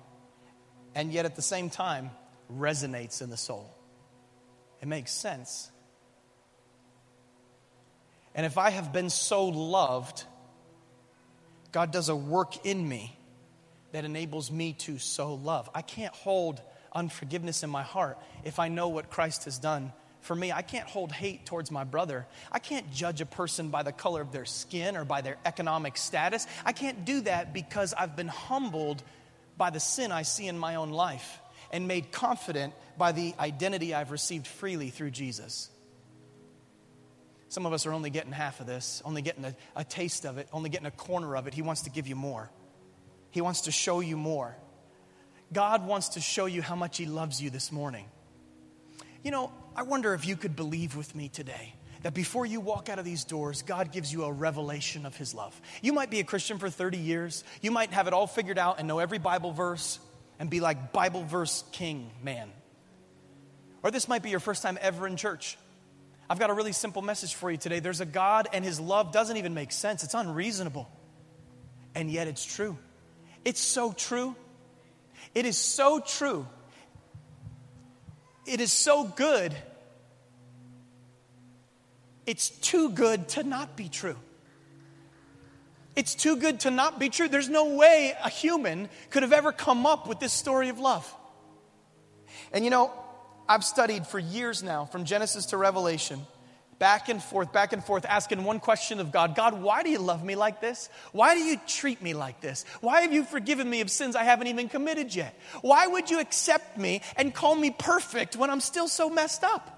and 0.95 1.11
yet 1.11 1.25
at 1.25 1.35
the 1.35 1.41
same 1.41 1.69
time 1.69 2.11
resonates 2.51 3.21
in 3.21 3.29
the 3.29 3.37
soul. 3.37 3.75
It 4.81 4.87
makes 4.87 5.11
sense. 5.11 5.71
And 8.33 8.45
if 8.45 8.57
I 8.57 8.69
have 8.69 8.91
been 8.91 9.09
so 9.09 9.45
loved, 9.45 10.23
God 11.71 11.91
does 11.91 12.09
a 12.09 12.15
work 12.15 12.65
in 12.65 12.87
me 12.87 13.17
that 13.91 14.05
enables 14.05 14.51
me 14.51 14.73
to 14.73 14.97
so 14.97 15.35
love. 15.35 15.69
I 15.75 15.81
can't 15.81 16.13
hold 16.13 16.61
unforgiveness 16.93 17.63
in 17.63 17.69
my 17.69 17.83
heart 17.83 18.17
if 18.43 18.59
I 18.59 18.69
know 18.69 18.89
what 18.89 19.09
Christ 19.09 19.45
has 19.45 19.59
done 19.59 19.91
for 20.21 20.35
me. 20.35 20.51
I 20.51 20.61
can't 20.61 20.87
hold 20.87 21.11
hate 21.11 21.45
towards 21.45 21.71
my 21.71 21.83
brother. 21.83 22.25
I 22.51 22.59
can't 22.59 22.91
judge 22.91 23.21
a 23.21 23.25
person 23.25 23.69
by 23.69 23.83
the 23.83 23.91
color 23.91 24.21
of 24.21 24.31
their 24.31 24.45
skin 24.45 24.95
or 24.95 25.03
by 25.03 25.21
their 25.21 25.37
economic 25.45 25.97
status. 25.97 26.47
I 26.65 26.71
can't 26.71 27.05
do 27.05 27.21
that 27.21 27.53
because 27.53 27.93
I've 27.93 28.15
been 28.15 28.27
humbled 28.29 29.03
by 29.57 29.69
the 29.69 29.79
sin 29.79 30.11
I 30.11 30.21
see 30.23 30.47
in 30.47 30.57
my 30.57 30.75
own 30.75 30.91
life 30.91 31.39
and 31.71 31.87
made 31.87 32.11
confident 32.11 32.73
by 32.97 33.11
the 33.11 33.33
identity 33.39 33.93
I've 33.93 34.11
received 34.11 34.45
freely 34.45 34.89
through 34.89 35.11
Jesus. 35.11 35.69
Some 37.49 37.65
of 37.65 37.73
us 37.73 37.85
are 37.85 37.91
only 37.91 38.09
getting 38.09 38.31
half 38.31 38.59
of 38.59 38.67
this, 38.67 39.01
only 39.03 39.21
getting 39.21 39.43
a, 39.43 39.55
a, 39.75 39.83
taste 39.83 40.25
of 40.25 40.37
it, 40.37 40.47
only 40.53 40.69
getting 40.69 40.87
a 40.87 40.91
corner 40.91 41.35
of 41.35 41.47
it. 41.47 41.53
He 41.53 41.61
wants 41.61 41.81
to 41.81 41.89
give 41.89 42.07
you 42.07 42.15
more. 42.15 42.49
He 43.31 43.41
wants 43.41 43.61
to 43.61 43.71
show 43.71 43.99
you 43.99 44.15
more. 44.15 44.55
God 45.51 45.85
wants 45.85 46.09
to 46.09 46.21
show 46.21 46.45
you 46.45 46.61
how 46.61 46.75
much 46.75 46.97
He 46.97 47.05
loves 47.05 47.41
you 47.41 47.49
this 47.49 47.71
morning. 47.71 48.05
You 49.23 49.31
know, 49.31 49.51
I 49.75 49.83
wonder 49.83 50.13
if 50.13 50.25
you 50.25 50.37
could 50.37 50.55
believe 50.55 50.95
with 50.95 51.13
me 51.13 51.27
today 51.27 51.73
that 52.03 52.13
before 52.13 52.45
you 52.45 52.61
walk 52.61 52.87
out 52.87 52.99
of 52.99 53.05
these 53.05 53.25
doors, 53.25 53.61
God 53.61 53.91
gives 53.91 54.11
you 54.11 54.23
a 54.23 54.31
revelation 54.31 55.05
of 55.05 55.15
His 55.17 55.33
love. 55.33 55.59
You 55.81 55.91
might 55.91 56.09
be 56.09 56.21
a 56.21 56.23
Christian 56.23 56.57
for 56.57 56.69
30 56.69 56.97
years, 56.97 57.43
you 57.61 57.71
might 57.71 57.91
have 57.91 58.07
it 58.07 58.13
all 58.13 58.27
figured 58.27 58.57
out 58.57 58.79
and 58.79 58.87
know 58.87 58.99
every 58.99 59.19
Bible 59.19 59.51
verse 59.51 59.99
and 60.41 60.49
be 60.49 60.59
like 60.59 60.91
Bible 60.91 61.23
verse 61.23 61.63
king 61.71 62.09
man. 62.23 62.49
Or 63.83 63.91
this 63.91 64.07
might 64.07 64.23
be 64.23 64.31
your 64.31 64.39
first 64.39 64.63
time 64.63 64.75
ever 64.81 65.05
in 65.05 65.15
church. 65.15 65.55
I've 66.27 66.39
got 66.39 66.49
a 66.49 66.53
really 66.53 66.71
simple 66.71 67.03
message 67.03 67.35
for 67.35 67.51
you 67.51 67.57
today. 67.57 67.79
There's 67.79 68.01
a 68.01 68.07
God, 68.07 68.47
and 68.51 68.65
His 68.65 68.79
love 68.79 69.11
doesn't 69.11 69.37
even 69.37 69.53
make 69.53 69.71
sense, 69.71 70.03
it's 70.03 70.15
unreasonable. 70.15 70.89
And 71.93 72.09
yet 72.09 72.27
it's 72.27 72.43
true. 72.43 72.75
It's 73.45 73.59
so 73.59 73.91
true. 73.91 74.35
It 75.35 75.45
is 75.45 75.59
so 75.59 75.99
true. 75.99 76.47
It 78.47 78.61
is 78.61 78.73
so 78.73 79.03
good. 79.03 79.55
It's 82.25 82.49
too 82.49 82.89
good 82.89 83.29
to 83.29 83.43
not 83.43 83.77
be 83.77 83.89
true. 83.89 84.17
It's 86.01 86.15
too 86.15 86.35
good 86.35 86.61
to 86.61 86.71
not 86.71 86.97
be 86.97 87.09
true. 87.09 87.27
There's 87.27 87.47
no 87.47 87.75
way 87.75 88.15
a 88.23 88.27
human 88.27 88.89
could 89.11 89.21
have 89.21 89.31
ever 89.31 89.51
come 89.51 89.85
up 89.85 90.07
with 90.07 90.19
this 90.19 90.33
story 90.33 90.69
of 90.69 90.79
love. 90.79 91.05
And 92.51 92.65
you 92.65 92.71
know, 92.71 92.91
I've 93.47 93.63
studied 93.63 94.07
for 94.07 94.17
years 94.17 94.63
now, 94.63 94.85
from 94.85 95.05
Genesis 95.05 95.45
to 95.47 95.57
Revelation, 95.57 96.25
back 96.79 97.09
and 97.09 97.21
forth, 97.21 97.53
back 97.53 97.71
and 97.71 97.83
forth, 97.83 98.03
asking 98.05 98.43
one 98.43 98.59
question 98.59 98.99
of 98.99 99.11
God 99.11 99.35
God, 99.35 99.61
why 99.61 99.83
do 99.83 99.91
you 99.91 99.99
love 99.99 100.23
me 100.23 100.33
like 100.35 100.59
this? 100.59 100.89
Why 101.11 101.35
do 101.35 101.41
you 101.41 101.61
treat 101.67 102.01
me 102.01 102.15
like 102.15 102.41
this? 102.41 102.65
Why 102.79 103.01
have 103.01 103.13
you 103.13 103.23
forgiven 103.23 103.69
me 103.69 103.81
of 103.81 103.91
sins 103.91 104.15
I 104.15 104.23
haven't 104.23 104.47
even 104.47 104.69
committed 104.69 105.13
yet? 105.13 105.39
Why 105.61 105.85
would 105.85 106.09
you 106.09 106.19
accept 106.19 106.79
me 106.79 107.03
and 107.15 107.31
call 107.31 107.53
me 107.53 107.69
perfect 107.69 108.35
when 108.35 108.49
I'm 108.49 108.61
still 108.61 108.87
so 108.87 109.07
messed 109.07 109.43
up? 109.43 109.69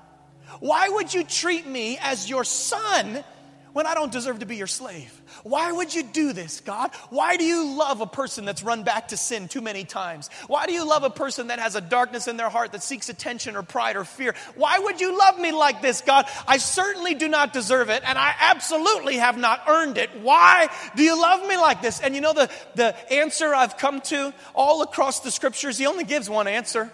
Why 0.62 0.88
would 0.88 1.14
you 1.14 1.26
treat 1.26 1.68
me 1.68 1.98
as 2.02 2.30
your 2.30 2.46
son 2.46 3.26
when 3.74 3.88
I 3.88 3.94
don't 3.96 4.12
deserve 4.12 4.40
to 4.40 4.46
be 4.46 4.56
your 4.56 4.68
slave? 4.68 5.12
Why 5.44 5.72
would 5.72 5.94
you 5.94 6.04
do 6.04 6.32
this, 6.32 6.62
God? 6.62 6.92
Why 7.10 7.38
do 7.38 7.44
you 7.44 7.76
love 7.76 8.02
a 8.02 8.06
person 8.06 8.46
that's 8.46 8.64
run 8.64 8.84
back 8.84 9.10
to 9.10 9.18
sin 9.18 9.48
too 9.48 9.62
many 9.62 9.84
times? 9.84 10.30
Why 10.48 10.68
do 10.68 10.74
you 10.74 10.88
love 10.88 11.04
a 11.04 11.10
person 11.10 11.48
that 11.48 11.60
has 11.60 11.76
a 11.76 11.82
darkness 11.82 12.28
in 12.28 12.38
their 12.38 12.50
heart 12.50 12.72
that 12.72 12.84
seeks 12.84 13.10
attention 13.10 13.56
or 13.56 13.64
pride 13.64 13.96
or 13.96 14.06
fear? 14.06 14.36
Why 14.56 14.80
would 14.80 15.02
you 15.02 15.18
love 15.18 15.40
me 15.40 15.52
like 15.52 15.82
this, 15.82 16.02
God? 16.02 16.28
I 16.48 16.58
certainly 16.58 17.16
do 17.16 17.28
not 17.28 17.52
deserve 17.52 17.90
it, 17.90 18.04
and 18.06 18.18
I 18.18 18.34
absolutely 18.40 19.18
have 19.18 19.38
not 19.38 19.64
earned 19.68 19.98
it. 19.98 20.10
Why 20.22 20.70
do 20.96 21.04
you 21.04 21.20
love 21.20 21.48
me 21.48 21.58
like 21.58 21.82
this? 21.82 22.00
And 22.00 22.16
you 22.16 22.22
know 22.22 22.34
the, 22.34 22.50
the 22.76 23.14
answer 23.14 23.54
I've 23.54 23.78
come 23.78 24.02
to 24.02 24.34
all 24.54 24.84
across 24.84 25.22
the 25.22 25.32
scriptures, 25.32 25.78
he 25.78 25.88
only 25.88 26.04
gives 26.04 26.30
one 26.30 26.48
answer. 26.48 26.92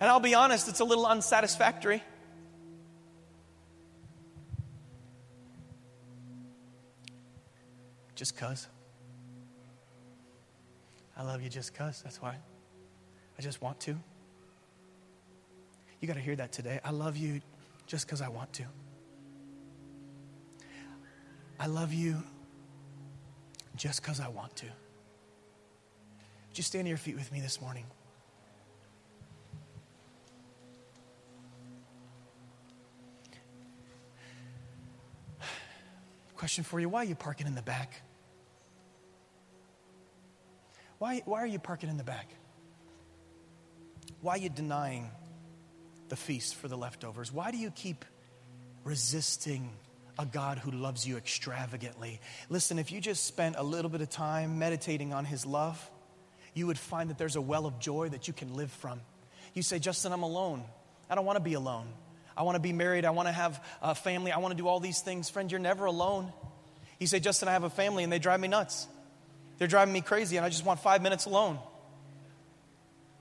And 0.00 0.08
I'll 0.08 0.18
be 0.18 0.34
honest, 0.34 0.68
it's 0.68 0.80
a 0.80 0.84
little 0.84 1.06
unsatisfactory. 1.06 2.02
Just 8.20 8.34
because. 8.34 8.68
I 11.16 11.22
love 11.22 11.40
you 11.40 11.48
just 11.48 11.72
because. 11.72 12.02
That's 12.02 12.20
why. 12.20 12.36
I 13.38 13.40
just 13.40 13.62
want 13.62 13.80
to. 13.80 13.96
You 16.00 16.06
got 16.06 16.16
to 16.16 16.20
hear 16.20 16.36
that 16.36 16.52
today. 16.52 16.80
I 16.84 16.90
love 16.90 17.16
you 17.16 17.40
just 17.86 18.04
because 18.04 18.20
I 18.20 18.28
want 18.28 18.52
to. 18.52 18.64
I 21.58 21.66
love 21.66 21.94
you 21.94 22.22
just 23.74 24.02
because 24.02 24.20
I 24.20 24.28
want 24.28 24.54
to. 24.56 24.66
Just 26.52 26.68
stand 26.68 26.84
to 26.84 26.90
your 26.90 26.98
feet 26.98 27.16
with 27.16 27.32
me 27.32 27.40
this 27.40 27.58
morning. 27.58 27.86
Question 36.36 36.64
for 36.64 36.80
you 36.80 36.90
why 36.90 37.00
are 37.00 37.04
you 37.04 37.14
parking 37.14 37.46
in 37.46 37.54
the 37.54 37.62
back? 37.62 38.02
Why, 41.00 41.22
why 41.24 41.42
are 41.42 41.46
you 41.46 41.58
parking 41.58 41.88
in 41.88 41.96
the 41.96 42.04
back? 42.04 42.28
Why 44.20 44.34
are 44.34 44.38
you 44.38 44.50
denying 44.50 45.10
the 46.10 46.16
feast 46.16 46.56
for 46.56 46.68
the 46.68 46.76
leftovers? 46.76 47.32
Why 47.32 47.50
do 47.50 47.56
you 47.56 47.70
keep 47.70 48.04
resisting 48.84 49.70
a 50.18 50.26
God 50.26 50.58
who 50.58 50.70
loves 50.70 51.08
you 51.08 51.16
extravagantly? 51.16 52.20
Listen, 52.50 52.78
if 52.78 52.92
you 52.92 53.00
just 53.00 53.24
spent 53.24 53.56
a 53.56 53.62
little 53.62 53.90
bit 53.90 54.02
of 54.02 54.10
time 54.10 54.58
meditating 54.58 55.14
on 55.14 55.24
His 55.24 55.46
love, 55.46 55.90
you 56.52 56.66
would 56.66 56.78
find 56.78 57.08
that 57.08 57.16
there's 57.16 57.36
a 57.36 57.40
well 57.40 57.64
of 57.64 57.78
joy 57.78 58.10
that 58.10 58.28
you 58.28 58.34
can 58.34 58.54
live 58.54 58.70
from. 58.70 59.00
You 59.54 59.62
say, 59.62 59.78
Justin, 59.78 60.12
I'm 60.12 60.22
alone. 60.22 60.62
I 61.08 61.14
don't 61.14 61.24
want 61.24 61.36
to 61.36 61.42
be 61.42 61.54
alone. 61.54 61.86
I 62.36 62.42
want 62.42 62.56
to 62.56 62.60
be 62.60 62.74
married. 62.74 63.06
I 63.06 63.10
want 63.10 63.26
to 63.26 63.32
have 63.32 63.64
a 63.80 63.94
family. 63.94 64.32
I 64.32 64.38
want 64.38 64.52
to 64.52 64.62
do 64.62 64.68
all 64.68 64.80
these 64.80 65.00
things. 65.00 65.30
Friend, 65.30 65.50
you're 65.50 65.60
never 65.60 65.86
alone. 65.86 66.30
You 66.98 67.06
say, 67.06 67.20
Justin, 67.20 67.48
I 67.48 67.52
have 67.52 67.64
a 67.64 67.70
family 67.70 68.04
and 68.04 68.12
they 68.12 68.18
drive 68.18 68.38
me 68.38 68.48
nuts. 68.48 68.86
They're 69.60 69.68
driving 69.68 69.92
me 69.92 70.00
crazy 70.00 70.38
and 70.38 70.46
I 70.46 70.48
just 70.48 70.64
want 70.64 70.80
five 70.80 71.02
minutes 71.02 71.26
alone. 71.26 71.58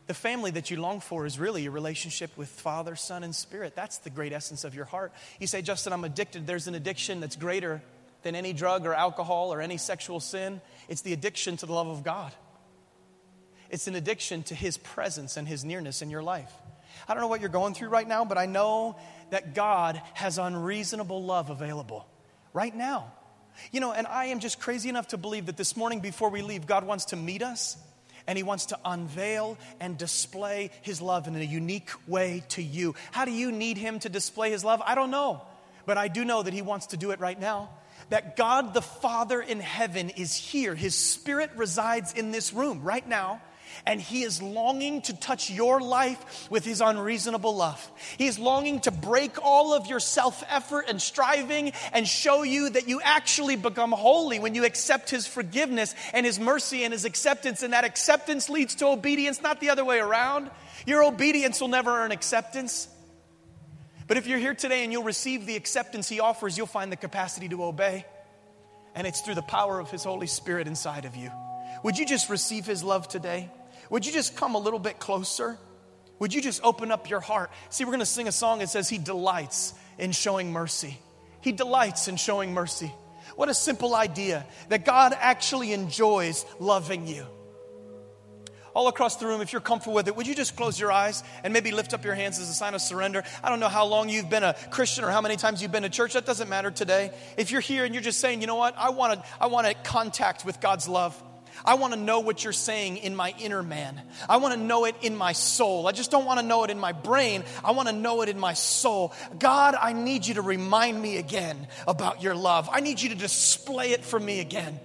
The 0.08 0.14
family 0.14 0.52
that 0.52 0.72
you 0.72 0.78
long 0.82 1.02
for 1.02 1.26
is 1.26 1.38
really 1.38 1.64
your 1.64 1.74
relationship 1.74 2.36
with 2.38 2.48
Father, 2.48 2.96
Son, 2.96 3.26
and 3.26 3.36
Spirit. 3.36 3.76
That's 3.76 3.98
the 3.98 4.10
great 4.10 4.32
essence 4.32 4.64
of 4.64 4.74
your 4.74 4.86
heart. 4.86 5.12
You 5.38 5.48
say, 5.48 5.62
Justin, 5.62 5.92
I'm 5.92 6.06
addicted. 6.06 6.48
There's 6.48 6.68
an 6.68 6.76
addiction 6.76 7.20
that's 7.20 7.36
greater 7.36 7.84
than 8.24 8.36
any 8.36 8.54
drug 8.54 8.86
or 8.86 8.94
alcohol 8.94 9.54
or 9.54 9.60
any 9.60 9.76
sexual 9.76 10.22
sin. 10.22 10.62
It's 10.88 11.02
the 11.02 11.12
addiction 11.12 11.58
to 11.58 11.66
the 11.66 11.74
love 11.74 11.88
of 11.88 12.04
God, 12.06 12.32
it's 13.70 13.88
an 13.88 13.96
addiction 13.96 14.44
to 14.44 14.56
His 14.56 14.78
presence 14.78 15.36
and 15.36 15.46
His 15.46 15.66
nearness 15.66 16.02
in 16.02 16.10
your 16.10 16.24
life. 16.24 16.52
I 17.08 17.14
don't 17.14 17.22
know 17.22 17.28
what 17.28 17.42
you're 17.42 17.50
going 17.50 17.74
through 17.74 17.90
right 17.90 18.08
now, 18.08 18.24
but 18.24 18.38
I 18.38 18.46
know 18.46 18.96
that 19.30 19.54
God 19.54 20.02
has 20.14 20.38
unreasonable 20.38 21.22
love 21.22 21.50
available 21.50 22.08
right 22.54 22.76
now. 22.76 23.12
You 23.72 23.80
know, 23.80 23.92
and 23.92 24.08
I 24.08 24.26
am 24.26 24.40
just 24.40 24.60
crazy 24.60 24.90
enough 24.90 25.10
to 25.10 25.18
believe 25.18 25.48
that 25.48 25.58
this 25.58 25.76
morning 25.78 26.00
before 26.00 26.30
we 26.30 26.42
leave, 26.42 26.66
God 26.66 26.86
wants 26.86 27.06
to 27.06 27.16
meet 27.16 27.42
us 27.42 27.78
and 28.28 28.38
He 28.38 28.44
wants 28.44 28.68
to 28.68 28.80
unveil 28.86 29.58
and 29.80 29.98
display 29.98 30.72
His 30.82 31.02
love 31.02 31.28
in 31.28 31.36
a 31.36 31.44
unique 31.44 31.90
way 32.08 32.44
to 32.50 32.62
you. 32.62 32.96
How 33.12 33.26
do 33.26 33.32
you 33.32 33.52
need 33.52 33.78
Him 33.78 34.00
to 34.00 34.10
display 34.10 34.52
His 34.52 34.64
love? 34.64 34.82
I 34.86 34.96
don't 34.96 35.12
know, 35.12 35.42
but 35.86 35.98
I 35.98 36.08
do 36.08 36.24
know 36.24 36.44
that 36.44 36.54
He 36.54 36.62
wants 36.62 36.88
to 36.88 36.98
do 36.98 37.12
it 37.12 37.20
right 37.20 37.40
now. 37.40 37.70
That 38.10 38.36
God 38.36 38.74
the 38.74 38.82
Father 38.82 39.42
in 39.42 39.60
heaven 39.60 40.10
is 40.10 40.36
here. 40.36 40.74
His 40.74 40.96
Spirit 40.96 41.52
resides 41.56 42.14
in 42.14 42.32
this 42.32 42.54
room 42.54 42.82
right 42.82 43.08
now 43.08 43.42
and 43.86 44.02
He 44.02 44.24
is 44.24 44.42
longing 44.42 45.02
to 45.04 45.16
touch 45.16 45.50
your 45.50 45.82
life 45.82 46.50
with 46.50 46.66
His 46.66 46.82
unreasonable 46.82 47.56
love. 47.56 47.92
He 48.18 48.28
is 48.28 48.40
longing 48.40 48.80
to 48.82 48.92
break 48.92 49.44
all 49.44 49.74
of 49.74 49.88
your 49.88 50.00
self 50.00 50.44
effort 50.50 50.86
and 50.88 51.02
striving 51.02 51.72
and 51.94 52.08
show 52.08 52.44
you 52.44 52.70
that 52.70 52.88
you 52.88 53.02
actually 53.02 53.56
become 53.56 53.92
holy 53.92 54.40
when 54.40 54.56
you 54.56 54.66
accept 54.66 55.10
His 55.10 55.28
forgiveness 55.28 55.96
and 56.14 56.26
His 56.26 56.40
mercy 56.40 56.84
and 56.84 56.94
His 56.94 57.06
acceptance. 57.06 57.64
And 57.64 57.74
that 57.74 57.86
acceptance 57.86 58.50
leads 58.50 58.76
to 58.76 58.88
obedience, 58.88 59.42
not 59.42 59.60
the 59.60 59.70
other 59.70 59.86
way 59.86 60.00
around. 60.00 60.50
Your 60.86 61.04
obedience 61.04 61.62
will 61.62 61.68
never 61.68 61.92
earn 61.92 62.12
acceptance. 62.12 62.88
But 64.08 64.18
if 64.18 64.26
you're 64.26 64.40
here 64.40 64.56
today 64.56 64.84
and 64.84 64.92
you'll 64.92 65.04
receive 65.04 65.46
the 65.46 65.56
acceptance 65.56 66.10
He 66.10 66.20
offers, 66.20 66.58
you'll 66.58 66.68
find 66.68 66.92
the 66.92 66.98
capacity 66.98 67.48
to 67.50 67.64
obey. 67.64 68.06
And 68.96 69.06
it's 69.06 69.22
through 69.22 69.36
the 69.36 69.44
power 69.44 69.80
of 69.80 69.92
His 69.92 70.04
Holy 70.04 70.26
Spirit 70.28 70.68
inside 70.68 71.06
of 71.06 71.16
you. 71.16 71.32
Would 71.84 72.00
you 72.00 72.06
just 72.06 72.30
receive 72.30 72.66
His 72.66 72.84
love 72.84 73.08
today? 73.08 73.52
Would 73.90 74.06
you 74.06 74.12
just 74.12 74.36
come 74.36 74.56
a 74.56 74.60
little 74.60 74.80
bit 74.80 75.00
closer? 75.00 75.58
Would 76.20 76.34
you 76.34 76.42
just 76.42 76.62
open 76.64 76.92
up 76.92 77.10
your 77.10 77.22
heart? 77.22 77.50
See, 77.70 77.86
we're 77.86 77.92
going 77.92 78.00
to 78.00 78.06
sing 78.06 78.28
a 78.28 78.32
song 78.32 78.60
that 78.60 78.70
says, 78.70 78.90
He 78.90 78.98
delights 78.98 79.74
in 79.98 80.12
showing 80.12 80.52
mercy. 80.52 80.98
He 81.42 81.52
delights 81.52 82.08
in 82.08 82.18
showing 82.18 82.54
mercy. 82.54 82.92
What 83.36 83.50
a 83.50 83.54
simple 83.54 83.96
idea 83.96 84.46
that 84.68 84.86
God 84.86 85.14
actually 85.18 85.72
enjoys 85.72 86.46
loving 86.60 87.08
you. 87.08 87.26
All 88.74 88.88
across 88.88 89.16
the 89.16 89.26
room, 89.26 89.42
if 89.42 89.52
you're 89.52 89.62
comfortable 89.62 89.96
with 89.96 90.08
it, 90.08 90.16
would 90.16 90.28
you 90.28 90.36
just 90.36 90.56
close 90.56 90.80
your 90.80 90.92
eyes 90.92 91.24
and 91.44 91.54
maybe 91.54 91.72
lift 91.72 91.94
up 91.94 92.06
your 92.06 92.14
hands 92.14 92.40
as 92.40 92.50
a 92.50 92.54
sign 92.54 92.74
of 92.74 92.82
surrender? 92.82 93.24
I 93.44 93.50
don't 93.50 93.60
know 93.60 93.68
how 93.68 93.86
long 93.86 94.10
you've 94.10 94.30
been 94.30 94.44
a 94.44 94.56
Christian 94.70 95.04
or 95.04 95.10
how 95.10 95.22
many 95.22 95.38
times 95.38 95.62
you've 95.62 95.72
been 95.72 95.84
to 95.84 95.90
church. 95.90 96.14
That 96.14 96.26
doesn't 96.26 96.50
matter 96.50 96.70
today. 96.70 97.12
If 97.38 97.52
you're 97.52 97.62
here 97.62 97.84
and 97.84 97.96
you're 97.96 98.04
just 98.04 98.20
saying, 98.20 98.42
you 98.42 98.48
know 98.48 98.56
what, 98.56 98.76
I 98.78 98.92
want 98.92 99.22
to, 99.22 99.30
I 99.40 99.48
want 99.48 99.68
to 99.68 99.74
contact 99.74 100.46
with 100.46 100.62
God's 100.62 100.88
love. 100.88 101.20
I 101.66 101.76
want 101.76 101.94
to 101.94 102.00
know 102.00 102.20
what 102.20 102.44
you're 102.44 102.54
saying 102.54 102.98
in 102.98 103.16
my 103.16 103.34
inner 103.40 103.64
man. 103.64 104.02
I 104.28 104.38
want 104.38 104.54
to 104.54 104.60
know 104.60 104.86
it 104.86 104.96
in 105.02 105.16
my 105.16 105.34
soul. 105.34 105.88
I 105.88 105.92
just 105.92 106.12
don't 106.12 106.26
want 106.26 106.40
to 106.40 106.46
know 106.46 106.64
it 106.64 106.70
in 106.70 106.80
my 106.80 106.92
brain. 106.92 107.44
I 107.64 107.72
want 107.72 107.88
to 107.90 107.94
know 107.94 108.22
it 108.22 108.30
in 108.30 108.40
my 108.40 108.54
soul. 108.54 109.14
God, 109.38 109.76
I 109.80 109.94
need 109.94 110.26
you 110.26 110.36
to 110.36 110.42
remind 110.42 111.02
me 111.02 111.18
again 111.18 111.68
about 111.88 112.22
your 112.22 112.36
love. 112.36 112.70
I 112.72 112.80
need 112.80 113.02
you 113.02 113.10
to 113.10 113.16
display 113.16 113.92
it 113.92 114.04
for 114.04 114.20
me 114.20 114.40
again. 114.40 114.80